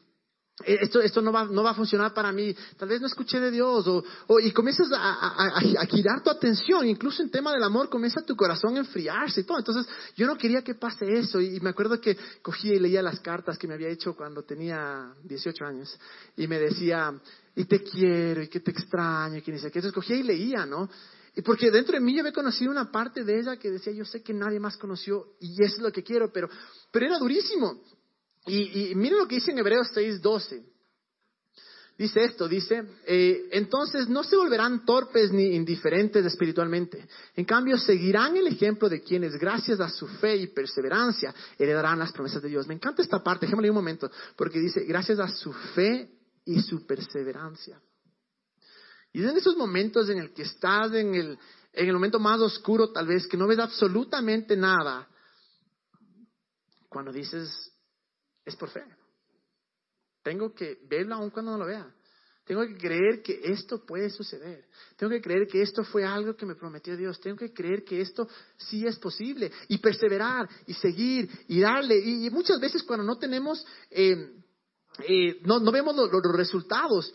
esto, 0.66 1.00
esto 1.02 1.22
no, 1.22 1.32
va, 1.32 1.46
no 1.46 1.62
va 1.62 1.72
a 1.72 1.76
funcionar 1.76 2.14
para 2.14 2.32
mí, 2.32 2.56
tal 2.78 2.90
vez 2.90 3.00
no 3.00 3.06
escuché 3.06 3.40
de 3.40 3.52
Dios, 3.52 3.86
o, 3.88 4.04
o 4.28 4.40
y 4.40 4.52
comienzas 4.52 4.92
a, 4.92 4.98
a, 4.98 5.58
a, 5.58 5.86
girar 5.86 6.24
tu 6.24 6.32
atención, 6.32 6.88
incluso 6.88 7.22
en 7.22 7.30
tema 7.30 7.54
del 7.54 7.62
amor, 7.62 7.90
comienza 7.90 8.22
tu 8.24 8.36
corazón 8.36 8.76
a 8.76 8.80
enfriarse 8.80 9.42
y 9.42 9.44
todo. 9.44 9.60
Entonces, 9.60 9.86
yo 10.16 10.26
no 10.26 10.36
quería 10.36 10.64
que 10.64 10.74
pase 10.74 11.06
eso, 11.14 11.40
y, 11.40 11.60
me 11.60 11.70
acuerdo 11.70 12.02
que 12.02 12.18
cogía 12.42 12.74
y 12.74 12.80
leía 12.80 13.04
las 13.04 13.20
cartas 13.20 13.58
que 13.58 13.68
me 13.68 13.76
había 13.76 13.90
hecho 13.90 14.16
cuando 14.16 14.44
tenía 14.44 15.14
18 15.24 15.64
años, 15.64 15.96
y 16.36 16.48
me 16.48 16.58
decía, 16.58 17.14
y 17.56 17.66
te 17.66 17.84
quiero, 17.84 18.42
y 18.42 18.48
que 18.48 18.60
te 18.60 18.72
extraño, 18.72 19.38
y 19.38 19.42
que 19.44 19.52
dice 19.52 19.70
que 19.70 19.78
entonces 19.78 19.94
cogía 19.94 20.16
y 20.16 20.24
leía, 20.24 20.66
¿no? 20.66 20.90
Y 21.36 21.44
porque 21.44 21.70
dentro 21.70 21.94
de 21.94 22.00
mí 22.00 22.16
yo 22.16 22.22
había 22.22 22.34
conocido 22.34 22.72
una 22.72 22.92
parte 22.92 23.24
de 23.24 23.40
ella 23.40 23.58
que 23.58 23.70
decía, 23.70 23.94
yo 23.94 24.06
sé 24.06 24.24
que 24.24 24.34
nadie 24.34 24.60
más 24.60 24.76
conoció, 24.76 25.34
y 25.40 25.64
eso 25.64 25.76
es 25.76 25.82
lo 25.84 25.92
que 25.92 26.02
quiero, 26.02 26.32
pero, 26.34 26.50
pero 26.92 27.06
era 27.06 27.20
durísimo. 27.20 27.80
Y, 28.48 28.92
y 28.92 28.96
miren 28.96 29.20
lo 29.20 29.28
que 29.28 29.36
dice 29.36 29.52
en 29.52 29.60
Hebreos 29.60 29.88
6:12. 29.94 30.64
Dice 31.98 32.26
esto, 32.26 32.48
dice, 32.48 32.84
eh, 33.08 33.50
entonces 33.54 34.08
no 34.08 34.24
se 34.24 34.36
volverán 34.36 34.86
torpes 34.86 35.32
ni 35.32 35.56
indiferentes 35.56 36.24
espiritualmente. 36.24 37.08
En 37.36 37.44
cambio, 37.44 37.76
seguirán 37.80 38.38
el 38.38 38.46
ejemplo 38.46 38.88
de 38.88 39.02
quienes, 39.02 39.34
gracias 39.40 39.80
a 39.80 39.90
su 39.90 40.08
fe 40.08 40.36
y 40.36 40.48
perseverancia, 40.48 41.34
heredarán 41.58 41.98
las 41.98 42.12
promesas 42.12 42.44
de 42.44 42.50
Dios. 42.50 42.68
Me 42.68 42.76
encanta 42.76 43.02
esta 43.02 43.24
parte, 43.24 43.48
déjame 43.48 43.68
un 43.68 43.76
momento, 43.76 44.12
porque 44.36 44.60
dice, 44.60 44.84
gracias 44.84 45.18
a 45.18 45.28
su 45.28 45.52
fe 45.52 46.08
y 46.46 46.62
su 46.62 46.86
perseverancia. 46.86 47.82
Y 49.12 49.24
es 49.24 49.32
en 49.32 49.38
esos 49.38 49.58
momentos 49.58 50.08
en 50.10 50.20
el 50.20 50.34
que 50.36 50.44
estás 50.44 50.94
en 50.94 51.16
el, 51.16 51.40
en 51.74 51.88
el 51.88 51.94
momento 51.94 52.20
más 52.20 52.40
oscuro, 52.42 52.92
tal 52.92 53.08
vez, 53.08 53.26
que 53.26 53.38
no 53.38 53.48
ves 53.48 53.58
absolutamente 53.58 54.56
nada, 54.56 55.08
cuando 56.90 57.12
dices, 57.12 57.72
es 58.48 58.56
por 58.56 58.70
fe. 58.70 58.84
Tengo 60.24 60.54
que 60.54 60.80
verlo 60.90 61.16
aun 61.16 61.30
cuando 61.30 61.52
no 61.52 61.58
lo 61.58 61.66
vea. 61.66 61.94
Tengo 62.46 62.66
que 62.66 62.78
creer 62.78 63.22
que 63.22 63.42
esto 63.44 63.86
puede 63.86 64.10
suceder. 64.10 64.66
Tengo 64.96 65.12
que 65.12 65.22
creer 65.22 65.48
que 65.48 65.62
esto 65.62 65.84
fue 65.84 66.06
algo 66.06 66.36
que 66.36 66.46
me 66.46 66.56
prometió 66.56 66.96
Dios. 66.96 67.20
Tengo 67.20 67.36
que 67.36 67.52
creer 67.52 67.84
que 67.84 68.00
esto 68.00 68.28
sí 68.56 68.88
es 68.88 68.98
posible. 69.00 69.52
Y 69.68 69.80
perseverar, 69.80 70.48
y 70.66 70.74
seguir, 70.74 71.30
y 71.50 71.60
darle. 71.60 72.00
Y, 72.00 72.30
muchas 72.30 72.60
veces 72.62 72.84
cuando 72.84 73.06
no 73.06 73.18
tenemos, 73.18 73.66
eh, 73.92 74.34
eh, 75.10 75.42
no, 75.44 75.60
no, 75.60 75.72
vemos 75.74 75.94
los 75.94 76.36
resultados, 76.36 77.14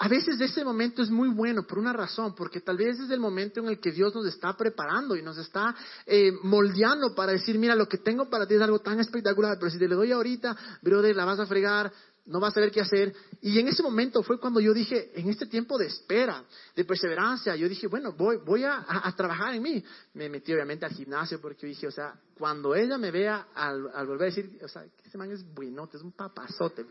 a 0.00 0.08
veces 0.08 0.40
ese 0.40 0.64
momento 0.64 1.02
es 1.02 1.10
muy 1.10 1.28
bueno 1.28 1.66
por 1.66 1.78
una 1.78 1.92
razón, 1.92 2.34
porque 2.36 2.60
tal 2.60 2.76
vez 2.76 3.00
es 3.00 3.10
el 3.10 3.18
momento 3.18 3.60
en 3.60 3.68
el 3.68 3.80
que 3.80 3.90
Dios 3.90 4.14
nos 4.14 4.26
está 4.26 4.56
preparando 4.56 5.16
y 5.16 5.22
nos 5.22 5.38
está 5.38 5.74
eh, 6.06 6.30
moldeando 6.42 7.14
para 7.16 7.32
decir, 7.32 7.58
mira, 7.58 7.74
lo 7.74 7.88
que 7.88 7.98
tengo 7.98 8.30
para 8.30 8.46
ti 8.46 8.54
es 8.54 8.60
algo 8.60 8.78
tan 8.78 9.00
espectacular, 9.00 9.56
pero 9.58 9.70
si 9.70 9.78
te 9.78 9.88
lo 9.88 9.96
doy 9.96 10.12
ahorita, 10.12 10.56
brother, 10.82 11.16
la 11.16 11.24
vas 11.24 11.40
a 11.40 11.46
fregar, 11.46 11.92
no 12.28 12.40
vas 12.40 12.52
a 12.52 12.54
saber 12.54 12.70
qué 12.70 12.80
hacer. 12.80 13.14
Y 13.40 13.58
en 13.58 13.68
ese 13.68 13.82
momento 13.82 14.22
fue 14.22 14.38
cuando 14.38 14.60
yo 14.60 14.72
dije, 14.72 15.10
en 15.18 15.28
este 15.30 15.46
tiempo 15.46 15.76
de 15.78 15.86
espera, 15.86 16.44
de 16.76 16.84
perseverancia, 16.84 17.56
yo 17.56 17.68
dije, 17.68 17.86
bueno, 17.86 18.12
voy, 18.12 18.36
voy 18.44 18.64
a, 18.64 18.84
trabajar 19.16 19.54
en 19.54 19.62
mí. 19.62 19.82
Me 20.14 20.28
metí 20.28 20.52
obviamente 20.52 20.84
al 20.84 20.92
gimnasio 20.92 21.40
porque 21.40 21.66
dije, 21.66 21.86
o 21.86 21.90
sea, 21.90 22.14
cuando 22.36 22.74
ella 22.74 22.98
me 22.98 23.10
vea 23.10 23.48
al, 23.54 23.82
volver 24.06 24.22
a 24.22 24.24
decir, 24.26 24.58
o 24.62 24.68
sea, 24.68 24.84
ese 25.04 25.18
man 25.18 25.30
es 25.32 25.42
buenote, 25.54 25.96
es 25.96 26.02
un 26.02 26.12
papazote. 26.12 26.86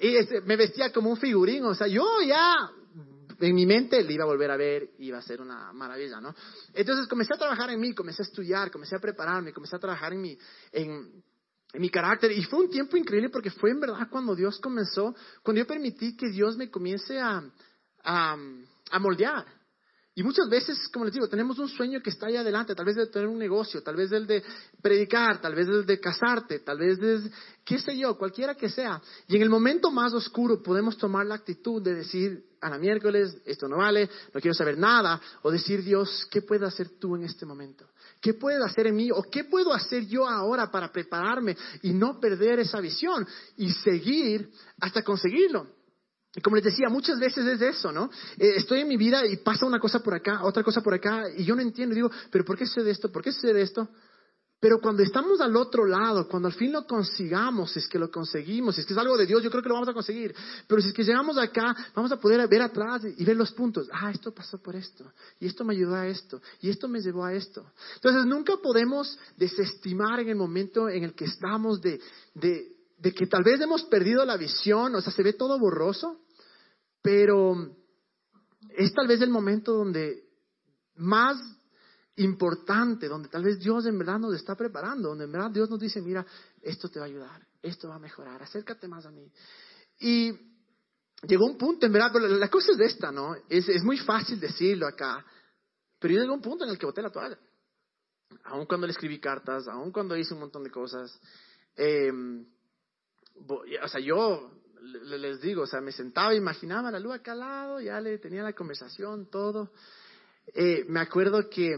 Y 0.00 0.16
este, 0.16 0.40
me 0.42 0.56
vestía 0.56 0.92
como 0.92 1.10
un 1.10 1.16
figurín, 1.16 1.64
o 1.64 1.74
sea, 1.74 1.86
yo 1.86 2.04
ya 2.26 2.70
en 3.40 3.54
mi 3.54 3.66
mente 3.66 4.02
le 4.02 4.12
iba 4.12 4.24
a 4.24 4.28
volver 4.28 4.50
a 4.50 4.56
ver 4.56 4.90
iba 4.98 5.18
a 5.18 5.22
ser 5.22 5.40
una 5.40 5.72
maravilla, 5.72 6.20
¿no? 6.20 6.34
Entonces 6.72 7.06
comencé 7.06 7.34
a 7.34 7.38
trabajar 7.38 7.70
en 7.70 7.80
mí, 7.80 7.94
comencé 7.94 8.22
a 8.22 8.26
estudiar, 8.26 8.70
comencé 8.70 8.96
a 8.96 9.00
prepararme, 9.00 9.52
comencé 9.52 9.76
a 9.76 9.78
trabajar 9.78 10.12
en 10.12 10.20
mi, 10.20 10.38
en, 10.72 11.22
mi 11.74 11.90
carácter. 11.90 12.32
Y 12.32 12.44
fue 12.44 12.60
un 12.60 12.70
tiempo 12.70 12.96
increíble 12.96 13.30
porque 13.30 13.50
fue 13.50 13.70
en 13.70 13.80
verdad 13.80 14.08
cuando 14.08 14.34
Dios 14.34 14.60
comenzó, 14.60 15.14
cuando 15.42 15.60
yo 15.60 15.66
permití 15.66 16.16
que 16.16 16.28
Dios 16.28 16.56
me 16.56 16.70
comience 16.70 17.18
a, 17.18 17.42
a, 18.04 18.36
a 18.90 18.98
moldear. 18.98 19.44
Y 20.16 20.22
muchas 20.22 20.48
veces, 20.48 20.88
como 20.92 21.04
les 21.04 21.14
digo, 21.14 21.28
tenemos 21.28 21.58
un 21.58 21.68
sueño 21.68 22.00
que 22.00 22.10
está 22.10 22.26
ahí 22.26 22.36
adelante, 22.36 22.76
tal 22.76 22.86
vez 22.86 22.94
de 22.94 23.08
tener 23.08 23.26
un 23.26 23.38
negocio, 23.38 23.82
tal 23.82 23.96
vez 23.96 24.12
el 24.12 24.28
de 24.28 24.44
predicar, 24.80 25.40
tal 25.40 25.56
vez 25.56 25.66
el 25.66 25.84
de 25.84 25.98
casarte, 25.98 26.60
tal 26.60 26.78
vez 26.78 27.00
de, 27.00 27.28
qué 27.64 27.80
sé 27.80 27.98
yo, 27.98 28.16
cualquiera 28.16 28.54
que 28.54 28.68
sea. 28.68 29.02
Y 29.26 29.34
en 29.34 29.42
el 29.42 29.50
momento 29.50 29.90
más 29.90 30.14
oscuro 30.14 30.62
podemos 30.62 30.96
tomar 30.96 31.26
la 31.26 31.34
actitud 31.34 31.82
de 31.82 31.94
decir, 31.94 32.44
a 32.60 32.70
la 32.70 32.78
miércoles, 32.78 33.36
esto 33.44 33.66
no 33.66 33.78
vale, 33.78 34.08
no 34.32 34.40
quiero 34.40 34.54
saber 34.54 34.78
nada, 34.78 35.20
o 35.42 35.50
decir, 35.50 35.82
Dios, 35.82 36.28
¿qué 36.30 36.42
puedes 36.42 36.62
hacer 36.62 36.90
tú 37.00 37.16
en 37.16 37.24
este 37.24 37.44
momento? 37.44 37.84
¿Qué 38.20 38.34
puedes 38.34 38.62
hacer 38.62 38.86
en 38.86 38.94
mí? 38.94 39.10
¿O 39.10 39.24
qué 39.24 39.42
puedo 39.42 39.72
hacer 39.74 40.06
yo 40.06 40.28
ahora 40.28 40.70
para 40.70 40.92
prepararme 40.92 41.56
y 41.82 41.92
no 41.92 42.20
perder 42.20 42.60
esa 42.60 42.80
visión 42.80 43.26
y 43.56 43.72
seguir 43.72 44.48
hasta 44.80 45.02
conseguirlo? 45.02 45.66
Como 46.42 46.56
les 46.56 46.64
decía, 46.64 46.88
muchas 46.88 47.18
veces 47.18 47.46
es 47.46 47.60
eso, 47.60 47.92
¿no? 47.92 48.10
Eh, 48.38 48.54
estoy 48.56 48.80
en 48.80 48.88
mi 48.88 48.96
vida 48.96 49.24
y 49.26 49.36
pasa 49.36 49.66
una 49.66 49.78
cosa 49.78 50.00
por 50.00 50.14
acá, 50.14 50.42
otra 50.42 50.64
cosa 50.64 50.80
por 50.80 50.94
acá, 50.94 51.24
y 51.36 51.44
yo 51.44 51.54
no 51.54 51.62
entiendo, 51.62 51.94
digo, 51.94 52.10
pero 52.30 52.44
¿por 52.44 52.58
qué 52.58 52.66
sucede 52.66 52.90
esto? 52.90 53.10
¿Por 53.12 53.22
qué 53.22 53.30
sucede 53.30 53.62
esto? 53.62 53.88
Pero 54.64 54.80
cuando 54.80 55.02
estamos 55.02 55.42
al 55.42 55.54
otro 55.56 55.84
lado, 55.84 56.26
cuando 56.26 56.48
al 56.48 56.54
fin 56.54 56.72
lo 56.72 56.86
consigamos, 56.86 57.70
si 57.72 57.80
es 57.80 57.86
que 57.86 57.98
lo 57.98 58.10
conseguimos, 58.10 58.74
si 58.74 58.80
es 58.80 58.86
que 58.86 58.94
es 58.94 58.98
algo 58.98 59.14
de 59.18 59.26
Dios, 59.26 59.42
yo 59.42 59.50
creo 59.50 59.62
que 59.62 59.68
lo 59.68 59.74
vamos 59.74 59.90
a 59.90 59.92
conseguir. 59.92 60.34
Pero 60.66 60.80
si 60.80 60.88
es 60.88 60.94
que 60.94 61.04
llegamos 61.04 61.36
acá, 61.36 61.76
vamos 61.94 62.10
a 62.12 62.16
poder 62.16 62.48
ver 62.48 62.62
atrás 62.62 63.02
y 63.04 63.24
ver 63.26 63.36
los 63.36 63.52
puntos. 63.52 63.90
Ah, 63.92 64.10
esto 64.10 64.32
pasó 64.32 64.56
por 64.56 64.74
esto. 64.74 65.12
Y 65.38 65.48
esto 65.48 65.66
me 65.66 65.74
ayudó 65.74 65.96
a 65.96 66.06
esto. 66.06 66.40
Y 66.62 66.70
esto 66.70 66.88
me 66.88 67.00
llevó 67.00 67.26
a 67.26 67.34
esto. 67.34 67.62
Entonces 67.96 68.24
nunca 68.24 68.56
podemos 68.56 69.18
desestimar 69.36 70.20
en 70.20 70.30
el 70.30 70.36
momento 70.36 70.88
en 70.88 71.04
el 71.04 71.14
que 71.14 71.26
estamos 71.26 71.82
de, 71.82 72.00
de, 72.32 72.73
de 72.96 73.12
que 73.12 73.26
tal 73.26 73.42
vez 73.42 73.60
hemos 73.60 73.84
perdido 73.84 74.24
la 74.24 74.36
visión, 74.36 74.94
o 74.94 75.00
sea, 75.00 75.12
se 75.12 75.22
ve 75.22 75.32
todo 75.32 75.58
borroso. 75.58 76.20
Pero 77.02 77.54
es 78.70 78.92
tal 78.94 79.06
vez 79.06 79.20
el 79.20 79.30
momento 79.30 79.72
donde 79.72 80.24
más 80.96 81.36
importante, 82.16 83.08
donde 83.08 83.28
tal 83.28 83.44
vez 83.44 83.58
Dios 83.58 83.86
en 83.86 83.98
verdad 83.98 84.18
nos 84.18 84.34
está 84.34 84.54
preparando, 84.54 85.10
donde 85.10 85.24
en 85.24 85.32
verdad 85.32 85.50
Dios 85.50 85.68
nos 85.68 85.80
dice, 85.80 86.00
mira, 86.00 86.24
esto 86.62 86.88
te 86.88 86.98
va 86.98 87.06
a 87.06 87.08
ayudar, 87.08 87.46
esto 87.60 87.88
va 87.88 87.96
a 87.96 87.98
mejorar, 87.98 88.42
acércate 88.42 88.86
más 88.88 89.04
a 89.04 89.10
mí. 89.10 89.30
Y 89.98 90.32
llegó 91.26 91.46
un 91.46 91.58
punto, 91.58 91.86
en 91.86 91.92
verdad, 91.92 92.10
pero 92.12 92.28
la 92.28 92.48
cosa 92.48 92.72
es 92.72 92.78
de 92.78 92.86
esta, 92.86 93.10
¿no? 93.10 93.34
Es, 93.48 93.68
es 93.68 93.82
muy 93.82 93.98
fácil 93.98 94.38
decirlo 94.38 94.86
acá, 94.86 95.24
pero 95.98 96.14
yo 96.14 96.20
llegó 96.20 96.34
un 96.34 96.42
punto 96.42 96.64
en 96.64 96.70
el 96.70 96.78
que 96.78 96.86
boté 96.86 97.02
la 97.02 97.10
toalla. 97.10 97.38
Aún 98.44 98.66
cuando 98.66 98.86
le 98.86 98.92
escribí 98.92 99.20
cartas, 99.20 99.66
aún 99.68 99.90
cuando 99.90 100.16
hice 100.16 100.34
un 100.34 100.40
montón 100.40 100.62
de 100.64 100.70
cosas. 100.70 101.18
Eh, 101.76 102.12
o 103.48 103.88
sea, 103.88 104.00
yo 104.00 104.50
les 104.82 105.40
digo, 105.40 105.62
o 105.62 105.66
sea, 105.66 105.80
me 105.80 105.92
sentaba, 105.92 106.34
imaginaba 106.34 106.90
la 106.90 107.00
luz 107.00 107.14
acá 107.14 107.32
al 107.32 107.40
lado, 107.40 107.80
ya 107.80 108.00
le 108.00 108.18
tenía 108.18 108.42
la 108.42 108.52
conversación, 108.52 109.30
todo. 109.30 109.72
Eh, 110.54 110.84
me 110.88 111.00
acuerdo 111.00 111.48
que, 111.48 111.76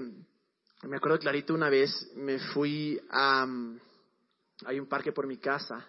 me 0.83 0.97
acuerdo 0.97 1.19
clarito 1.19 1.55
una 1.55 1.71
vez, 1.71 2.11
me 2.17 2.39
fui 2.39 3.01
a, 3.11 3.47
hay 4.65 4.81
un 4.81 4.89
parque 4.89 5.13
por 5.13 5.27
mi 5.27 5.39
casa 5.39 5.87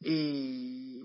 y 0.00 1.02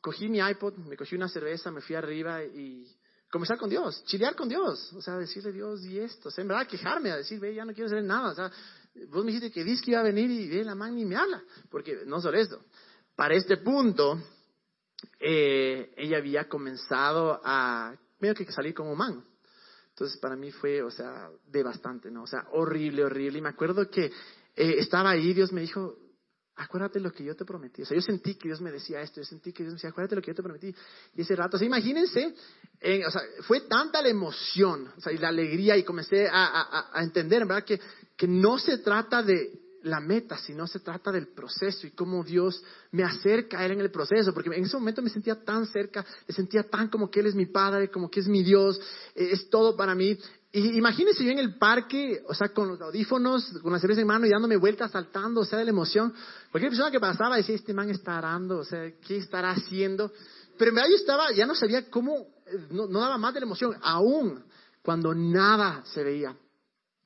cogí 0.00 0.28
mi 0.28 0.38
iPod, 0.38 0.76
me 0.76 0.96
cogí 0.96 1.14
una 1.14 1.28
cerveza, 1.28 1.70
me 1.70 1.80
fui 1.80 1.96
arriba 1.96 2.44
y 2.44 2.86
comenzar 3.30 3.58
con 3.58 3.68
Dios, 3.68 4.04
chilear 4.04 4.34
con 4.34 4.48
Dios, 4.48 4.92
o 4.92 5.02
sea, 5.02 5.16
decirle 5.16 5.52
Dios 5.52 5.84
y 5.84 5.98
esto, 5.98 6.28
o 6.28 6.32
sea, 6.32 6.42
en 6.42 6.48
verdad 6.48 6.66
quejarme, 6.66 7.10
a 7.10 7.16
decir, 7.16 7.38
ve, 7.40 7.54
ya 7.54 7.64
no 7.64 7.72
quiero 7.72 7.86
hacer 7.86 8.02
nada, 8.02 8.30
o 8.30 8.34
sea, 8.34 8.50
vos 9.06 9.24
me 9.24 9.32
dijiste 9.32 9.50
que 9.52 9.64
que 9.64 9.90
iba 9.90 10.00
a 10.00 10.04
venir 10.04 10.30
y 10.30 10.48
ve, 10.48 10.64
la 10.64 10.74
man 10.74 10.94
ni 10.94 11.04
me 11.04 11.16
habla, 11.16 11.42
porque 11.70 12.02
no 12.06 12.20
solo 12.20 12.38
esto, 12.38 12.60
para 13.16 13.34
este 13.34 13.58
punto, 13.58 14.20
eh, 15.20 15.92
ella 15.96 16.18
había 16.18 16.48
comenzado 16.48 17.40
a 17.44 17.94
medio 18.20 18.34
que 18.34 18.50
salir 18.50 18.74
como 18.74 18.94
man. 18.94 19.24
Entonces 19.90 20.18
para 20.18 20.36
mí 20.36 20.52
fue, 20.52 20.82
o 20.82 20.90
sea, 20.90 21.28
devastante, 21.46 22.10
¿no? 22.10 22.22
O 22.22 22.26
sea, 22.26 22.46
horrible, 22.52 23.04
horrible. 23.04 23.38
Y 23.38 23.42
me 23.42 23.48
acuerdo 23.48 23.90
que 23.90 24.06
eh, 24.06 24.12
estaba 24.54 25.10
ahí, 25.10 25.34
Dios 25.34 25.52
me 25.52 25.60
dijo, 25.60 25.96
acuérdate 26.58 27.00
lo 27.00 27.12
que 27.12 27.24
yo 27.24 27.34
te 27.34 27.44
prometí. 27.44 27.82
O 27.82 27.86
sea, 27.86 27.96
yo 27.96 28.02
sentí 28.02 28.34
que 28.34 28.48
Dios 28.48 28.60
me 28.60 28.70
decía 28.70 29.00
esto, 29.00 29.20
yo 29.20 29.24
sentí 29.24 29.52
que 29.52 29.62
Dios 29.62 29.72
me 29.72 29.76
decía, 29.76 29.90
acuérdate 29.90 30.16
lo 30.16 30.22
que 30.22 30.32
yo 30.32 30.34
te 30.34 30.42
prometí. 30.42 30.74
Y 31.14 31.22
ese 31.22 31.34
rato, 31.34 31.56
o 31.56 31.58
sea, 31.58 31.66
imagínense, 31.66 32.34
o 33.06 33.10
sea, 33.10 33.22
fue 33.42 33.62
tanta 33.62 34.02
la 34.02 34.08
emoción, 34.08 34.92
o 34.96 35.00
sea, 35.00 35.12
y 35.12 35.18
la 35.18 35.28
alegría, 35.28 35.76
y 35.76 35.84
comencé 35.84 36.28
a, 36.28 36.46
a, 36.46 36.90
a 36.92 37.02
entender, 37.02 37.46
¿verdad? 37.46 37.64
Que, 37.64 37.80
que 38.16 38.26
no 38.26 38.58
se 38.58 38.78
trata 38.78 39.22
de 39.22 39.67
la 39.88 40.00
meta, 40.00 40.36
sino 40.38 40.66
se 40.66 40.80
trata 40.80 41.10
del 41.10 41.28
proceso 41.28 41.86
y 41.86 41.90
cómo 41.90 42.22
Dios 42.22 42.62
me 42.92 43.02
acerca 43.02 43.58
a 43.58 43.66
Él 43.66 43.72
en 43.72 43.80
el 43.80 43.90
proceso, 43.90 44.32
porque 44.32 44.50
en 44.54 44.64
ese 44.64 44.76
momento 44.76 45.02
me 45.02 45.10
sentía 45.10 45.42
tan 45.42 45.66
cerca, 45.66 46.04
me 46.26 46.34
sentía 46.34 46.62
tan 46.62 46.88
como 46.88 47.10
que 47.10 47.20
Él 47.20 47.26
es 47.26 47.34
mi 47.34 47.46
Padre, 47.46 47.90
como 47.90 48.10
que 48.10 48.20
es 48.20 48.28
mi 48.28 48.42
Dios, 48.42 48.80
eh, 49.14 49.30
es 49.32 49.48
todo 49.50 49.76
para 49.76 49.94
mí. 49.94 50.18
Y 50.50 50.78
imagínense 50.78 51.24
yo 51.24 51.30
en 51.30 51.38
el 51.38 51.58
parque, 51.58 52.22
o 52.26 52.34
sea, 52.34 52.48
con 52.48 52.68
los 52.68 52.80
audífonos, 52.80 53.58
con 53.62 53.72
la 53.72 53.78
cerveza 53.78 54.00
en 54.00 54.06
mano 54.06 54.26
y 54.26 54.30
dándome 54.30 54.56
vueltas, 54.56 54.90
saltando, 54.90 55.42
o 55.42 55.44
sea, 55.44 55.58
de 55.58 55.64
la 55.64 55.70
emoción. 55.70 56.14
Cualquier 56.50 56.70
persona 56.70 56.90
que 56.90 57.00
pasaba 57.00 57.36
decía, 57.36 57.54
este 57.54 57.74
man 57.74 57.90
está 57.90 58.16
arando, 58.16 58.58
o 58.58 58.64
sea, 58.64 58.90
¿qué 59.06 59.18
estará 59.18 59.50
haciendo? 59.50 60.10
Pero 60.56 60.70
en 60.70 60.74
verdad 60.74 60.92
estaba, 60.92 61.32
ya 61.32 61.46
no 61.46 61.54
sabía 61.54 61.90
cómo, 61.90 62.28
eh, 62.46 62.66
no, 62.70 62.86
no 62.86 63.00
daba 63.00 63.18
más 63.18 63.34
de 63.34 63.40
la 63.40 63.46
emoción, 63.46 63.76
aún 63.82 64.42
cuando 64.82 65.14
nada 65.14 65.82
se 65.84 66.02
veía. 66.02 66.34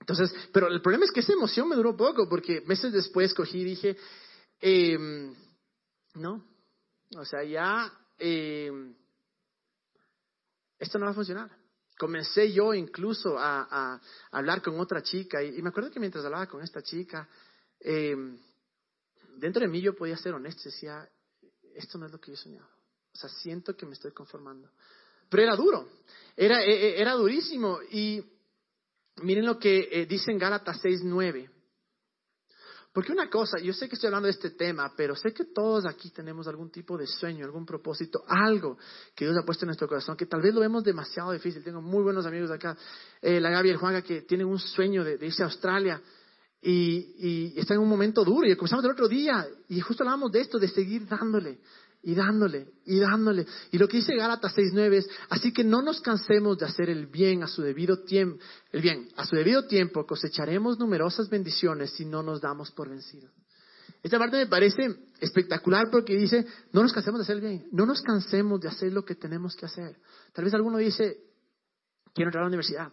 Entonces, 0.03 0.35
pero 0.53 0.67
el 0.67 0.83
problema 0.83 1.05
es 1.05 1.13
que 1.13 1.21
esa 1.21 1.33
emoción 1.33 1.69
me 1.69 1.77
duró 1.77 1.97
poco, 1.97 2.29
porque 2.29 2.61
meses 2.63 2.93
después 2.93 3.33
cogí 3.33 3.61
y 3.61 3.65
dije, 3.65 3.97
em, 4.61 5.33
no, 6.15 6.45
o 7.17 7.25
sea, 7.25 7.45
ya 7.45 7.93
eh, 8.19 8.73
esto 10.77 10.99
no 10.99 11.05
va 11.05 11.13
a 11.13 11.15
funcionar. 11.15 11.57
Comencé 11.97 12.53
yo 12.53 12.75
incluso 12.75 13.37
a, 13.39 14.01
hablar 14.33 14.61
con 14.61 14.81
otra 14.81 15.05
chica 15.05 15.41
y, 15.41 15.63
me 15.63 15.69
acuerdo 15.69 15.93
que 15.93 16.01
mientras 16.01 16.25
hablaba 16.25 16.49
con 16.49 16.63
esta 16.63 16.83
chica, 16.83 17.29
eh, 17.79 18.17
dentro 19.37 19.61
de 19.61 19.69
mí 19.69 19.81
yo 19.81 19.95
podía 19.95 20.17
ser 20.17 20.35
honesto, 20.35 20.63
decía, 20.65 21.09
esto 21.77 21.97
no 21.97 22.07
es 22.07 22.13
lo 22.13 22.21
que 22.21 22.33
yo 22.33 22.37
soñaba. 22.37 22.69
O 23.15 23.17
sea, 23.17 23.31
siento 23.31 23.77
que 23.77 23.87
me 23.87 23.93
estoy 23.93 24.11
conformando. 24.11 24.69
Pero 25.29 25.45
era 25.45 25.55
duro, 25.55 25.89
era, 26.37 26.61
e, 26.65 26.73
e, 26.73 27.01
era 27.01 27.13
durísimo. 27.13 27.79
Y 27.89 28.32
miren 29.23 29.47
lo 29.47 29.59
que 29.59 29.89
eh, 29.91 30.07
dice 30.07 30.31
en 30.31 30.39
Gálatas 30.39 30.83
6.9. 30.83 31.51
Porque 32.93 33.11
una 33.11 33.31
cosa, 33.31 33.59
yo 33.59 33.73
sé 33.73 33.89
que 33.89 33.95
estoy 33.95 34.09
hablando 34.09 34.27
de 34.27 34.33
este 34.33 34.51
tema, 34.51 34.93
pero 34.95 35.17
sé 35.17 35.33
que 35.33 35.47
todos 35.47 35.87
aquí 35.87 36.11
tenemos 36.11 36.47
algún 36.47 36.71
tipo 36.71 36.99
de 36.99 37.07
sueño, 37.07 37.47
algún 37.47 37.65
propósito, 37.65 38.23
algo 38.27 38.77
que 39.15 39.25
Dios 39.25 39.37
ha 39.39 39.47
puesto 39.47 39.65
en 39.65 39.69
nuestro 39.69 39.89
corazón, 39.89 40.15
que 40.15 40.27
tal 40.27 40.43
vez 40.43 40.53
lo 40.53 40.61
vemos 40.61 40.85
demasiado 40.85 41.33
difícil. 41.33 41.65
Tengo 41.65 41.81
muy 41.81 42.03
buenos 42.03 42.27
amigos 42.27 42.51
acá, 42.51 42.77
eh, 43.23 43.41
la 43.41 43.49
Gaby 43.49 43.69
y 43.69 43.73
el 43.73 43.79
Juanga, 43.79 44.03
que 44.03 44.23
tienen 44.23 44.47
un 44.47 44.59
sueño 44.59 45.05
de, 45.05 45.19
irse 45.25 45.43
a 45.43 45.47
Australia 45.47 46.03
y, 46.61 47.15
y 47.55 47.59
están 47.59 47.79
en 47.79 47.83
un 47.83 47.89
momento 47.89 48.25
duro. 48.25 48.47
Y 48.47 48.55
comenzamos 48.57 48.85
el 48.85 48.91
otro 48.91 49.09
día 49.09 49.47
y 49.69 49.81
justo 49.81 50.03
hablábamos 50.03 50.31
de 50.31 50.43
esto, 50.43 50.59
de 50.59 50.69
seguir 50.69 51.07
dándole, 51.09 51.61
y 52.03 52.15
dándole 52.15 52.73
y 52.85 52.99
dándole. 52.99 53.47
Y 53.71 53.79
lo 53.79 53.89
que 53.89 53.99
dice 53.99 54.17
Gálatas 54.17 54.55
6:9 54.57 54.97
es, 54.97 55.09
así 55.29 55.53
que 55.53 55.63
no 55.63 55.83
nos 55.83 56.01
cansemos 56.01 56.59
de 56.59 56.67
hacer 56.67 56.91
el 56.91 57.07
bien 57.07 57.43
a 57.43 57.47
su 57.47 57.63
debido 57.63 58.03
tiempo, 58.03 58.43
el 58.73 58.83
bien, 58.83 59.09
a 59.17 59.25
su 59.25 59.37
debido 59.37 59.67
tiempo 59.67 60.05
cosecharemos 60.05 60.79
numerosas 60.79 61.29
bendiciones 61.29 61.93
si 61.93 62.05
no 62.05 62.23
nos 62.23 62.41
damos 62.41 62.73
por 62.73 62.89
vencidos. 62.89 63.31
Esta 64.03 64.19
parte 64.19 64.37
me 64.37 64.47
parece 64.47 64.97
espectacular 65.21 65.89
porque 65.91 66.17
dice, 66.17 66.45
no 66.73 66.83
nos 66.83 66.93
cansemos 66.93 67.21
de 67.21 67.23
hacer 67.23 67.37
el 67.37 67.43
bien, 67.43 67.69
no 67.71 67.87
nos 67.87 68.03
cansemos 68.03 68.61
de 68.61 68.69
hacer 68.69 68.93
lo 68.93 69.05
que 69.05 69.15
tenemos 69.15 69.55
que 69.55 69.67
hacer. 69.67 69.97
Tal 70.33 70.45
vez 70.45 70.55
alguno 70.55 70.79
dice, 70.79 71.19
quiero 72.13 72.29
entrar 72.29 72.43
a 72.43 72.47
la 72.47 72.49
universidad, 72.49 72.93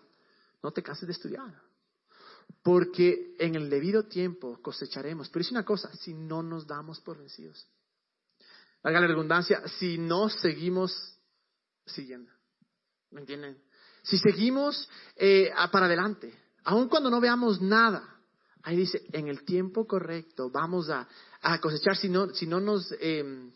no 0.61 0.71
te 0.71 0.83
canses 0.83 1.07
de 1.07 1.13
estudiar, 1.13 1.63
porque 2.61 3.35
en 3.39 3.55
el 3.55 3.71
debido 3.71 4.03
tiempo 4.03 4.61
cosecharemos. 4.61 5.29
Pero 5.29 5.41
es 5.41 5.51
una 5.51 5.65
cosa, 5.65 5.91
si 5.95 6.13
no 6.13 6.43
nos 6.43 6.67
damos 6.67 6.99
por 6.99 7.17
vencidos 7.17 7.67
haga 8.83 9.01
la 9.01 9.07
redundancia, 9.07 9.61
si 9.79 9.97
no 9.97 10.29
seguimos 10.29 10.93
siguiendo. 11.85 12.31
¿Me 13.11 13.21
entienden? 13.21 13.61
Si 14.03 14.17
seguimos 14.17 14.89
eh, 15.15 15.51
para 15.71 15.87
adelante, 15.87 16.33
aun 16.63 16.87
cuando 16.87 17.09
no 17.09 17.19
veamos 17.19 17.61
nada, 17.61 18.19
ahí 18.63 18.77
dice, 18.77 19.01
en 19.11 19.27
el 19.27 19.43
tiempo 19.43 19.85
correcto 19.87 20.49
vamos 20.49 20.89
a, 20.89 21.07
cosechar 21.61 21.95
si 21.95 22.09
no, 22.09 22.33
si 22.33 22.47
no 22.47 22.59
nos, 22.59 22.93
em, 22.99 23.51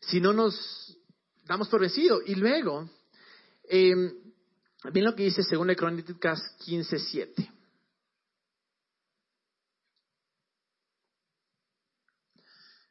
si 0.00 0.20
no 0.20 0.32
nos 0.32 0.98
damos 1.46 1.68
por 1.68 1.80
vencido. 1.80 2.20
Y 2.24 2.34
luego, 2.34 2.88
eh, 3.68 3.94
bien 4.92 5.04
lo 5.04 5.14
que 5.14 5.24
dice 5.24 5.42
según 5.42 5.68
de 5.68 5.76
Crónicas 5.76 6.40
15.7. 6.66 7.53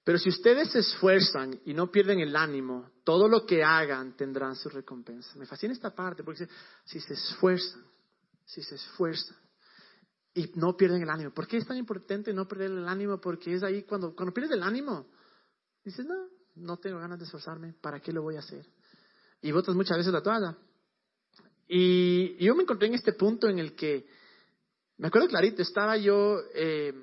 Pero 0.04 0.18
si 0.18 0.30
ustedes 0.30 0.72
se 0.72 0.80
esfuerzan 0.80 1.62
y 1.66 1.74
no 1.74 1.90
pierden 1.90 2.20
el 2.20 2.36
ánimo, 2.36 2.92
todo 3.06 3.28
lo 3.28 3.46
que 3.46 3.64
hagan 3.64 4.18
tendrán 4.18 4.56
su 4.56 4.70
recompensa. 4.70 5.38
Me 5.38 5.46
fascina 5.46 5.74
esta 5.74 5.96
parte 5.96 6.24
porque 6.24 6.48
si 6.84 7.00
se 7.00 7.14
esfuerzan, 7.14 7.84
si 8.46 8.62
se 8.62 8.76
esfuerzan 8.76 9.38
y 10.34 10.52
no 10.56 10.76
pierden 10.76 11.04
el 11.04 11.10
ánimo. 11.10 11.34
¿Por 11.34 11.48
qué 11.48 11.58
es 11.58 11.66
tan 11.66 11.78
importante 11.78 12.34
no 12.34 12.48
perder 12.48 12.72
el 12.72 12.88
ánimo? 12.88 13.20
Porque 13.22 13.54
es 13.54 13.64
ahí 13.64 13.84
cuando, 13.84 14.14
cuando 14.16 14.34
pierdes 14.34 14.52
el 14.52 14.64
ánimo, 14.64 15.08
dices, 15.84 16.06
no, 16.06 16.28
no 16.56 16.78
tengo 16.78 17.00
ganas 17.00 17.20
de 17.20 17.26
esforzarme, 17.26 17.74
¿para 17.74 18.00
qué 18.00 18.12
lo 18.12 18.24
voy 18.24 18.36
a 18.36 18.40
hacer? 18.40 18.66
Y 19.42 19.52
votas 19.52 19.76
muchas 19.76 19.98
veces 19.98 20.12
la 20.12 20.22
toalla. 20.22 20.58
Y, 21.68 22.44
yo 22.44 22.56
me 22.56 22.64
encontré 22.64 22.88
en 22.88 22.96
este 22.96 23.14
punto 23.14 23.48
en 23.48 23.60
el 23.60 23.76
que, 23.76 24.06
me 24.98 25.08
acuerdo 25.08 25.28
clarito, 25.28 25.62
estaba 25.62 25.98
yo, 25.98 26.40
eh, 26.54 26.94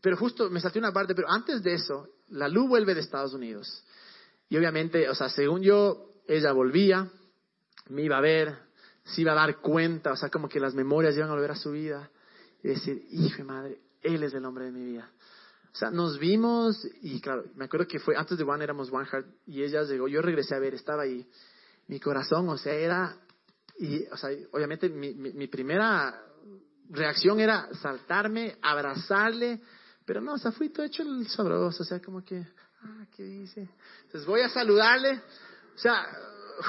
pero 0.00 0.16
justo 0.16 0.50
me 0.50 0.60
salté 0.60 0.78
una 0.78 0.92
parte, 0.92 1.14
pero 1.14 1.30
antes 1.30 1.62
de 1.62 1.74
eso, 1.74 2.08
la 2.30 2.48
luz 2.48 2.68
vuelve 2.68 2.94
de 2.94 3.00
Estados 3.00 3.34
Unidos. 3.34 3.84
Y 4.48 4.56
obviamente, 4.56 5.08
o 5.08 5.14
sea, 5.14 5.28
según 5.28 5.62
yo, 5.62 6.12
ella 6.26 6.52
volvía, 6.52 7.08
me 7.88 8.02
iba 8.02 8.18
a 8.18 8.20
ver, 8.20 8.56
se 9.04 9.22
iba 9.22 9.32
a 9.32 9.36
dar 9.36 9.58
cuenta, 9.58 10.12
o 10.12 10.16
sea, 10.16 10.28
como 10.28 10.48
que 10.48 10.60
las 10.60 10.74
memorias 10.74 11.16
iban 11.16 11.30
a 11.30 11.34
volver 11.34 11.52
a 11.52 11.56
su 11.56 11.72
vida. 11.72 12.10
Y 12.62 12.68
decir, 12.68 13.06
hijo 13.10 13.38
de 13.38 13.44
madre, 13.44 13.80
él 14.02 14.22
es 14.22 14.34
el 14.34 14.44
hombre 14.44 14.66
de 14.66 14.72
mi 14.72 14.84
vida. 14.84 15.10
O 15.72 15.76
sea, 15.76 15.90
nos 15.90 16.18
vimos 16.18 16.86
y 17.00 17.20
claro, 17.20 17.44
me 17.54 17.66
acuerdo 17.66 17.86
que 17.86 18.00
fue 18.00 18.16
antes 18.16 18.36
de 18.36 18.44
One 18.44 18.64
éramos 18.64 18.92
One 18.92 19.06
Heart 19.06 19.26
y 19.46 19.62
ella 19.62 19.82
llegó, 19.82 20.08
yo 20.08 20.20
regresé 20.20 20.56
a 20.56 20.58
ver, 20.58 20.74
estaba 20.74 21.02
ahí. 21.02 21.24
Mi 21.86 22.00
corazón, 22.00 22.48
o 22.48 22.58
sea, 22.58 22.74
era, 22.74 23.16
y, 23.78 24.04
o 24.08 24.16
sea, 24.16 24.30
obviamente 24.52 24.88
mi, 24.88 25.14
mi 25.14 25.46
primera 25.46 26.20
reacción 26.90 27.38
era 27.38 27.72
saltarme, 27.74 28.56
abrazarle, 28.62 29.60
pero 30.10 30.20
no, 30.20 30.32
o 30.32 30.38
sea, 30.38 30.50
fui 30.50 30.70
todo 30.70 30.84
hecho 30.84 31.04
el 31.04 31.28
sabroso, 31.28 31.84
o 31.84 31.86
sea, 31.86 32.02
como 32.02 32.24
que, 32.24 32.44
ah, 32.82 33.06
¿qué 33.14 33.22
dice? 33.22 33.68
Entonces 34.06 34.26
voy 34.26 34.40
a 34.40 34.48
saludarle, 34.48 35.22
o 35.72 35.78
sea, 35.78 36.04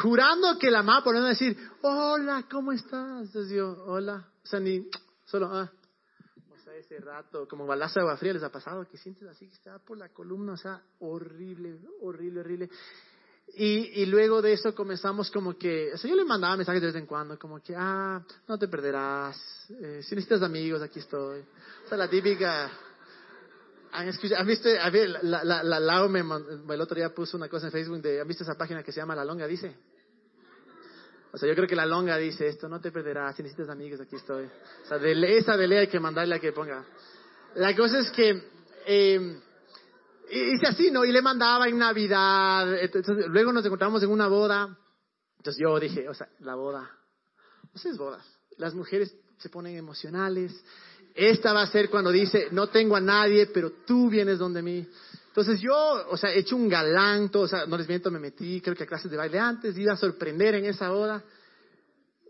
jurando 0.03 0.59
que 0.59 0.69
la 0.69 0.83
mamá 0.83 1.03
por 1.03 1.15
no 1.15 1.23
decir, 1.23 1.57
hola, 1.81 2.45
¿cómo 2.51 2.71
estás? 2.71 3.25
Entonces 3.25 3.51
yo, 3.51 3.83
hola, 3.87 4.29
o 4.43 4.47
sea, 4.47 4.59
ni, 4.59 4.87
solo, 5.25 5.47
ah, 5.47 5.71
o 6.51 6.57
sea, 6.63 6.75
ese 6.75 6.99
rato, 6.99 7.47
como 7.47 7.65
balazo 7.65 7.95
de 7.95 8.01
agua 8.01 8.17
fría 8.17 8.33
les 8.33 8.43
ha 8.43 8.51
pasado, 8.51 8.87
que 8.87 8.99
sientes 8.99 9.27
así 9.27 9.47
que 9.47 9.55
está 9.55 9.79
por 9.79 9.97
la 9.97 10.09
columna, 10.09 10.53
o 10.53 10.57
sea, 10.57 10.79
horrible, 10.99 11.79
horrible, 12.01 12.41
horrible. 12.41 12.69
Y, 13.55 14.03
y, 14.03 14.05
luego 14.05 14.43
de 14.43 14.53
eso 14.53 14.75
comenzamos 14.75 15.31
como 15.31 15.57
que, 15.57 15.91
o 15.95 15.97
sea, 15.97 16.07
yo 16.07 16.15
le 16.15 16.25
mandaba 16.25 16.55
mensajes 16.55 16.79
de 16.79 16.87
vez 16.89 16.95
en 16.95 17.07
cuando, 17.07 17.39
como 17.39 17.59
que, 17.59 17.73
ah, 17.75 18.23
no 18.47 18.59
te 18.59 18.67
perderás, 18.67 19.35
eh, 19.71 20.01
si 20.03 20.13
necesitas 20.13 20.43
amigos, 20.43 20.83
aquí 20.83 20.99
estoy. 20.99 21.39
O 21.39 21.89
sea, 21.89 21.97
la 21.97 22.07
típica, 22.07 22.71
¿Han, 23.93 24.05
visto? 24.47 24.69
la, 24.69 25.43
la, 25.43 25.63
la, 25.63 25.79
la 25.79 26.07
me, 26.07 26.19
el 26.21 26.81
otro 26.81 26.95
día 26.95 27.13
puso 27.13 27.35
una 27.35 27.49
cosa 27.49 27.67
en 27.67 27.71
Facebook 27.71 28.01
de, 28.01 28.21
¿han 28.21 28.27
visto 28.27 28.43
esa 28.43 28.55
página 28.55 28.83
que 28.83 28.91
se 28.91 29.01
llama 29.01 29.15
La 29.15 29.25
Longa? 29.25 29.45
Dice. 29.47 29.75
O 31.33 31.37
sea, 31.37 31.47
yo 31.47 31.55
creo 31.55 31.67
que 31.67 31.75
La 31.75 31.85
Longa 31.85 32.17
dice 32.17 32.47
esto, 32.47 32.67
no 32.67 32.79
te 32.79 32.91
perderás, 32.91 33.35
si 33.35 33.43
necesitas 33.43 33.69
amigos, 33.69 34.01
aquí 34.01 34.15
estoy. 34.15 34.45
O 34.45 34.87
sea, 34.87 34.97
de 34.97 35.37
esa 35.37 35.55
de 35.57 35.67
ley 35.67 35.77
hay 35.79 35.87
que 35.87 35.99
mandarle 35.99 36.35
a 36.35 36.39
que 36.39 36.51
ponga. 36.51 36.85
La 37.55 37.75
cosa 37.75 37.99
es 37.99 38.11
que, 38.11 38.43
eh, 38.85 39.39
hice 40.29 40.67
así, 40.67 40.91
¿no? 40.91 41.03
Y 41.05 41.11
le 41.11 41.21
mandaba 41.21 41.67
en 41.67 41.77
Navidad, 41.77 42.81
entonces, 42.81 43.27
luego 43.27 43.51
nos 43.51 43.65
encontramos 43.65 44.03
en 44.03 44.09
una 44.09 44.27
boda. 44.27 44.77
Entonces 45.37 45.61
yo 45.61 45.79
dije, 45.79 46.07
o 46.07 46.13
sea, 46.13 46.29
la 46.39 46.55
boda, 46.55 46.89
no 47.73 47.79
sé, 47.79 47.89
es 47.89 47.97
boda. 47.97 48.23
Las 48.57 48.73
mujeres 48.73 49.15
se 49.37 49.49
ponen 49.49 49.75
emocionales, 49.75 50.53
esta 51.15 51.53
va 51.53 51.63
a 51.63 51.67
ser 51.67 51.89
cuando 51.89 52.11
dice, 52.11 52.47
no 52.51 52.67
tengo 52.67 52.95
a 52.95 53.01
nadie, 53.01 53.47
pero 53.47 53.71
tú 53.85 54.09
vienes 54.09 54.39
donde 54.39 54.61
mí. 54.61 54.87
Entonces 55.27 55.61
yo, 55.61 55.75
o 56.09 56.17
sea, 56.17 56.31
he 56.31 56.39
hecho 56.39 56.55
un 56.55 56.67
galanto, 56.67 57.41
o 57.41 57.47
sea, 57.47 57.65
no 57.65 57.77
les 57.77 57.87
miento, 57.87 58.11
me 58.11 58.19
metí, 58.19 58.59
creo 58.59 58.75
que 58.75 58.83
a 58.83 58.87
clases 58.87 59.09
de 59.09 59.17
baile 59.17 59.39
antes, 59.39 59.77
iba 59.77 59.93
a 59.93 59.97
sorprender 59.97 60.55
en 60.55 60.65
esa 60.65 60.89
boda. 60.89 61.23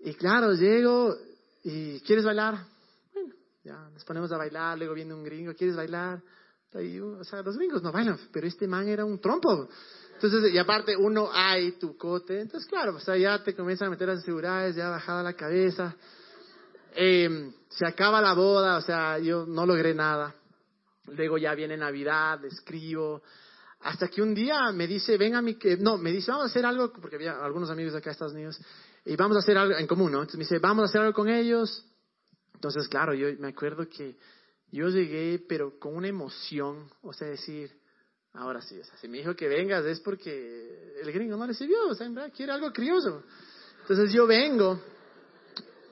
Y 0.04 0.14
claro, 0.14 0.54
llego 0.54 1.16
y 1.64 2.00
¿quieres 2.02 2.26
bailar? 2.26 2.60
Bueno, 3.14 3.34
ya 3.64 3.90
nos 3.92 4.04
ponemos 4.04 4.32
a 4.32 4.38
bailar, 4.38 4.78
luego 4.78 4.94
viene 4.94 5.14
un 5.14 5.24
gringo, 5.24 5.54
¿quieres 5.56 5.76
bailar? 5.76 6.22
o 6.74 7.24
sea, 7.26 7.42
los 7.42 7.58
gringos 7.58 7.84
no 7.84 7.92
bailan, 7.92 8.18
pero 8.32 8.48
este 8.48 8.66
man 8.66 8.88
era 8.88 9.04
un 9.04 9.20
trompo. 9.20 9.68
Entonces, 10.14 10.54
y 10.54 10.58
aparte 10.58 10.96
uno 10.96 11.30
hay 11.34 11.74
tu 11.74 11.98
cote, 11.98 12.40
entonces 12.40 12.70
claro, 12.70 12.96
o 12.96 13.00
sea, 13.00 13.18
ya 13.18 13.44
te 13.44 13.56
comienzan 13.56 13.88
a 13.88 13.92
meter 13.92 14.08
las 14.08 14.24
seguridades, 14.24 14.76
ya 14.76 14.90
bajada 14.90 15.24
la 15.24 15.34
cabeza. 15.34 15.96
Eh, 16.94 17.52
se 17.70 17.86
acaba 17.86 18.22
la 18.22 18.34
boda, 18.34 18.78
o 18.78 18.82
sea, 18.82 19.18
yo 19.20 19.46
no 19.46 19.66
logré 19.66 19.94
nada. 19.94 20.36
Luego 21.08 21.38
ya 21.38 21.56
viene 21.56 21.78
Navidad, 21.78 22.44
escribo. 22.46 23.22
Hasta 23.82 24.08
que 24.08 24.22
un 24.22 24.34
día 24.34 24.72
me 24.72 24.86
dice, 24.88 25.18
ven 25.18 25.36
a 25.36 25.42
mi, 25.42 25.58
no, 25.80 25.98
me 25.98 26.12
dice, 26.12 26.32
vamos 26.32 26.48
a 26.48 26.50
hacer 26.50 26.66
algo, 26.66 26.92
porque 26.94 27.16
había 27.16 27.44
algunos 27.44 27.70
amigos 27.70 27.94
de 27.94 28.00
acá 28.00 28.10
de 28.10 28.12
Estados 28.12 28.34
Unidos, 28.34 28.60
y 29.06 29.16
vamos 29.16 29.36
a 29.38 29.40
hacer 29.40 29.58
algo 29.58 29.76
en 29.76 29.88
común, 29.88 30.12
¿no? 30.12 30.20
Entonces 30.20 30.38
me 30.38 30.44
dice, 30.44 30.60
vamos 30.60 30.84
a 30.84 30.86
hacer 30.86 31.02
algo 31.02 31.14
con 31.14 31.30
ellos. 31.30 31.86
Entonces, 32.54 32.88
claro, 32.88 33.16
yo 33.16 33.28
me 33.40 33.48
acuerdo 33.48 33.88
que 33.90 34.18
yo 34.72 34.88
llegué, 34.90 35.44
pero 35.50 35.80
con 35.80 35.96
una 35.96 36.08
emoción, 36.08 36.92
o 37.02 37.12
sea, 37.12 37.28
decir, 37.28 37.72
ahora 38.34 38.62
sí, 38.62 38.80
o 38.80 38.84
sea, 38.84 38.96
si 38.98 39.08
me 39.08 39.18
dijo 39.18 39.36
que 39.36 39.48
vengas 39.48 39.84
es 39.86 40.00
porque 40.00 40.94
el 41.02 41.12
gringo 41.12 41.38
no 41.38 41.48
recibió, 41.48 41.88
o 41.88 41.96
sea, 41.96 42.06
en 42.06 42.14
verdad 42.14 42.32
quiere 42.36 42.52
algo 42.52 42.72
crioso. 42.72 43.24
Entonces 43.82 44.14
yo 44.14 44.28
vengo, 44.28 44.80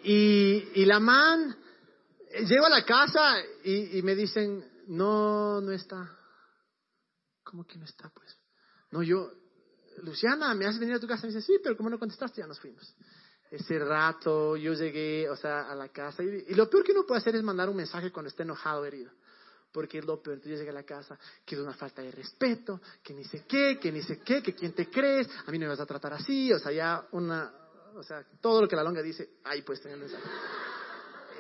y, 0.04 0.72
y 0.76 0.86
la 0.86 1.00
man, 1.00 1.56
llego 2.48 2.66
a 2.66 2.70
la 2.70 2.86
casa 2.86 3.38
y, 3.64 4.02
me 4.04 4.16
dicen, 4.16 4.64
no, 4.88 5.62
no 5.62 5.72
está. 5.72 6.18
¿Cómo 7.44 7.66
que 7.66 7.78
no 7.78 7.86
está, 7.86 8.10
pues? 8.10 8.38
No, 8.92 9.02
yo, 9.02 9.32
Luciana, 10.04 10.54
¿me 10.54 10.66
haces 10.66 10.80
venir 10.80 10.96
a 10.96 11.00
tu 11.00 11.08
casa? 11.08 11.26
Y 11.26 11.30
me 11.30 11.36
dice, 11.36 11.46
sí, 11.46 11.60
pero 11.64 11.76
como 11.76 11.90
no 11.90 12.00
contestaste, 12.00 12.42
ya 12.42 12.48
nos 12.48 12.60
fuimos. 12.60 12.96
Ese 13.52 13.80
rato 13.80 14.56
yo 14.56 14.74
llegué, 14.74 15.28
o 15.30 15.36
sea, 15.36 15.72
a 15.72 15.76
la 15.76 15.90
casa 15.90 16.22
y, 16.24 16.46
y, 16.50 16.54
lo 16.54 16.70
peor 16.70 16.84
que 16.84 16.92
uno 16.92 17.06
puede 17.08 17.20
hacer 17.20 17.36
es 17.36 17.44
mandar 17.44 17.68
un 17.68 17.78
mensaje 17.78 18.12
cuando 18.12 18.30
esté 18.30 18.44
enojado, 18.44 18.86
herido. 18.86 19.12
porque 19.72 19.98
es 19.98 20.06
lo 20.06 20.22
peor. 20.22 20.36
Entonces 20.36 20.52
yo 20.52 20.58
llegué 20.60 20.70
a 20.70 20.82
la 20.82 20.84
casa, 20.84 21.18
que 21.46 21.56
es 21.56 21.62
una 21.62 21.74
falta 21.74 22.04
de 22.04 22.12
respeto, 22.12 22.80
que 23.04 23.14
ni 23.14 23.24
sé 23.24 23.46
qué, 23.48 23.80
que 23.80 23.92
ni 23.92 24.04
sé 24.04 24.20
qué, 24.20 24.44
que 24.44 24.54
quién 24.54 24.74
te 24.74 24.88
crees, 24.90 25.28
a 25.46 25.52
mí 25.52 25.58
no 25.58 25.66
me 25.66 25.70
vas 25.70 25.80
a 25.80 25.86
tratar 25.88 26.14
así, 26.14 26.54
o 26.54 26.60
sea, 26.60 26.72
ya 26.72 27.08
una, 27.12 27.52
o 27.96 28.04
sea, 28.04 28.24
todo 28.42 28.62
lo 28.62 28.68
que 28.68 28.76
la 28.76 28.84
longa 28.84 29.02
dice, 29.02 29.30
ahí 29.44 29.62
pues 29.62 29.82
tener 29.82 29.98
mensaje. 29.98 30.24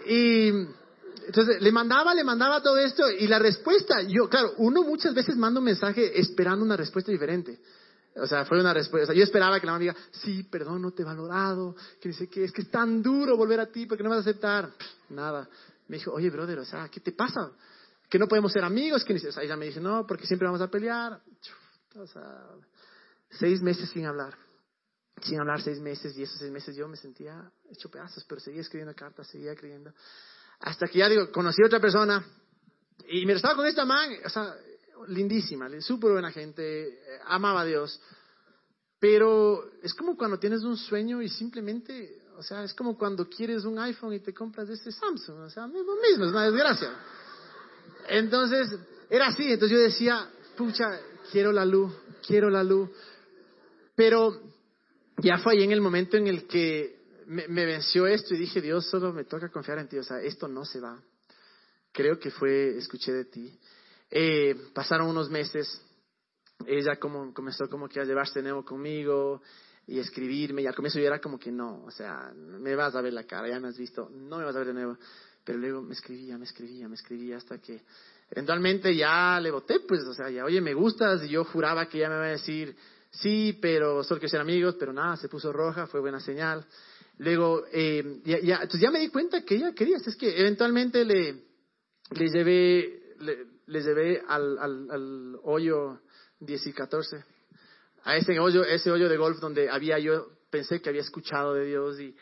Y 0.05 0.49
entonces 1.25 1.61
le 1.61 1.71
mandaba, 1.71 2.13
le 2.13 2.23
mandaba 2.23 2.61
todo 2.61 2.77
esto 2.77 3.09
y 3.09 3.27
la 3.27 3.39
respuesta, 3.39 4.01
yo, 4.01 4.29
claro, 4.29 4.53
uno 4.57 4.83
muchas 4.83 5.13
veces 5.13 5.35
manda 5.35 5.59
un 5.59 5.65
mensaje 5.65 6.19
esperando 6.19 6.65
una 6.65 6.77
respuesta 6.77 7.11
diferente. 7.11 7.59
O 8.15 8.25
sea, 8.25 8.45
fue 8.45 8.59
una 8.59 8.73
respuesta. 8.73 9.13
Yo 9.13 9.23
esperaba 9.23 9.59
que 9.59 9.65
la 9.65 9.73
mamá 9.73 9.79
diga, 9.81 9.95
sí, 10.11 10.43
perdón, 10.43 10.81
no 10.81 10.91
te 10.91 11.03
he 11.03 11.05
valorado, 11.05 11.75
que 12.01 12.09
dice 12.09 12.27
que 12.27 12.43
es 12.43 12.51
que 12.51 12.63
es 12.63 12.71
tan 12.71 13.01
duro 13.01 13.37
volver 13.37 13.59
a 13.59 13.67
ti 13.67 13.85
porque 13.85 14.03
no 14.03 14.09
vas 14.09 14.17
a 14.17 14.21
aceptar. 14.21 14.71
nada. 15.09 15.47
Me 15.87 15.97
dijo, 15.97 16.11
oye, 16.11 16.29
brother, 16.29 16.59
o 16.59 16.65
sea, 16.65 16.89
¿qué 16.89 16.99
te 16.99 17.11
pasa? 17.11 17.51
Que 18.09 18.19
no 18.19 18.27
podemos 18.27 18.51
ser 18.51 18.63
amigos. 18.63 19.03
Que 19.03 19.13
o 19.13 19.31
sea, 19.31 19.43
ella 19.43 19.55
me 19.55 19.67
dice, 19.67 19.79
no, 19.79 20.05
porque 20.05 20.25
siempre 20.25 20.47
vamos 20.47 20.61
a 20.61 20.67
pelear. 20.69 21.21
O 21.95 22.07
sea, 22.07 22.45
seis 23.29 23.61
meses 23.61 23.89
sin 23.89 24.05
hablar. 24.05 24.35
Sin 25.21 25.39
hablar 25.39 25.61
seis 25.61 25.79
meses 25.79 26.17
y 26.17 26.23
esos 26.23 26.37
seis 26.37 26.51
meses 26.51 26.75
yo 26.75 26.87
me 26.87 26.97
sentía 26.97 27.51
hecho 27.69 27.89
pedazos, 27.89 28.23
pero 28.27 28.39
seguía 28.39 28.61
escribiendo 28.61 28.95
cartas, 28.95 29.27
seguía 29.27 29.51
escribiendo. 29.51 29.93
Hasta 30.59 30.87
que 30.87 30.99
ya 30.99 31.09
digo, 31.09 31.31
conocí 31.31 31.61
a 31.61 31.65
otra 31.65 31.79
persona 31.79 32.23
y 33.07 33.25
me 33.25 33.33
estaba 33.33 33.55
con 33.55 33.65
esta 33.65 33.85
man, 33.85 34.11
o 34.25 34.29
sea, 34.29 34.55
lindísima, 35.07 35.69
súper 35.81 36.11
buena 36.11 36.31
gente, 36.31 36.87
eh, 36.87 37.19
amaba 37.25 37.61
a 37.61 37.65
Dios. 37.65 37.99
Pero 38.99 39.71
es 39.81 39.93
como 39.93 40.17
cuando 40.17 40.37
tienes 40.37 40.63
un 40.63 40.75
sueño 40.75 41.21
y 41.21 41.29
simplemente, 41.29 42.21
o 42.37 42.43
sea, 42.43 42.63
es 42.63 42.73
como 42.73 42.97
cuando 42.97 43.29
quieres 43.29 43.63
un 43.63 43.79
iPhone 43.79 44.13
y 44.13 44.19
te 44.19 44.33
compras 44.33 44.69
ese 44.69 44.91
Samsung, 44.91 45.39
o 45.41 45.49
sea, 45.49 45.67
lo 45.67 45.95
mismo, 45.95 46.25
es 46.25 46.31
una 46.31 46.45
desgracia. 46.45 46.91
Entonces, 48.09 48.77
era 49.09 49.27
así, 49.27 49.51
entonces 49.51 49.77
yo 49.77 49.83
decía, 49.83 50.29
pucha, 50.57 50.99
quiero 51.31 51.51
la 51.53 51.63
luz, 51.63 51.93
quiero 52.25 52.49
la 52.49 52.63
luz. 52.63 52.89
Pero 53.95 54.41
ya 55.21 55.37
fue 55.39 55.53
ahí 55.53 55.63
en 55.63 55.71
el 55.71 55.81
momento 55.81 56.17
en 56.17 56.27
el 56.27 56.47
que 56.47 56.99
me, 57.27 57.65
venció 57.65 58.07
esto 58.07 58.33
y 58.33 58.37
dije, 58.37 58.61
Dios, 58.61 58.89
solo 58.89 59.13
me 59.13 59.23
toca 59.23 59.49
confiar 59.49 59.79
en 59.79 59.87
ti, 59.87 59.97
o 59.97 60.03
sea, 60.03 60.19
esto 60.21 60.47
no 60.47 60.65
se 60.65 60.79
va. 60.79 60.99
Creo 61.91 62.19
que 62.19 62.31
fue, 62.31 62.77
escuché 62.77 63.11
de 63.11 63.25
ti. 63.25 63.59
Eh, 64.09 64.55
pasaron 64.73 65.07
unos 65.07 65.29
meses, 65.29 65.81
ella 66.65 66.97
como, 66.97 67.33
comenzó 67.33 67.69
como 67.69 67.87
que 67.87 67.99
a 67.99 68.03
llevarse 68.03 68.39
de 68.39 68.43
nuevo 68.43 68.65
conmigo 68.65 69.41
y 69.85 69.99
escribirme, 69.99 70.63
y 70.63 70.67
al 70.67 70.75
comienzo 70.75 70.99
yo 70.99 71.05
era 71.05 71.19
como 71.19 71.39
que 71.39 71.51
no, 71.51 71.83
o 71.83 71.91
sea, 71.91 72.31
me 72.35 72.75
vas 72.75 72.95
a 72.95 73.01
ver 73.01 73.13
la 73.13 73.23
cara, 73.23 73.47
ya 73.47 73.59
me 73.59 73.69
has 73.69 73.77
visto, 73.77 74.09
no 74.09 74.37
me 74.37 74.45
vas 74.45 74.55
a 74.55 74.59
ver 74.59 74.67
de 74.67 74.73
nuevo. 74.73 74.97
Pero 75.43 75.57
luego 75.57 75.81
me 75.81 75.93
escribía, 75.93 76.37
me 76.37 76.45
escribía, 76.45 76.87
me 76.87 76.95
escribía 76.95 77.37
hasta 77.37 77.59
que 77.59 77.81
eventualmente 78.29 78.95
ya 78.95 79.39
le 79.39 79.51
voté, 79.51 79.79
pues, 79.79 80.01
o 80.03 80.13
sea, 80.13 80.29
ya, 80.29 80.45
oye, 80.45 80.61
me 80.61 80.73
gustas, 80.73 81.23
y 81.23 81.29
yo 81.29 81.43
juraba 81.43 81.87
que 81.87 81.97
ella 81.97 82.09
me 82.09 82.15
iba 82.15 82.25
a 82.25 82.29
decir, 82.29 82.75
sí, 83.11 83.57
pero 83.61 84.03
solo 84.03 84.19
quiero 84.19 84.31
ser 84.31 84.41
amigos, 84.41 84.75
pero 84.79 84.93
nada, 84.93 85.17
se 85.17 85.29
puso 85.29 85.51
roja, 85.51 85.87
fue 85.87 85.99
buena 85.99 86.19
señal. 86.19 86.65
Luego, 87.17 87.65
eh, 87.71 88.21
ya, 88.23 88.39
ya, 88.39 88.55
entonces 88.55 88.81
ya 88.81 88.91
me 88.91 88.99
di 88.99 89.09
cuenta 89.09 89.43
que 89.43 89.55
ella 89.55 89.73
quería, 89.73 89.97
es 89.97 90.15
que 90.15 90.39
eventualmente 90.39 91.03
le, 91.03 91.43
le 92.11 92.27
llevé, 92.29 93.15
le, 93.19 93.81
llevé 93.81 94.23
al, 94.27 94.57
al, 94.57 94.91
al, 94.91 95.39
hoyo 95.43 95.99
10 96.39 96.67
y 96.67 96.73
14, 96.73 97.23
a 98.03 98.15
ese 98.15 98.39
hoyo, 98.39 98.63
ese 98.63 98.89
hoyo 98.89 99.09
de 99.09 99.17
golf 99.17 99.39
donde 99.39 99.69
había 99.69 99.99
yo, 99.99 100.29
pensé 100.49 100.81
que 100.81 100.89
había 100.89 101.01
escuchado 101.01 101.53
de 101.53 101.65
Dios 101.65 101.99
y 101.99 102.15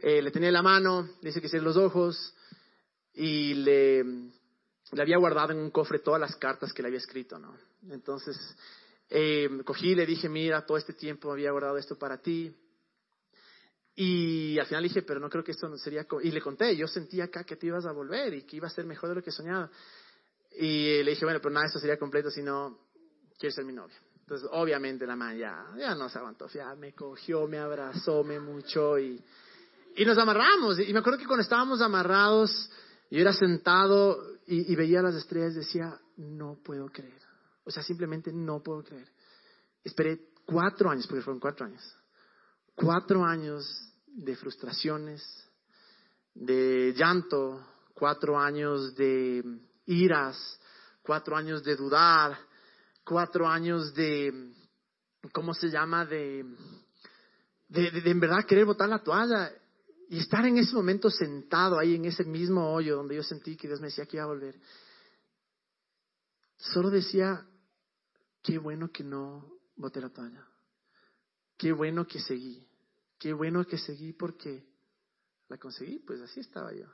eh, 0.00 0.20
le 0.20 0.30
tenía 0.30 0.50
la 0.50 0.62
mano, 0.62 1.08
le 1.22 1.30
hice 1.30 1.40
que 1.40 1.46
hiciera 1.46 1.64
los 1.64 1.76
ojos 1.76 2.34
y 3.14 3.54
le, 3.54 4.02
le 4.02 5.02
había 5.02 5.18
guardado 5.18 5.52
en 5.52 5.58
un 5.58 5.70
cofre 5.70 6.00
todas 6.00 6.20
las 6.20 6.36
cartas 6.36 6.72
que 6.72 6.82
le 6.82 6.88
había 6.88 6.98
escrito, 6.98 7.38
¿no? 7.38 7.56
Entonces, 7.90 8.36
eh, 9.10 9.48
cogí 9.64 9.90
y 9.90 9.94
le 9.96 10.06
dije, 10.06 10.28
mira, 10.28 10.64
todo 10.64 10.78
este 10.78 10.92
tiempo 10.92 11.32
había 11.32 11.50
guardado 11.50 11.76
esto 11.76 11.98
para 11.98 12.18
ti. 12.18 12.56
Y 13.96 14.58
al 14.58 14.66
final 14.66 14.84
dije, 14.84 15.02
pero 15.02 15.18
no 15.18 15.28
creo 15.28 15.42
que 15.42 15.50
esto 15.50 15.76
sería... 15.76 16.06
Y 16.22 16.30
le 16.30 16.40
conté, 16.40 16.76
yo 16.76 16.86
sentía 16.86 17.24
acá 17.24 17.44
que 17.44 17.56
te 17.56 17.66
ibas 17.66 17.84
a 17.86 17.92
volver 17.92 18.32
y 18.34 18.42
que 18.44 18.56
iba 18.56 18.68
a 18.68 18.70
ser 18.70 18.86
mejor 18.86 19.08
de 19.10 19.16
lo 19.16 19.22
que 19.22 19.32
soñaba. 19.32 19.68
Y 20.56 21.02
le 21.02 21.10
dije, 21.10 21.24
bueno, 21.24 21.40
pero 21.40 21.52
nada, 21.52 21.66
esto 21.66 21.80
sería 21.80 21.98
completo 21.98 22.30
si 22.30 22.42
no 22.42 22.78
quieres 23.38 23.54
ser 23.54 23.64
mi 23.64 23.72
novia. 23.72 23.96
Entonces, 24.20 24.48
obviamente 24.52 25.06
la 25.06 25.16
man 25.16 25.36
ya, 25.36 25.66
ya 25.76 25.94
no 25.96 26.08
se 26.08 26.18
aguantó, 26.18 26.46
ya 26.48 26.72
me 26.76 26.92
cogió, 26.92 27.48
me 27.48 27.58
abrazó, 27.58 28.22
me 28.22 28.38
mucho 28.38 28.96
y, 28.96 29.20
y 29.96 30.04
nos 30.04 30.16
amarramos. 30.18 30.78
Y 30.78 30.92
me 30.92 31.00
acuerdo 31.00 31.18
que 31.18 31.26
cuando 31.26 31.42
estábamos 31.42 31.80
amarrados, 31.80 32.70
yo 33.10 33.20
era 33.20 33.32
sentado 33.32 34.38
y, 34.46 34.72
y 34.72 34.76
veía 34.76 35.02
las 35.02 35.16
estrellas 35.16 35.54
y 35.54 35.58
decía, 35.58 35.98
no 36.16 36.56
puedo 36.62 36.86
creer. 36.86 37.29
O 37.70 37.72
sea, 37.72 37.84
simplemente 37.84 38.32
no 38.32 38.60
puedo 38.60 38.82
creer. 38.82 39.08
Esperé 39.84 40.32
cuatro 40.44 40.90
años, 40.90 41.06
porque 41.06 41.22
fueron 41.22 41.38
cuatro 41.38 41.66
años. 41.66 41.96
Cuatro 42.74 43.24
años 43.24 43.64
de 44.08 44.34
frustraciones, 44.34 45.22
de 46.34 46.92
llanto, 46.96 47.64
cuatro 47.94 48.36
años 48.36 48.96
de 48.96 49.44
iras, 49.86 50.60
cuatro 51.00 51.36
años 51.36 51.62
de 51.62 51.76
dudar, 51.76 52.36
cuatro 53.04 53.46
años 53.46 53.94
de, 53.94 54.52
¿cómo 55.32 55.54
se 55.54 55.68
llama? 55.68 56.04
De, 56.04 56.44
de, 57.68 57.88
de, 57.92 58.10
en 58.10 58.18
verdad 58.18 58.44
querer 58.46 58.64
botar 58.64 58.88
la 58.88 58.98
toalla 58.98 59.52
y 60.08 60.18
estar 60.18 60.44
en 60.44 60.58
ese 60.58 60.74
momento 60.74 61.08
sentado 61.08 61.78
ahí 61.78 61.94
en 61.94 62.06
ese 62.06 62.24
mismo 62.24 62.72
hoyo 62.72 62.96
donde 62.96 63.14
yo 63.14 63.22
sentí 63.22 63.56
que 63.56 63.68
Dios 63.68 63.80
me 63.80 63.86
decía 63.86 64.06
que 64.06 64.16
iba 64.16 64.24
a 64.24 64.28
volver. 64.28 64.58
Solo 66.60 66.90
decía, 66.90 67.46
qué 68.42 68.58
bueno 68.58 68.90
que 68.90 69.04
no 69.04 69.60
boté 69.76 70.00
la 70.00 70.10
toalla. 70.10 70.46
Qué 71.56 71.72
bueno 71.72 72.06
que 72.06 72.20
seguí. 72.20 72.66
Qué 73.18 73.32
bueno 73.32 73.64
que 73.66 73.76
seguí 73.76 74.12
porque 74.12 74.64
la 75.48 75.58
conseguí, 75.58 75.98
pues 75.98 76.20
así 76.20 76.40
estaba 76.40 76.72
yo. 76.72 76.86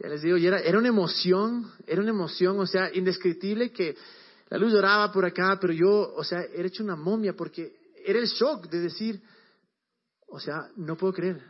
Ya 0.00 0.08
les 0.08 0.22
digo, 0.22 0.36
y 0.36 0.46
era, 0.46 0.60
era 0.60 0.78
una 0.78 0.88
emoción, 0.88 1.70
era 1.86 2.00
una 2.00 2.10
emoción, 2.10 2.58
o 2.60 2.66
sea, 2.66 2.94
indescriptible 2.94 3.72
que 3.72 3.96
la 4.48 4.58
luz 4.58 4.72
lloraba 4.72 5.10
por 5.10 5.24
acá, 5.24 5.58
pero 5.60 5.72
yo, 5.72 6.14
o 6.14 6.24
sea, 6.24 6.42
era 6.42 6.68
hecho 6.68 6.84
una 6.84 6.96
momia 6.96 7.34
porque 7.34 7.92
era 8.04 8.18
el 8.18 8.26
shock 8.26 8.68
de 8.68 8.80
decir, 8.80 9.22
o 10.28 10.38
sea, 10.38 10.68
no 10.76 10.96
puedo 10.96 11.12
creer. 11.12 11.42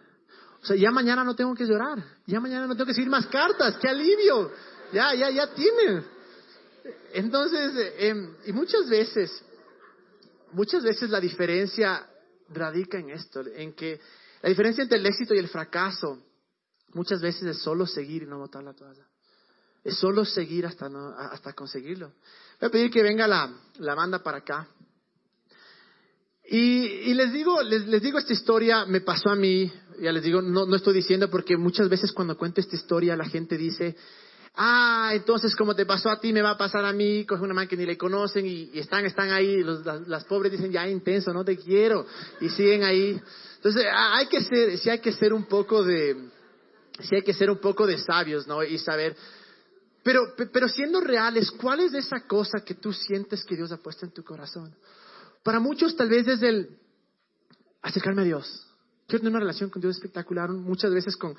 O 0.63 0.65
sea, 0.65 0.77
ya 0.77 0.91
mañana 0.91 1.25
no 1.25 1.35
tengo 1.35 1.55
que 1.55 1.67
llorar, 1.67 2.03
ya 2.27 2.41
mañana 2.41 2.67
no 2.67 2.75
tengo 2.75 2.87
que 2.87 2.95
seguir 2.95 3.11
más 3.11 3.27
cartas, 3.27 3.77
qué 3.81 3.89
alivio, 3.89 4.53
ya, 4.93 5.15
ya, 5.15 5.31
ya 5.31 5.53
tiene. 5.55 6.05
Entonces, 7.13 7.73
eh, 7.99 8.15
y 8.47 8.53
muchas 8.53 8.89
veces, 8.89 9.45
muchas 10.53 10.83
veces 10.83 11.11
la 11.11 11.21
diferencia 11.21 12.09
radica 12.49 12.99
en 12.99 13.11
esto, 13.11 13.43
en 13.55 13.73
que 13.75 14.01
la 14.43 14.49
diferencia 14.49 14.83
entre 14.83 14.99
el 14.99 15.07
éxito 15.07 15.35
y 15.35 15.39
el 15.39 15.49
fracaso 15.49 16.19
muchas 16.95 17.21
veces 17.21 17.43
es 17.43 17.59
solo 17.63 17.87
seguir 17.87 18.23
y 18.23 18.27
no 18.27 18.39
botar 18.39 18.63
la 18.63 18.75
toalla. 18.75 19.07
Es 19.85 19.97
solo 19.97 20.25
seguir 20.25 20.67
hasta, 20.67 20.89
hasta 21.31 21.53
conseguirlo. 21.55 22.13
Voy 22.61 22.69
a 22.69 22.71
pedir 22.71 22.91
que 22.91 23.03
venga 23.03 23.27
la, 23.27 23.53
la 23.79 23.95
banda 23.95 24.23
para 24.23 24.39
acá. 24.39 24.69
Y, 26.45 26.85
y 26.85 27.15
les, 27.15 27.33
digo, 27.33 27.63
les, 27.63 27.87
les, 27.87 28.03
digo 28.03 28.19
esta 28.19 28.33
historia, 28.33 28.85
me 28.85 29.01
pasó 29.01 29.31
a 29.31 29.37
mí, 29.37 29.73
ya 30.01 30.13
les 30.13 30.23
digo, 30.23 30.43
no, 30.43 30.67
no 30.67 30.77
estoy 30.77 30.95
diciendo 30.95 31.31
porque 31.31 31.57
muchas 31.57 31.89
veces 31.89 32.13
cuando 32.13 32.37
cuento 32.37 32.61
esta 32.61 32.77
historia 32.77 33.17
la 33.17 33.25
gente 33.25 33.57
dice, 33.57 33.97
ah, 34.55 35.11
entonces 35.15 35.55
como 35.57 35.75
te 35.75 35.87
pasó 35.87 36.11
a 36.11 36.21
ti, 36.21 36.33
me 36.33 36.43
va 36.43 36.51
a 36.51 36.59
pasar 36.59 36.85
a 36.85 36.93
mí, 36.93 37.25
coge 37.25 37.43
una 37.43 37.55
man 37.55 37.69
que 37.69 37.77
ni 37.77 37.87
le 37.87 37.97
conocen 37.97 38.47
y, 38.47 38.71
están, 38.79 39.05
están 39.05 39.31
ahí, 39.31 39.63
los, 39.63 39.85
las, 40.07 40.25
pobres 40.25 40.53
dicen, 40.53 40.73
ya 40.73 40.89
intenso, 40.89 41.33
no 41.33 41.45
te 41.45 41.57
quiero, 41.57 42.07
y 42.41 42.49
siguen 42.49 42.85
ahí. 42.85 43.21
Entonces, 43.57 43.85
hay 43.91 44.27
que 44.27 44.43
ser, 44.43 44.79
sí 44.79 44.91
hay 44.91 44.99
que 44.99 45.13
ser 45.13 45.33
un 45.33 45.45
poco 45.45 45.85
de, 45.85 46.17
sí 47.01 47.15
hay 47.15 47.23
que 47.23 47.35
ser 47.35 47.51
un 47.51 47.59
poco 47.59 47.87
de 47.87 47.99
sabios, 47.99 48.47
¿no? 48.47 48.63
Y 48.63 48.79
saber, 48.79 49.17
pero, 50.03 50.35
pero 50.53 50.69
siendo 50.69 51.01
reales, 51.01 51.51
¿cuál 51.53 51.81
es 51.81 51.95
esa 51.95 52.27
cosa 52.27 52.65
que 52.65 52.75
tú 52.75 52.93
sientes 52.93 53.45
que 53.45 53.57
Dios 53.57 53.71
ha 53.73 53.77
puesto 53.77 54.05
en 54.05 54.13
tu 54.13 54.25
corazón? 54.25 54.75
Para 55.43 55.61
muchos 55.61 55.97
tal 55.97 56.09
vez 56.09 56.27
es 56.27 56.43
el 56.43 56.79
acercarme 57.83 58.23
a 58.23 58.25
Dios. 58.25 58.67
Quiero 59.07 59.21
tener 59.21 59.33
una 59.33 59.41
relación 59.41 59.71
con 59.71 59.81
Dios 59.81 59.97
espectacular, 59.97 60.51
muchas 60.51 60.93
veces 60.93 61.17
con, 61.17 61.37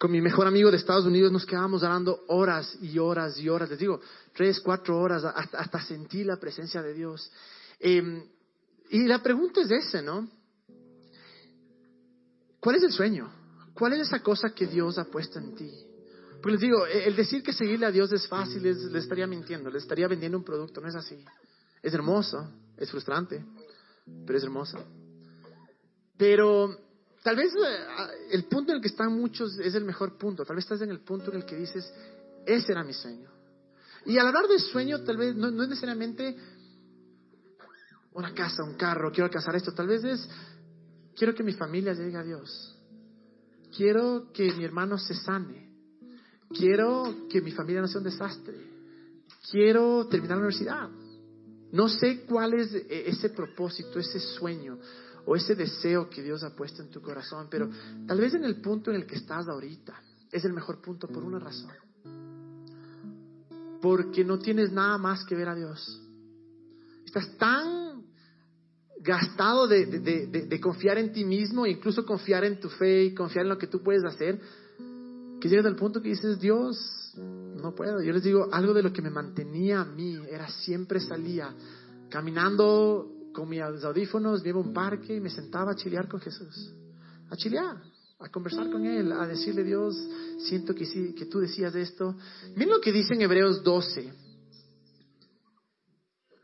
con 0.00 0.10
mi 0.10 0.22
mejor 0.22 0.46
amigo 0.46 0.70
de 0.70 0.78
Estados 0.78 1.04
Unidos 1.04 1.30
nos 1.30 1.44
quedábamos 1.44 1.82
hablando 1.82 2.24
horas 2.28 2.74
y 2.80 2.98
horas 2.98 3.38
y 3.38 3.50
horas, 3.50 3.68
les 3.68 3.78
digo, 3.78 4.00
tres, 4.32 4.58
cuatro 4.60 4.98
horas, 4.98 5.22
hasta, 5.24 5.58
hasta 5.58 5.82
sentir 5.82 6.24
la 6.24 6.38
presencia 6.38 6.80
de 6.80 6.94
Dios. 6.94 7.30
Eh, 7.78 8.26
y 8.88 9.04
la 9.04 9.22
pregunta 9.22 9.60
es 9.60 9.70
esa, 9.70 10.00
¿no? 10.00 10.26
¿Cuál 12.60 12.76
es 12.76 12.82
el 12.84 12.92
sueño? 12.92 13.30
¿Cuál 13.74 13.92
es 13.92 14.08
esa 14.08 14.22
cosa 14.22 14.54
que 14.54 14.66
Dios 14.66 14.96
ha 14.96 15.04
puesto 15.04 15.38
en 15.38 15.54
ti? 15.54 15.70
Porque 16.40 16.52
les 16.52 16.60
digo, 16.62 16.86
el 16.86 17.14
decir 17.14 17.42
que 17.42 17.52
seguirle 17.52 17.84
a 17.84 17.90
Dios 17.90 18.10
es 18.10 18.26
fácil, 18.26 18.62
les, 18.62 18.78
les 18.78 19.02
estaría 19.02 19.26
mintiendo, 19.26 19.68
les 19.68 19.82
estaría 19.82 20.08
vendiendo 20.08 20.38
un 20.38 20.44
producto, 20.44 20.80
no 20.80 20.88
es 20.88 20.94
así. 20.94 21.22
Es 21.82 21.92
hermoso, 21.92 22.50
es 22.78 22.90
frustrante, 22.90 23.44
pero 24.24 24.38
es 24.38 24.44
hermoso. 24.44 24.82
Pero 26.16 26.89
Tal 27.22 27.36
vez 27.36 27.52
eh, 27.54 28.28
el 28.30 28.44
punto 28.44 28.72
en 28.72 28.76
el 28.76 28.82
que 28.82 28.88
están 28.88 29.12
muchos 29.12 29.58
es 29.58 29.74
el 29.74 29.84
mejor 29.84 30.16
punto. 30.16 30.44
Tal 30.44 30.56
vez 30.56 30.64
estás 30.64 30.80
en 30.80 30.90
el 30.90 31.00
punto 31.00 31.30
en 31.30 31.38
el 31.38 31.44
que 31.44 31.56
dices, 31.56 31.92
ese 32.46 32.72
era 32.72 32.82
mi 32.82 32.94
sueño. 32.94 33.30
Y 34.06 34.16
al 34.16 34.26
hablar 34.28 34.48
de 34.48 34.58
sueño, 34.58 35.02
tal 35.02 35.18
vez 35.18 35.36
no, 35.36 35.50
no 35.50 35.62
es 35.62 35.68
necesariamente 35.68 36.36
una 38.12 38.32
casa, 38.32 38.64
un 38.64 38.74
carro, 38.74 39.10
quiero 39.10 39.26
alcanzar 39.26 39.54
esto, 39.54 39.72
tal 39.72 39.86
vez 39.86 40.02
es, 40.02 40.28
quiero 41.14 41.34
que 41.34 41.42
mi 41.42 41.52
familia 41.52 41.92
llegue 41.92 42.16
a 42.16 42.22
Dios. 42.22 42.76
Quiero 43.76 44.32
que 44.32 44.52
mi 44.52 44.64
hermano 44.64 44.98
se 44.98 45.14
sane. 45.14 45.70
Quiero 46.48 47.28
que 47.30 47.40
mi 47.40 47.52
familia 47.52 47.82
no 47.82 47.86
sea 47.86 47.98
un 47.98 48.04
desastre. 48.04 48.56
Quiero 49.50 50.06
terminar 50.08 50.38
la 50.38 50.44
universidad. 50.44 50.88
No 51.72 51.88
sé 51.88 52.24
cuál 52.26 52.54
es 52.54 52.74
e, 52.74 53.08
ese 53.08 53.28
propósito, 53.30 54.00
ese 54.00 54.18
sueño 54.18 54.78
o 55.30 55.36
ese 55.36 55.54
deseo 55.54 56.10
que 56.10 56.24
Dios 56.24 56.42
ha 56.42 56.56
puesto 56.56 56.82
en 56.82 56.90
tu 56.90 57.00
corazón, 57.00 57.46
pero 57.48 57.70
tal 58.04 58.18
vez 58.18 58.34
en 58.34 58.42
el 58.42 58.60
punto 58.60 58.90
en 58.90 58.96
el 58.96 59.06
que 59.06 59.14
estás 59.14 59.46
ahorita 59.46 59.94
es 60.32 60.44
el 60.44 60.52
mejor 60.52 60.82
punto 60.82 61.06
por 61.06 61.22
una 61.22 61.38
razón. 61.38 61.70
Porque 63.80 64.24
no 64.24 64.40
tienes 64.40 64.72
nada 64.72 64.98
más 64.98 65.24
que 65.24 65.36
ver 65.36 65.48
a 65.48 65.54
Dios. 65.54 66.02
Estás 67.06 67.36
tan 67.38 68.02
gastado 69.00 69.68
de, 69.68 69.86
de, 69.86 70.60
confiar 70.60 70.98
en 70.98 71.12
ti 71.12 71.24
mismo, 71.24 71.64
incluso 71.64 72.04
confiar 72.04 72.42
en 72.42 72.58
tu 72.58 72.68
fe 72.68 73.04
y 73.04 73.14
confiar 73.14 73.44
en 73.44 73.50
lo 73.50 73.58
que 73.58 73.68
tú 73.68 73.84
puedes 73.84 74.02
hacer, 74.02 74.40
que 75.40 75.48
llegas 75.48 75.66
al 75.66 75.76
punto 75.76 76.02
que 76.02 76.08
dices, 76.08 76.40
Dios, 76.40 77.14
no 77.14 77.72
puedo. 77.72 78.02
Yo 78.02 78.12
les 78.12 78.24
digo, 78.24 78.48
algo 78.50 78.74
de 78.74 78.82
lo 78.82 78.92
que 78.92 79.00
me 79.00 79.10
mantenía 79.10 79.82
a 79.82 79.84
mí 79.84 80.18
era 80.28 80.48
siempre 80.48 80.98
salía 80.98 81.54
caminando 82.08 83.19
con 83.40 83.48
mis 83.48 83.62
audífonos, 83.62 84.44
iba 84.44 84.58
a 84.58 84.62
un 84.62 84.74
parque 84.74 85.16
y 85.16 85.20
me 85.20 85.30
sentaba 85.30 85.72
a 85.72 85.74
chilear 85.74 86.06
con 86.06 86.20
Jesús. 86.20 86.74
A 87.30 87.36
chilear, 87.36 87.82
a 88.18 88.28
conversar 88.28 88.70
con 88.70 88.84
Él, 88.84 89.12
a 89.12 89.26
decirle, 89.26 89.64
Dios, 89.64 89.96
siento 90.40 90.74
que, 90.74 90.84
sí, 90.84 91.14
que 91.14 91.24
tú 91.24 91.40
decías 91.40 91.74
esto. 91.74 92.14
Miren 92.54 92.74
lo 92.74 92.80
que 92.82 92.92
dice 92.92 93.14
en 93.14 93.22
Hebreos 93.22 93.62
12. 93.62 94.12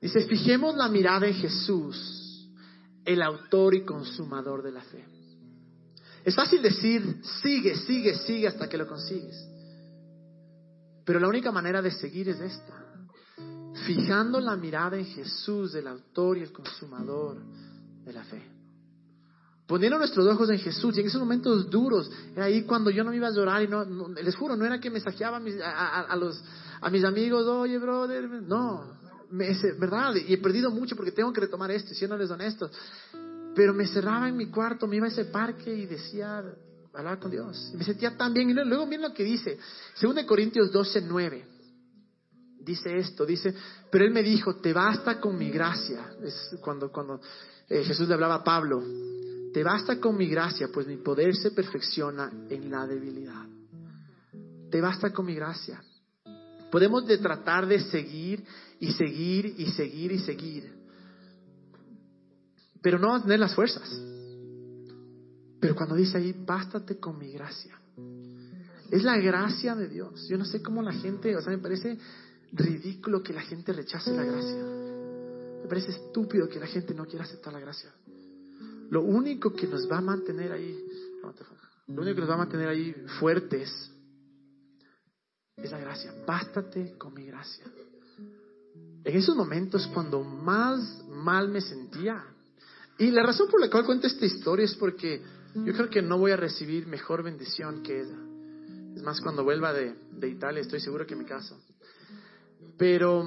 Dice, 0.01 0.27
fijemos 0.27 0.75
la 0.75 0.89
mirada 0.89 1.27
en 1.27 1.35
Jesús 1.35 2.49
el 3.05 3.21
autor 3.21 3.75
y 3.75 3.85
consumador 3.85 4.63
de 4.63 4.73
la 4.73 4.81
fe. 4.81 5.05
Es 6.25 6.35
fácil 6.35 6.63
decir, 6.63 7.21
sigue, 7.43 7.77
sigue, 7.77 8.15
sigue 8.15 8.49
hasta 8.49 8.71
que 8.71 8.79
lo 8.79 8.87
consigues. 8.87 9.37
Pero 11.05 11.21
la 11.21 11.29
única 11.29 11.53
manera 11.53 11.83
de 11.83 11.91
seguir 11.91 12.31
es 12.31 12.41
esta. 12.41 12.86
Fijando 13.87 14.41
la 14.41 14.57
mirada 14.57 14.99
en 14.99 15.07
Jesús, 15.07 15.75
el 15.77 15.87
autor 15.87 16.39
y 16.39 16.43
el 16.43 16.53
consumador 16.53 17.39
de 18.05 18.13
la 18.13 18.25
fe. 18.25 18.43
Poniendo 19.65 19.97
nuestros 19.99 20.27
ojos 20.27 20.51
en 20.51 20.59
Jesús 20.59 20.97
y 20.97 21.01
en 21.01 21.07
esos 21.07 21.21
momentos 21.21 21.71
duros, 21.71 22.11
era 22.35 22.47
ahí 22.47 22.63
cuando 22.63 22.91
yo 22.91 23.05
no 23.05 23.11
me 23.11 23.17
iba 23.17 23.29
a 23.29 23.33
llorar 23.33 23.69
les 24.23 24.35
juro, 24.35 24.57
no 24.57 24.65
era 24.65 24.81
que 24.81 24.91
me 24.91 25.01
a, 25.01 26.91
mis 26.91 27.05
amigos, 27.05 27.47
oye, 27.47 27.79
brother, 27.79 28.29
no, 28.43 28.99
¿verdad? 29.31 30.15
Y 30.17 30.35
he 30.35 30.39
perdido 30.39 30.71
mucho 30.71 30.97
porque 30.97 31.13
tengo 31.13 31.33
que 31.33 31.43
retomar 31.43 31.71
esto, 31.71 31.95
siéndoles 31.95 32.31
honestos. 32.31 32.71
Pero 33.55 33.73
me 33.73 33.87
cerraba 33.87 34.29
en 34.29 34.37
mi 34.37 34.51
cuarto, 34.51 34.87
me 34.87 34.97
iba 34.97 35.07
a 35.07 35.11
ese 35.11 35.27
parque 35.27 35.73
y 35.73 35.87
decía, 35.87 36.45
hablar 36.93 37.19
con 37.21 37.31
Dios. 37.31 37.71
Y 37.73 37.77
me 37.77 37.85
sentía 37.85 38.17
tan 38.17 38.33
bien. 38.33 38.51
Y 38.51 38.53
luego 38.53 38.87
miren 38.87 39.03
lo 39.03 39.15
que 39.15 39.25
dice, 39.25 39.59
2 40.01 40.25
Corintios 40.25 40.73
12, 40.73 41.03
9. 41.03 41.56
Dice 42.67 42.97
esto, 42.97 43.25
dice, 43.25 43.55
pero 43.93 44.05
él 44.05 44.11
me 44.11 44.25
dijo, 44.25 44.57
te 44.57 44.73
basta 44.73 45.21
con 45.21 45.39
mi 45.39 45.51
gracia. 45.51 46.17
Es 46.21 46.57
cuando, 46.61 46.91
cuando 46.91 47.21
eh, 47.69 47.85
Jesús 47.85 48.09
le 48.09 48.15
hablaba 48.15 48.35
a 48.35 48.45
Pablo, 48.45 48.83
te 49.53 49.63
basta 49.63 50.01
con 50.01 50.17
mi 50.17 50.27
gracia, 50.27 50.67
pues 50.75 50.85
mi 50.89 50.97
poder 50.97 51.37
se 51.37 51.53
perfecciona 51.53 52.29
en 52.51 52.69
la 52.69 52.85
debilidad. 52.85 53.47
Te 54.69 54.81
basta 54.81 55.13
con 55.13 55.27
mi 55.27 55.37
gracia. 55.37 55.81
Podemos 56.73 57.07
de 57.07 57.19
tratar 57.19 57.69
de 57.69 57.79
seguir 57.83 58.45
y 58.81 58.91
seguir 58.91 59.55
y 59.59 59.71
seguir 59.71 60.11
y 60.11 60.19
seguir. 60.19 60.73
Pero 62.83 62.99
no 62.99 63.23
tener 63.23 63.39
las 63.39 63.55
fuerzas. 63.55 63.89
Pero 65.61 65.77
cuando 65.77 65.95
dice 65.95 66.19
ahí, 66.19 66.35
bástate 66.37 66.99
con 66.99 67.17
mi 67.17 67.31
gracia. 67.31 67.79
Es 68.91 69.05
la 69.05 69.19
gracia 69.19 69.77
de 69.77 69.89
Dios. 69.89 70.27
Yo 70.29 70.37
no 70.37 70.45
sé 70.45 70.61
cómo 70.63 70.83
la 70.83 70.93
gente, 70.93 71.37
o 71.37 71.41
sea, 71.41 71.53
me 71.53 71.59
parece 71.59 71.97
ridículo 72.57 73.23
que 73.23 73.33
la 73.33 73.43
gente 73.43 73.73
rechace 73.73 74.11
la 74.13 74.25
gracia. 74.25 74.65
Me 75.63 75.69
parece 75.69 75.91
estúpido 75.91 76.49
que 76.49 76.59
la 76.59 76.67
gente 76.67 76.95
no 76.95 77.07
quiera 77.07 77.25
aceptar 77.25 77.53
la 77.53 77.61
gracia. 77.61 77.91
Lo 78.91 79.03
único 79.03 79.53
que 79.53 79.67
nos 79.67 79.91
va 79.91 79.99
a 79.99 80.01
mantener 80.01 80.53
ahí, 80.53 80.87
lo 81.89 82.03
único 82.03 82.15
que 82.15 82.21
nos 82.21 82.31
va 82.31 82.35
a 82.35 82.39
mantener 82.39 82.69
ahí 82.69 82.95
fuertes 83.19 83.93
es 85.57 85.71
la 85.71 85.79
gracia. 85.79 86.15
Bástate 86.27 86.97
con 86.97 87.15
mi 87.15 87.27
gracia. 87.27 87.65
En 89.05 89.17
esos 89.17 89.37
momentos 89.37 89.87
cuando 89.89 90.23
más 90.23 91.05
mal 91.09 91.49
me 91.49 91.61
sentía. 91.61 92.25
Y 92.99 93.11
la 93.11 93.23
razón 93.23 93.49
por 93.51 93.61
la 93.61 93.71
cual 93.71 93.85
cuento 93.85 94.07
esta 94.07 94.25
historia 94.25 94.65
es 94.65 94.75
porque 94.75 95.23
yo 95.55 95.73
creo 95.73 95.91
que 95.91 96.03
no 96.03 96.19
voy 96.19 96.33
a 96.33 96.37
recibir 96.37 96.87
mejor 96.87 97.23
bendición 97.23 97.83
que 97.83 98.01
ella. 98.01 98.19
Es 98.95 99.03
más, 99.03 99.21
cuando 99.21 99.45
vuelva 99.45 99.73
de, 99.73 99.95
de 100.13 100.29
Italia 100.29 100.63
estoy 100.63 100.81
seguro 100.81 101.07
que 101.07 101.17
me 101.17 101.25
caso. 101.25 101.59
Pero 102.79 103.25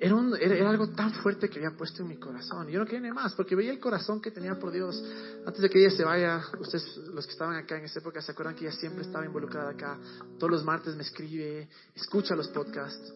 era, 0.00 0.14
un, 0.14 0.36
era, 0.40 0.70
algo 0.70 0.90
tan 0.90 1.12
fuerte 1.14 1.48
que 1.48 1.58
había 1.58 1.76
puesto 1.76 2.02
en 2.02 2.08
mi 2.08 2.16
corazón. 2.16 2.68
Yo 2.68 2.78
no 2.78 2.84
quería 2.84 3.00
ni 3.00 3.12
más, 3.12 3.34
porque 3.34 3.56
veía 3.56 3.72
el 3.72 3.80
corazón 3.80 4.20
que 4.20 4.30
tenía 4.30 4.58
por 4.58 4.70
Dios. 4.70 5.02
Antes 5.44 5.60
de 5.60 5.68
que 5.68 5.80
ella 5.80 5.90
se 5.90 6.04
vaya, 6.04 6.42
ustedes, 6.60 6.96
los 7.12 7.26
que 7.26 7.32
estaban 7.32 7.56
acá 7.56 7.78
en 7.78 7.84
esa 7.84 7.98
época, 7.98 8.22
se 8.22 8.32
acuerdan 8.32 8.54
que 8.54 8.66
ella 8.66 8.76
siempre 8.76 9.02
estaba 9.02 9.24
involucrada 9.24 9.70
acá. 9.70 9.98
Todos 10.38 10.50
los 10.50 10.64
martes 10.64 10.94
me 10.94 11.02
escribe, 11.02 11.68
escucha 11.94 12.36
los 12.36 12.48
podcasts. 12.48 13.12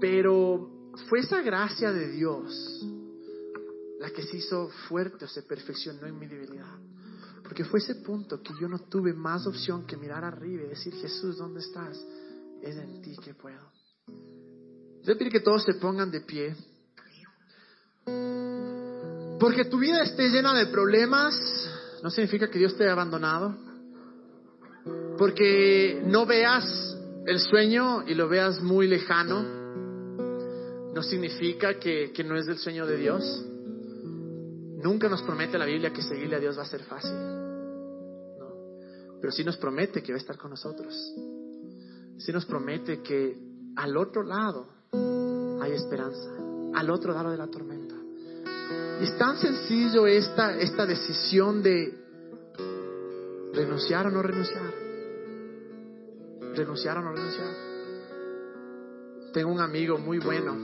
Pero 0.00 0.92
fue 1.08 1.20
esa 1.20 1.40
gracia 1.40 1.92
de 1.92 2.08
Dios 2.08 2.86
la 4.00 4.10
que 4.10 4.22
se 4.22 4.36
hizo 4.36 4.68
fuerte 4.88 5.24
o 5.24 5.28
se 5.28 5.42
perfeccionó 5.42 6.06
en 6.06 6.18
mi 6.18 6.26
debilidad. 6.26 6.78
Porque 7.42 7.64
fue 7.64 7.80
ese 7.80 7.96
punto 7.96 8.42
que 8.42 8.52
yo 8.60 8.68
no 8.68 8.80
tuve 8.80 9.14
más 9.14 9.46
opción 9.46 9.86
que 9.86 9.96
mirar 9.96 10.24
arriba 10.24 10.64
y 10.64 10.68
decir, 10.68 10.94
Jesús, 10.94 11.38
¿dónde 11.38 11.60
estás? 11.60 11.98
Es 12.62 12.76
en 12.76 13.02
ti 13.02 13.16
que 13.22 13.34
puedo. 13.34 13.60
Yo 15.02 15.16
pido 15.16 15.30
que 15.30 15.40
todos 15.40 15.64
se 15.64 15.74
pongan 15.74 16.10
de 16.10 16.20
pie. 16.20 16.54
Porque 19.40 19.64
tu 19.66 19.78
vida 19.78 20.02
esté 20.02 20.28
llena 20.28 20.54
de 20.54 20.66
problemas 20.66 21.34
no 22.02 22.10
significa 22.10 22.48
que 22.48 22.58
Dios 22.58 22.76
te 22.76 22.84
haya 22.84 22.92
abandonado. 22.92 23.56
Porque 25.16 26.02
no 26.04 26.26
veas 26.26 26.96
el 27.26 27.40
sueño 27.40 28.04
y 28.06 28.14
lo 28.14 28.28
veas 28.28 28.60
muy 28.62 28.86
lejano, 28.86 29.42
no 30.94 31.02
significa 31.02 31.78
que, 31.78 32.12
que 32.12 32.24
no 32.24 32.36
es 32.36 32.46
del 32.46 32.58
sueño 32.58 32.86
de 32.86 32.96
Dios. 32.96 33.44
Nunca 34.82 35.08
nos 35.08 35.22
promete 35.22 35.58
la 35.58 35.66
Biblia 35.66 35.92
que 35.92 36.02
seguirle 36.02 36.36
a 36.36 36.40
Dios 36.40 36.56
va 36.56 36.62
a 36.62 36.66
ser 36.66 36.82
fácil. 36.84 37.12
No. 38.38 39.18
Pero 39.20 39.32
sí 39.32 39.44
nos 39.44 39.56
promete 39.56 40.02
que 40.02 40.12
va 40.12 40.16
a 40.16 40.20
estar 40.20 40.38
con 40.38 40.50
nosotros. 40.50 40.94
Sí 42.18 42.32
nos 42.32 42.44
promete 42.46 43.00
que 43.02 43.36
al 43.76 43.96
otro 43.96 44.22
lado 44.22 44.66
hay 45.62 45.72
esperanza, 45.72 46.30
al 46.74 46.90
otro 46.90 47.12
lado 47.12 47.30
de 47.30 47.36
la 47.36 47.46
tormenta. 47.46 47.94
Y 49.00 49.04
es 49.04 49.16
tan 49.16 49.38
sencillo 49.38 50.06
esta, 50.06 50.58
esta 50.58 50.84
decisión 50.84 51.62
de 51.62 51.94
renunciar 53.54 54.06
o 54.06 54.10
no 54.10 54.22
renunciar. 54.22 54.74
Renunciar 56.54 56.98
o 56.98 57.02
no 57.02 57.12
renunciar. 57.12 57.68
Tengo 59.32 59.52
un 59.52 59.60
amigo 59.60 59.98
muy 59.98 60.18
bueno. 60.18 60.56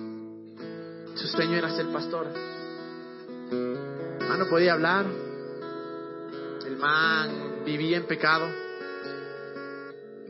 Su 1.14 1.28
sueño 1.28 1.56
era 1.56 1.70
ser 1.70 1.86
pastor. 1.92 2.26
El 3.50 4.28
man 4.28 4.38
no 4.40 4.48
podía 4.48 4.72
hablar. 4.72 5.06
El 6.66 6.76
man 6.76 7.62
vivía 7.64 7.98
en 7.98 8.06
pecado. 8.06 8.63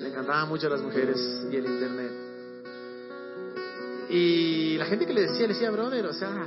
Le 0.04 0.10
encantaban 0.10 0.50
mucho 0.50 0.68
las 0.68 0.82
mujeres 0.82 1.16
y 1.50 1.56
el 1.56 1.64
internet. 1.64 2.12
Y 4.10 4.76
la 4.76 4.84
gente 4.84 5.06
que 5.06 5.14
le 5.14 5.22
decía, 5.22 5.46
le 5.46 5.54
decía, 5.54 5.70
brother, 5.70 6.04
o 6.04 6.12
sea, 6.12 6.44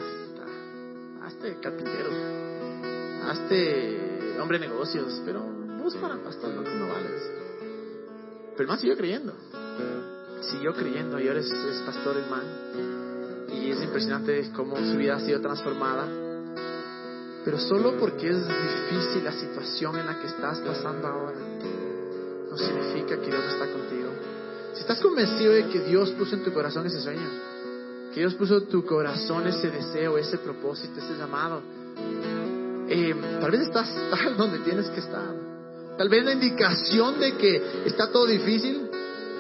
hazte 1.24 1.58
carpintero, 1.60 2.12
hazte 3.28 4.38
hombre 4.40 4.60
de 4.60 4.68
negocios, 4.68 5.24
pero 5.26 5.42
vos 5.42 5.96
para 5.96 6.18
pastor 6.18 6.54
no, 6.54 6.62
no 6.62 6.88
vales. 6.88 7.32
Pero 8.52 8.62
el 8.62 8.68
man 8.68 8.78
siguió 8.78 8.96
creyendo, 8.96 9.34
siguió 10.42 10.76
creyendo 10.76 11.20
y 11.20 11.28
ahora 11.28 11.40
es, 11.40 11.52
pastor 11.84 12.16
el 12.16 12.30
man. 12.30 13.50
Y 13.50 13.72
es 13.72 13.82
impresionante 13.82 14.52
cómo 14.56 14.78
su 14.78 14.98
vida 14.98 15.16
ha 15.16 15.20
sido 15.20 15.42
transformada. 15.42 16.08
Pero 17.44 17.58
solo 17.58 17.98
porque 17.98 18.30
es 18.30 18.48
difícil 18.48 19.24
la 19.24 19.32
situación 19.32 19.98
en 19.98 20.06
la 20.06 20.20
que 20.20 20.28
estás 20.28 20.60
pasando 20.60 21.08
ahora, 21.08 21.47
significa 22.58 23.20
que 23.20 23.28
Dios 23.28 23.44
está 23.46 23.66
contigo. 23.72 24.10
Si 24.74 24.82
estás 24.82 25.00
convencido 25.00 25.54
de 25.54 25.68
que 25.68 25.80
Dios 25.82 26.12
puso 26.12 26.36
en 26.36 26.44
tu 26.44 26.54
corazón 26.54 26.86
ese 26.86 27.02
sueño, 27.02 27.30
Dios 28.14 28.34
puso 28.36 28.64
tu 28.64 28.84
corazón 28.86 29.46
ese 29.48 29.70
deseo, 29.70 30.18
ese 30.18 30.40
propósito, 30.40 31.00
ese 31.00 31.18
llamado. 31.18 31.62
Eh, 32.90 33.16
tal 33.40 33.52
vez 33.52 33.62
estás 33.62 33.92
donde 34.38 34.60
tienes 34.60 34.90
que 34.90 35.00
estar. 35.00 35.36
Tal 35.98 36.10
vez 36.10 36.26
la 36.26 36.34
indicación 36.34 37.20
de 37.20 37.36
que 37.38 37.84
está 37.86 38.12
todo 38.12 38.26
difícil 38.26 38.90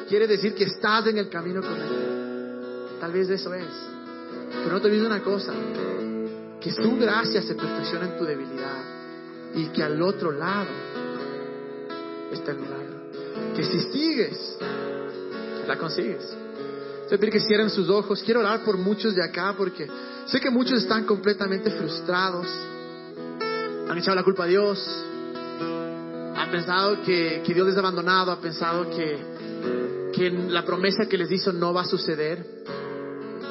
quiere 0.07 0.27
decir 0.27 0.55
que 0.55 0.65
estás 0.65 1.07
en 1.07 1.17
el 1.17 1.29
camino 1.29 1.61
correcto. 1.61 2.99
Tal 2.99 3.11
vez 3.11 3.29
eso 3.29 3.53
es. 3.53 3.67
Pero 4.63 4.71
no 4.71 4.81
te 4.81 4.87
olvides 4.87 5.05
una 5.05 5.23
cosa, 5.23 5.53
que 6.59 6.71
su 6.71 6.97
gracia 6.97 7.41
se 7.41 7.55
perfecciona 7.55 8.05
en 8.05 8.17
tu 8.17 8.25
debilidad 8.25 8.83
y 9.55 9.67
que 9.67 9.83
al 9.83 10.01
otro 10.01 10.31
lado 10.31 10.69
está 12.31 12.51
el 12.51 12.59
milagro. 12.59 12.96
Que 13.55 13.63
si 13.63 13.79
sigues, 13.91 14.57
la 15.67 15.77
consigues. 15.77 16.35
Te 17.09 17.17
pedir 17.17 17.33
que 17.33 17.39
cierren 17.39 17.69
sus 17.69 17.89
ojos. 17.89 18.21
Quiero 18.23 18.41
orar 18.41 18.63
por 18.63 18.77
muchos 18.77 19.15
de 19.15 19.23
acá 19.23 19.55
porque 19.57 19.87
sé 20.25 20.39
que 20.39 20.49
muchos 20.49 20.81
están 20.81 21.05
completamente 21.05 21.71
frustrados. 21.71 22.47
Han 23.89 23.97
echado 23.97 24.15
la 24.15 24.23
culpa 24.23 24.43
a 24.43 24.47
Dios. 24.47 25.05
Han 26.35 26.51
pensado 26.51 27.01
que, 27.03 27.41
que 27.45 27.53
Dios 27.53 27.67
les 27.67 27.77
ha 27.77 27.79
abandonado. 27.79 28.31
Han 28.31 28.41
pensado 28.41 28.89
que, 28.89 30.11
que 30.13 30.29
la 30.29 30.65
promesa 30.65 31.07
que 31.07 31.17
les 31.17 31.31
hizo 31.31 31.53
no 31.53 31.73
va 31.73 31.81
a 31.81 31.85
suceder. 31.85 32.57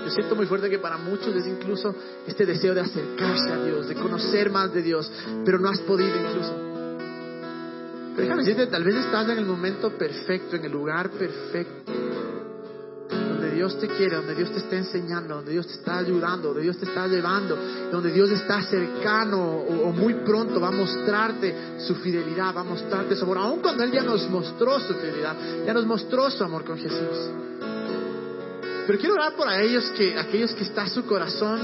Yo 0.05 0.11
siento 0.11 0.37
muy 0.37 0.47
fuerte 0.47 0.70
que 0.70 0.78
para 0.78 0.99
muchos 0.99 1.34
es 1.34 1.47
incluso 1.47 1.95
este 2.26 2.47
deseo 2.47 2.74
de 2.74 2.82
acercarse 2.82 3.51
a 3.53 3.64
Dios, 3.64 3.89
de 3.89 3.95
conocer 3.95 4.51
más 4.51 4.72
de 4.72 4.82
Dios, 4.82 5.11
pero 5.45 5.59
no 5.59 5.68
has 5.68 5.80
podido 5.80 6.14
incluso. 6.14 6.75
Déjame 8.16 8.42
decirte, 8.42 8.66
tal 8.68 8.82
vez 8.82 8.94
estás 8.94 9.28
en 9.28 9.38
el 9.38 9.44
momento 9.44 9.90
perfecto, 9.90 10.56
en 10.56 10.64
el 10.64 10.72
lugar 10.72 11.10
perfecto, 11.10 11.92
donde 13.10 13.50
Dios 13.50 13.78
te 13.78 13.88
quiere, 13.88 14.16
donde 14.16 14.34
Dios 14.34 14.50
te 14.52 14.58
está 14.58 14.76
enseñando, 14.76 15.34
donde 15.34 15.52
Dios 15.52 15.66
te 15.66 15.74
está 15.74 15.98
ayudando, 15.98 16.48
donde 16.48 16.62
Dios 16.62 16.78
te 16.78 16.86
está 16.86 17.06
llevando, 17.06 17.58
donde 17.92 18.10
Dios 18.10 18.30
está 18.30 18.62
cercano 18.62 19.38
o, 19.38 19.92
muy 19.92 20.14
pronto 20.14 20.58
va 20.58 20.68
a 20.68 20.72
mostrarte 20.72 21.76
su 21.78 21.94
fidelidad, 21.96 22.56
va 22.56 22.62
a 22.62 22.64
mostrarte 22.64 23.14
su 23.14 23.24
amor, 23.24 23.38
aun 23.38 23.60
cuando 23.60 23.84
Él 23.84 23.92
ya 23.92 24.02
nos 24.02 24.28
mostró 24.30 24.80
su 24.80 24.94
fidelidad, 24.94 25.36
ya 25.66 25.74
nos 25.74 25.84
mostró 25.84 26.30
su 26.30 26.42
amor 26.42 26.64
con 26.64 26.78
Jesús. 26.78 27.30
Pero 28.86 28.98
quiero 28.98 29.14
orar 29.14 29.34
por 29.34 29.46
aquellos 29.46 29.90
que, 29.90 30.18
aquellos 30.18 30.54
que 30.54 30.62
está 30.62 30.88
su 30.88 31.04
corazón. 31.04 31.60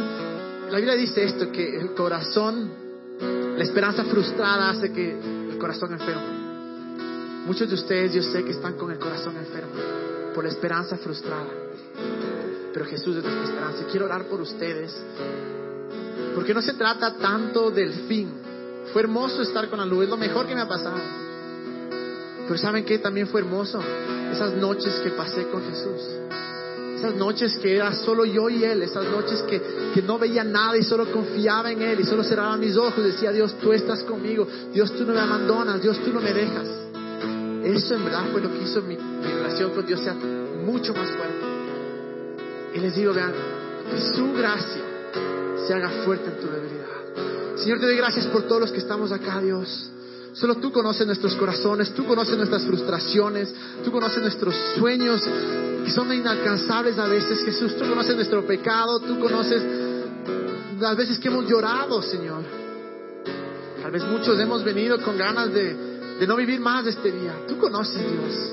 La 0.70 0.76
Biblia 0.76 0.96
dice 0.96 1.24
esto, 1.24 1.50
que 1.50 1.78
el 1.78 1.94
corazón, 1.94 2.70
la 3.56 3.62
esperanza 3.62 4.04
frustrada 4.04 4.70
hace 4.70 4.92
que 4.92 5.12
el 5.52 5.56
corazón 5.58 5.92
enferma. 5.92 6.41
Muchos 7.46 7.68
de 7.68 7.74
ustedes 7.74 8.12
yo 8.14 8.22
sé 8.22 8.44
que 8.44 8.52
están 8.52 8.74
con 8.74 8.90
el 8.90 8.98
corazón 8.98 9.36
enfermo 9.36 9.72
por 10.34 10.44
la 10.44 10.50
esperanza 10.50 10.96
frustrada. 10.96 11.48
Pero 12.72 12.86
Jesús 12.86 13.16
es 13.16 13.22
nuestra 13.22 13.44
esperanza. 13.44 13.82
Y 13.82 13.90
quiero 13.90 14.06
orar 14.06 14.24
por 14.24 14.40
ustedes. 14.40 14.94
Porque 16.34 16.54
no 16.54 16.62
se 16.62 16.74
trata 16.74 17.14
tanto 17.14 17.70
del 17.70 17.92
fin. 18.06 18.32
Fue 18.92 19.02
hermoso 19.02 19.42
estar 19.42 19.68
con 19.68 19.78
la 19.78 19.86
luz, 19.86 20.04
es 20.04 20.10
lo 20.10 20.16
mejor 20.16 20.46
que 20.46 20.54
me 20.54 20.60
ha 20.60 20.68
pasado. 20.68 20.98
Pero 22.46 22.58
¿saben 22.58 22.84
qué? 22.84 22.98
También 22.98 23.26
fue 23.26 23.40
hermoso 23.40 23.80
esas 24.32 24.54
noches 24.54 24.94
que 25.02 25.10
pasé 25.10 25.46
con 25.48 25.62
Jesús. 25.64 26.02
Esas 26.96 27.14
noches 27.14 27.58
que 27.58 27.76
era 27.76 27.92
solo 27.92 28.24
yo 28.24 28.48
y 28.48 28.64
Él, 28.64 28.82
esas 28.82 29.04
noches 29.06 29.42
que, 29.42 29.60
que, 29.92 30.02
no 30.02 30.18
veía 30.18 30.44
nada 30.44 30.76
y 30.76 30.84
solo 30.84 31.10
confiaba 31.10 31.72
en 31.72 31.82
Él 31.82 32.00
y 32.00 32.04
solo 32.04 32.22
cerraba 32.22 32.56
mis 32.56 32.76
ojos, 32.76 33.02
decía 33.02 33.32
Dios, 33.32 33.56
tú 33.60 33.72
estás 33.72 34.04
conmigo, 34.04 34.46
Dios 34.72 34.92
tú 34.92 35.04
no 35.04 35.12
me 35.12 35.20
abandonas, 35.20 35.82
Dios 35.82 35.98
tú 36.04 36.12
no 36.12 36.20
me 36.20 36.32
dejas. 36.32 36.81
Eso 37.64 37.94
en 37.94 38.04
verdad 38.04 38.24
fue 38.32 38.40
lo 38.40 38.50
que 38.50 38.62
hizo 38.62 38.82
mi, 38.82 38.96
mi 38.96 39.26
relación 39.26 39.70
con 39.70 39.86
Dios 39.86 40.00
sea 40.00 40.14
mucho 40.14 40.92
más 40.94 41.08
fuerte. 41.10 41.52
Y 42.74 42.80
les 42.80 42.94
digo, 42.94 43.12
vean, 43.12 43.32
que 43.90 44.00
su 44.00 44.32
gracia 44.32 44.82
se 45.66 45.74
haga 45.74 45.88
fuerte 46.04 46.30
en 46.30 46.40
tu 46.40 46.48
debilidad. 46.48 47.56
Señor, 47.56 47.78
te 47.78 47.86
doy 47.86 47.96
gracias 47.96 48.26
por 48.26 48.42
todos 48.42 48.62
los 48.62 48.72
que 48.72 48.78
estamos 48.78 49.12
acá, 49.12 49.40
Dios. 49.40 49.90
Solo 50.32 50.56
tú 50.56 50.72
conoces 50.72 51.06
nuestros 51.06 51.34
corazones, 51.36 51.92
tú 51.92 52.06
conoces 52.06 52.36
nuestras 52.36 52.64
frustraciones, 52.64 53.54
tú 53.84 53.92
conoces 53.92 54.22
nuestros 54.22 54.56
sueños 54.76 55.22
que 55.84 55.90
son 55.90 56.12
inalcanzables 56.12 56.98
a 56.98 57.06
veces, 57.06 57.44
Jesús. 57.44 57.76
Tú 57.76 57.86
conoces 57.86 58.16
nuestro 58.16 58.46
pecado, 58.46 58.98
tú 59.00 59.20
conoces 59.20 59.62
las 60.80 60.96
veces 60.96 61.18
que 61.18 61.28
hemos 61.28 61.48
llorado, 61.48 62.00
Señor. 62.02 62.42
Tal 63.82 63.90
vez 63.90 64.04
muchos 64.04 64.38
hemos 64.40 64.64
venido 64.64 65.00
con 65.02 65.18
ganas 65.18 65.52
de, 65.52 65.91
de 66.22 66.28
no 66.28 66.36
vivir 66.36 66.60
más 66.60 66.86
este 66.86 67.10
día. 67.10 67.34
Tú 67.48 67.58
conoces, 67.58 67.98
Dios. 67.98 68.52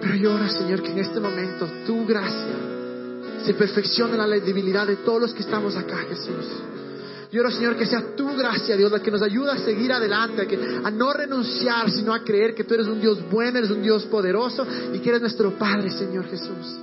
Pero 0.00 0.14
yo 0.14 0.32
oro, 0.32 0.48
Señor, 0.48 0.80
que 0.80 0.92
en 0.92 1.00
este 1.00 1.18
momento 1.18 1.66
tu 1.84 2.06
gracia 2.06 2.54
se 3.44 3.52
perfeccione 3.54 4.16
la 4.16 4.28
debilidad 4.28 4.86
de 4.86 4.94
todos 4.94 5.22
los 5.22 5.34
que 5.34 5.42
estamos 5.42 5.76
acá, 5.76 5.96
Jesús. 6.08 6.46
Yo 7.32 7.40
oro, 7.40 7.50
Señor, 7.50 7.74
que 7.74 7.84
sea 7.84 8.14
tu 8.14 8.36
gracia, 8.36 8.76
Dios, 8.76 8.92
la 8.92 9.02
que 9.02 9.10
nos 9.10 9.22
ayuda 9.22 9.54
a 9.54 9.58
seguir 9.58 9.90
adelante, 9.90 10.42
a, 10.42 10.46
que, 10.46 10.56
a 10.84 10.88
no 10.88 11.12
renunciar, 11.12 11.90
sino 11.90 12.14
a 12.14 12.22
creer 12.22 12.54
que 12.54 12.62
tú 12.62 12.74
eres 12.74 12.86
un 12.86 13.00
Dios 13.00 13.28
bueno, 13.28 13.58
eres 13.58 13.72
un 13.72 13.82
Dios 13.82 14.04
poderoso 14.04 14.64
y 14.94 15.00
que 15.00 15.08
eres 15.08 15.22
nuestro 15.22 15.50
Padre, 15.58 15.90
Señor 15.90 16.26
Jesús. 16.26 16.76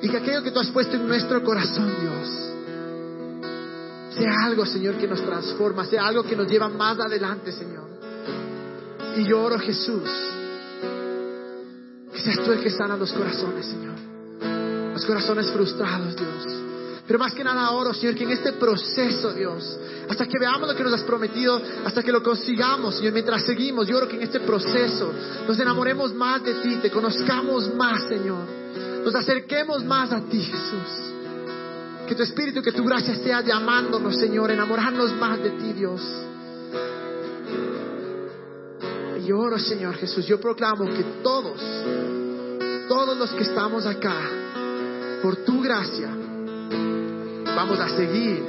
Y 0.00 0.08
que 0.08 0.16
aquello 0.16 0.42
que 0.42 0.50
tú 0.50 0.60
has 0.60 0.70
puesto 0.70 0.96
en 0.96 1.06
nuestro 1.06 1.44
corazón, 1.44 1.92
Dios, 2.00 2.26
sea 4.16 4.46
algo, 4.46 4.64
Señor, 4.64 4.94
que 4.94 5.06
nos 5.06 5.22
transforma, 5.22 5.84
sea 5.84 6.06
algo 6.06 6.22
que 6.22 6.34
nos 6.34 6.48
lleva 6.50 6.70
más 6.70 6.98
adelante, 6.98 7.52
Señor. 7.52 7.97
Y 9.18 9.24
yo 9.24 9.42
oro, 9.42 9.58
Jesús, 9.58 10.08
que 12.12 12.20
seas 12.20 12.36
tú 12.36 12.52
el 12.52 12.62
que 12.62 12.70
sana 12.70 12.96
los 12.96 13.12
corazones, 13.12 13.66
Señor. 13.66 13.96
Los 14.92 15.04
corazones 15.04 15.50
frustrados, 15.50 16.14
Dios. 16.14 16.46
Pero 17.04 17.18
más 17.18 17.34
que 17.34 17.42
nada 17.42 17.72
oro, 17.72 17.92
Señor, 17.92 18.14
que 18.14 18.22
en 18.22 18.30
este 18.30 18.52
proceso, 18.52 19.32
Dios, 19.32 19.76
hasta 20.08 20.24
que 20.24 20.38
veamos 20.38 20.68
lo 20.68 20.76
que 20.76 20.84
nos 20.84 20.92
has 20.92 21.02
prometido, 21.02 21.60
hasta 21.84 22.00
que 22.00 22.12
lo 22.12 22.22
consigamos, 22.22 22.94
Señor, 22.94 23.12
mientras 23.12 23.44
seguimos, 23.44 23.88
yo 23.88 23.96
oro 23.96 24.06
que 24.06 24.14
en 24.14 24.22
este 24.22 24.38
proceso 24.38 25.12
nos 25.48 25.58
enamoremos 25.58 26.14
más 26.14 26.44
de 26.44 26.54
ti, 26.54 26.76
te 26.76 26.88
conozcamos 26.88 27.74
más, 27.74 27.98
Señor. 28.08 28.46
Nos 29.04 29.16
acerquemos 29.16 29.82
más 29.84 30.12
a 30.12 30.20
ti, 30.20 30.40
Jesús. 30.40 32.06
Que 32.06 32.14
tu 32.14 32.22
Espíritu, 32.22 32.62
que 32.62 32.70
tu 32.70 32.84
gracia 32.84 33.14
esté 33.14 33.30
llamándonos, 33.44 34.14
Señor, 34.14 34.52
enamorarnos 34.52 35.12
más 35.16 35.42
de 35.42 35.50
ti, 35.50 35.72
Dios. 35.72 36.02
Yo 39.28 39.38
oro, 39.40 39.58
Señor 39.58 39.94
Jesús, 39.96 40.24
yo 40.24 40.40
proclamo 40.40 40.86
que 40.86 41.04
todos, 41.22 41.60
todos 42.88 43.14
los 43.14 43.30
que 43.32 43.42
estamos 43.42 43.84
acá, 43.84 44.22
por 45.20 45.44
tu 45.44 45.60
gracia, 45.60 46.08
vamos 47.44 47.78
a 47.78 47.90
seguir 47.90 48.42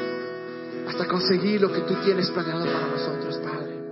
hasta 0.87 1.05
conseguir 1.05 1.59
lo 1.59 1.69
que 1.69 1.81
tú 1.81 1.95
tienes 1.95 2.29
planeado 2.29 2.63
para 2.63 2.87
nosotros, 2.87 3.35
Padre. 3.39 3.89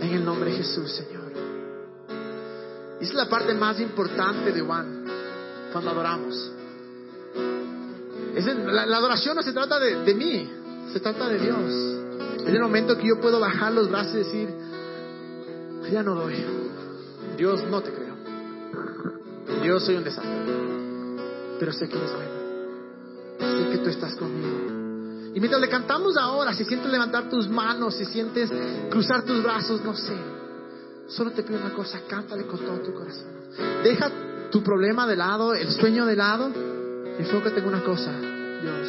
En 0.00 0.14
el 0.14 0.24
nombre 0.24 0.50
de 0.52 0.56
Jesús, 0.56 0.90
Señor. 0.92 1.30
Esa 2.98 3.10
es 3.10 3.14
la 3.14 3.28
parte 3.28 3.52
más 3.52 3.78
importante 3.78 4.50
de 4.50 4.62
Juan, 4.62 5.04
cuando 5.72 5.90
adoramos. 5.90 6.52
La, 8.64 8.96
adoración 8.96 9.36
no 9.36 9.42
se 9.42 9.52
trata 9.52 9.78
de, 9.78 10.14
mí, 10.14 10.50
se 10.90 11.00
trata 11.00 11.28
de 11.28 11.38
Dios. 11.38 12.46
Es 12.46 12.54
el 12.54 12.62
momento 12.62 12.96
que 12.96 13.08
yo 13.08 13.20
puedo 13.20 13.38
bajar 13.38 13.74
los 13.74 13.90
brazos 13.90 14.14
y 14.14 14.18
decir, 14.18 14.72
ya 15.90 16.02
no 16.02 16.14
doy. 16.14 16.36
Dios, 17.36 17.64
no 17.64 17.80
te 17.82 17.90
creo. 17.92 18.14
Yo 19.64 19.80
soy 19.80 19.96
un 19.96 20.04
desastre. 20.04 20.32
Pero 21.58 21.72
sé 21.72 21.88
que 21.88 21.96
eres 21.96 22.12
bueno. 22.12 22.32
Sé 23.38 23.70
que 23.70 23.78
tú 23.78 23.88
estás 23.88 24.14
conmigo. 24.16 24.82
Y 25.34 25.40
mientras 25.40 25.60
le 25.60 25.68
cantamos 25.68 26.16
ahora, 26.16 26.52
si 26.52 26.64
sientes 26.64 26.90
levantar 26.90 27.30
tus 27.30 27.48
manos, 27.48 27.94
si 27.94 28.04
sientes 28.04 28.50
cruzar 28.90 29.24
tus 29.24 29.42
brazos, 29.42 29.82
no 29.82 29.94
sé. 29.94 30.14
Solo 31.08 31.30
te 31.30 31.42
pido 31.42 31.58
una 31.58 31.72
cosa, 31.72 32.00
cántale 32.06 32.46
con 32.46 32.60
todo 32.60 32.78
tu 32.80 32.92
corazón. 32.92 33.28
Deja 33.82 34.10
tu 34.50 34.62
problema 34.62 35.06
de 35.06 35.16
lado, 35.16 35.54
el 35.54 35.70
sueño 35.70 36.04
de 36.04 36.16
lado, 36.16 36.50
enfócate 37.18 37.60
en 37.60 37.66
una 37.66 37.82
cosa, 37.82 38.12
Dios. 38.60 38.88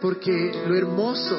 Porque 0.00 0.64
lo 0.66 0.74
hermoso 0.74 1.36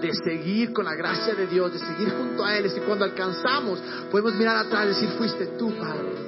de 0.00 0.12
seguir 0.14 0.72
con 0.72 0.84
la 0.84 0.94
gracia 0.94 1.34
de 1.34 1.46
Dios, 1.46 1.72
de 1.72 1.78
seguir 1.78 2.10
junto 2.10 2.44
a 2.44 2.56
Él, 2.56 2.66
es 2.66 2.74
que 2.74 2.82
cuando 2.82 3.04
alcanzamos, 3.04 3.80
podemos 4.10 4.34
mirar 4.34 4.56
atrás 4.56 4.84
y 4.84 4.88
decir, 4.88 5.08
fuiste 5.18 5.46
tú, 5.58 5.72
Padre. 5.78 6.26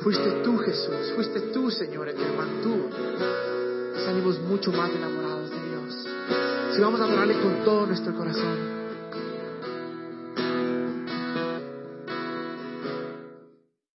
Fuiste 0.00 0.30
tú, 0.44 0.56
Jesús. 0.58 1.12
Fuiste 1.14 1.40
tú, 1.52 1.70
Señor, 1.70 2.08
el 2.08 2.14
que 2.14 2.24
mantuvo. 2.36 2.90
Salimos 4.04 4.38
mucho 4.40 4.70
más 4.72 4.90
enamorados 4.90 5.50
de 5.50 5.68
Dios. 5.68 6.06
Si 6.74 6.80
vamos 6.80 7.00
a 7.00 7.04
adorarle 7.04 7.40
con 7.40 7.64
todo 7.64 7.86
nuestro 7.86 8.14
corazón. 8.14 8.77